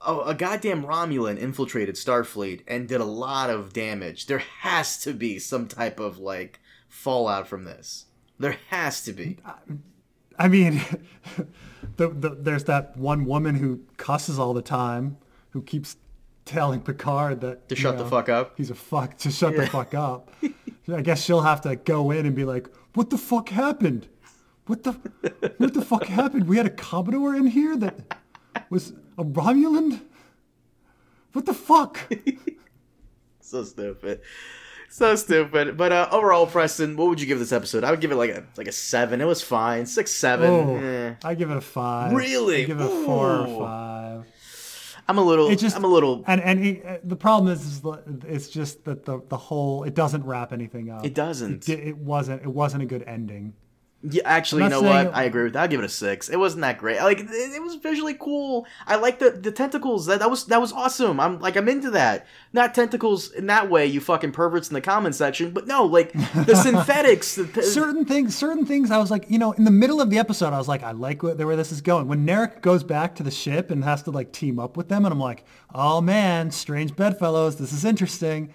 Oh, 0.00 0.22
a 0.22 0.34
goddamn 0.34 0.84
Romulan 0.84 1.38
infiltrated 1.38 1.96
Starfleet 1.96 2.62
and 2.66 2.88
did 2.88 3.00
a 3.00 3.04
lot 3.04 3.50
of 3.50 3.72
damage. 3.72 4.26
There 4.26 4.38
has 4.38 4.98
to 5.02 5.12
be 5.12 5.38
some 5.38 5.66
type 5.66 6.00
of 6.00 6.18
like 6.18 6.60
fallout 6.88 7.46
from 7.46 7.64
this. 7.64 8.06
There 8.38 8.56
has 8.70 9.02
to 9.02 9.12
be. 9.12 9.38
I 10.38 10.48
mean, 10.48 10.80
the, 11.96 12.08
the, 12.08 12.30
there's 12.30 12.64
that 12.64 12.96
one 12.96 13.24
woman 13.24 13.56
who 13.56 13.80
cusses 13.96 14.38
all 14.38 14.54
the 14.54 14.62
time, 14.62 15.18
who 15.50 15.62
keeps 15.62 15.96
telling 16.44 16.80
Picard 16.80 17.40
that 17.42 17.68
To 17.68 17.76
shut 17.76 17.98
the 17.98 18.06
fuck 18.06 18.28
up. 18.28 18.54
He's 18.56 18.70
a 18.70 18.74
fuck 18.74 19.18
to 19.18 19.30
shut 19.30 19.56
the 19.56 19.66
fuck 19.66 19.94
up. 19.94 20.30
I 20.92 21.02
guess 21.02 21.22
she'll 21.22 21.42
have 21.42 21.60
to 21.62 21.76
go 21.76 22.10
in 22.10 22.24
and 22.26 22.34
be 22.34 22.44
like, 22.44 22.68
"What 22.94 23.10
the 23.10 23.18
fuck 23.18 23.50
happened? 23.50 24.08
What 24.66 24.84
the 24.84 24.92
what 25.58 25.74
the 25.74 25.82
fuck 25.82 26.06
happened? 26.06 26.48
We 26.48 26.56
had 26.56 26.66
a 26.66 26.70
Commodore 26.70 27.34
in 27.34 27.46
here 27.46 27.76
that 27.76 28.16
was 28.70 28.92
a 29.16 29.24
Romulan. 29.24 30.00
What 31.32 31.46
the 31.46 31.54
fuck?" 31.54 31.98
So 33.48 33.64
stupid. 33.64 34.20
So 34.90 35.16
stupid. 35.16 35.78
But 35.78 35.90
uh, 35.90 36.08
overall, 36.12 36.46
Preston, 36.46 36.98
what 36.98 37.08
would 37.08 37.18
you 37.18 37.26
give 37.26 37.38
this 37.38 37.50
episode? 37.50 37.82
I 37.82 37.90
would 37.90 38.02
give 38.02 38.12
it 38.12 38.16
like 38.16 38.28
a 38.30 38.44
like 38.58 38.66
a 38.66 38.72
seven. 38.72 39.22
It 39.22 39.24
was 39.24 39.40
fine. 39.40 39.86
Six, 39.86 40.10
seven. 40.14 40.50
Oh, 40.50 40.76
eh. 40.76 41.14
I 41.24 41.34
give 41.34 41.50
it 41.50 41.56
a 41.56 41.62
five. 41.62 42.12
Really? 42.12 42.64
I 42.64 42.66
give 42.66 42.78
it 42.78 42.84
a 42.84 43.04
four 43.06 43.30
or 43.30 43.46
five. 43.46 43.97
I'm 45.08 45.18
a 45.18 45.22
little. 45.22 45.48
It 45.48 45.58
just 45.58 45.74
I'm 45.74 45.84
a 45.84 45.88
little. 45.88 46.22
and 46.26 46.40
and 46.40 46.62
he, 46.62 46.82
uh, 46.82 46.98
the 47.02 47.16
problem 47.16 47.52
is, 47.52 47.64
is 47.66 47.82
it's 48.26 48.48
just 48.48 48.84
that 48.84 49.04
the 49.04 49.22
the 49.28 49.36
whole 49.36 49.84
it 49.84 49.94
doesn't 49.94 50.24
wrap 50.24 50.52
anything 50.52 50.90
up. 50.90 51.04
It 51.04 51.14
doesn't. 51.14 51.68
It, 51.68 51.80
it 51.80 51.96
wasn't 51.96 52.42
it 52.42 52.48
wasn't 52.48 52.82
a 52.82 52.86
good 52.86 53.04
ending. 53.06 53.54
Yeah, 54.00 54.22
actually, 54.24 54.62
you 54.62 54.68
know 54.68 54.80
what? 54.80 55.06
it- 55.08 55.12
I 55.12 55.24
agree 55.24 55.42
with 55.42 55.54
that. 55.54 55.62
I'll 55.62 55.68
give 55.68 55.80
it 55.80 55.84
a 55.84 55.88
six. 55.88 56.28
It 56.28 56.36
wasn't 56.36 56.60
that 56.62 56.78
great. 56.78 57.00
Like 57.00 57.18
it, 57.18 57.26
it 57.30 57.60
was 57.60 57.74
visually 57.74 58.14
cool. 58.14 58.64
I 58.86 58.94
like 58.94 59.18
the 59.18 59.30
the 59.30 59.50
tentacles. 59.50 60.06
That 60.06 60.20
that 60.20 60.30
was 60.30 60.44
that 60.46 60.60
was 60.60 60.72
awesome. 60.72 61.18
I'm 61.18 61.40
like 61.40 61.56
I'm 61.56 61.68
into 61.68 61.90
that. 61.90 62.24
Not 62.52 62.76
tentacles 62.76 63.32
in 63.32 63.46
that 63.46 63.68
way, 63.68 63.86
you 63.86 64.00
fucking 64.00 64.30
perverts 64.30 64.68
in 64.68 64.74
the 64.74 64.80
comment 64.80 65.16
section. 65.16 65.50
But 65.50 65.66
no, 65.66 65.84
like 65.84 66.12
the 66.12 66.54
synthetics. 66.62 67.34
The, 67.34 67.60
Certain 67.62 68.04
things, 68.04 68.36
certain 68.36 68.64
things. 68.64 68.92
I 68.92 68.98
was 68.98 69.10
like, 69.10 69.28
you 69.28 69.38
know, 69.38 69.50
in 69.52 69.64
the 69.64 69.70
middle 69.72 70.00
of 70.00 70.10
the 70.10 70.18
episode, 70.18 70.52
I 70.52 70.58
was 70.58 70.68
like, 70.68 70.84
I 70.84 70.92
like 70.92 71.24
where, 71.24 71.34
where 71.34 71.56
this 71.56 71.72
is 71.72 71.80
going. 71.80 72.06
When 72.06 72.24
Narek 72.24 72.60
goes 72.60 72.84
back 72.84 73.16
to 73.16 73.24
the 73.24 73.32
ship 73.32 73.72
and 73.72 73.82
has 73.82 74.04
to 74.04 74.12
like 74.12 74.30
team 74.32 74.60
up 74.60 74.76
with 74.76 74.88
them, 74.88 75.06
and 75.06 75.12
I'm 75.12 75.18
like, 75.20 75.44
oh 75.74 76.00
man, 76.00 76.52
strange 76.52 76.94
bedfellows. 76.94 77.56
This 77.56 77.72
is 77.72 77.84
interesting. 77.84 78.54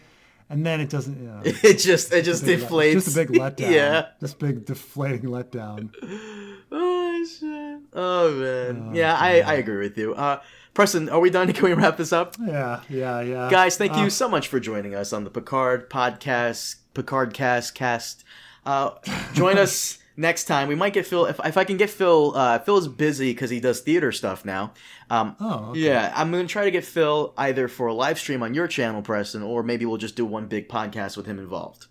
And 0.50 0.66
then 0.66 0.82
it 0.82 0.90
doesn't. 0.90 1.18
You 1.20 1.28
know, 1.30 1.42
it 1.44 1.78
just 1.80 2.12
it 2.14 2.24
just 2.26 2.46
big 2.46 2.60
let- 2.62 2.70
deflates. 2.70 2.94
Just 2.94 3.18
a 3.18 3.26
big 3.26 3.30
letdown. 3.40 3.72
yeah. 3.72 4.06
Just 4.20 4.40
big 4.40 4.66
deflating 4.66 5.24
letdown. 5.30 5.90
Oh 6.76 7.26
shit. 7.26 7.80
Oh 7.94 8.32
man. 8.32 8.96
yeah, 8.96 9.16
I 9.16 9.42
I 9.42 9.54
agree 9.56 9.78
with 9.78 9.96
you. 9.98 10.16
Uh, 10.16 10.42
Preston, 10.74 11.08
are 11.10 11.20
we 11.20 11.30
done? 11.30 11.54
Can 11.54 11.64
we 11.66 11.74
wrap 11.74 11.98
this 11.98 12.12
up? 12.12 12.36
Yeah, 12.42 12.82
yeah, 12.90 13.22
yeah. 13.22 13.48
Guys, 13.52 13.78
thank 13.78 13.96
you 13.96 14.06
Uh, 14.08 14.10
so 14.10 14.28
much 14.28 14.48
for 14.48 14.60
joining 14.60 14.96
us 14.96 15.14
on 15.14 15.24
the 15.24 15.30
Picard 15.30 15.88
podcast, 15.90 16.78
Picard 16.96 17.34
cast 17.36 17.76
cast. 17.76 18.24
Uh, 18.66 18.92
join 19.34 19.60
us 19.60 20.00
next 20.16 20.46
time. 20.46 20.68
We 20.68 20.76
might 20.76 20.94
get 20.94 21.06
Phil 21.08 21.26
if, 21.26 21.40
if 21.44 21.58
I 21.58 21.64
can 21.64 21.78
get 21.78 21.90
Phil. 21.90 22.34
Uh, 22.36 22.60
Phil's 22.60 22.88
busy 22.88 23.32
because 23.34 23.50
he 23.50 23.60
does 23.60 23.82
theater 23.82 24.12
stuff 24.12 24.46
now. 24.46 24.74
Um, 25.10 25.36
Oh, 25.40 25.70
okay. 25.72 25.80
yeah, 25.80 26.12
I'm 26.16 26.32
gonna 26.32 26.48
try 26.48 26.66
to 26.66 26.72
get 26.72 26.86
Phil 26.86 27.34
either 27.38 27.68
for 27.68 27.88
a 27.88 27.94
live 27.94 28.20
stream 28.20 28.44
on 28.44 28.54
your 28.54 28.68
channel, 28.68 29.02
Preston, 29.02 29.44
or 29.44 29.64
maybe 29.64 29.86
we'll 29.86 29.98
just 29.98 30.16
do 30.16 30.26
one 30.26 30.48
big 30.48 30.70
podcast 30.70 31.18
with 31.18 31.26
him 31.26 31.40
involved. 31.40 31.88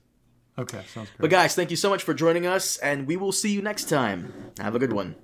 Okay, 0.58 0.82
sounds 0.92 1.08
great. 1.10 1.18
But 1.18 1.30
guys, 1.30 1.54
thank 1.54 1.70
you 1.70 1.76
so 1.76 1.88
much 1.88 2.02
for 2.02 2.12
joining 2.14 2.46
us, 2.46 2.76
and 2.78 3.06
we 3.06 3.16
will 3.16 3.32
see 3.32 3.50
you 3.52 3.62
next 3.62 3.88
time. 3.88 4.52
Have 4.58 4.74
a 4.74 4.78
good 4.78 4.92
one. 4.92 5.16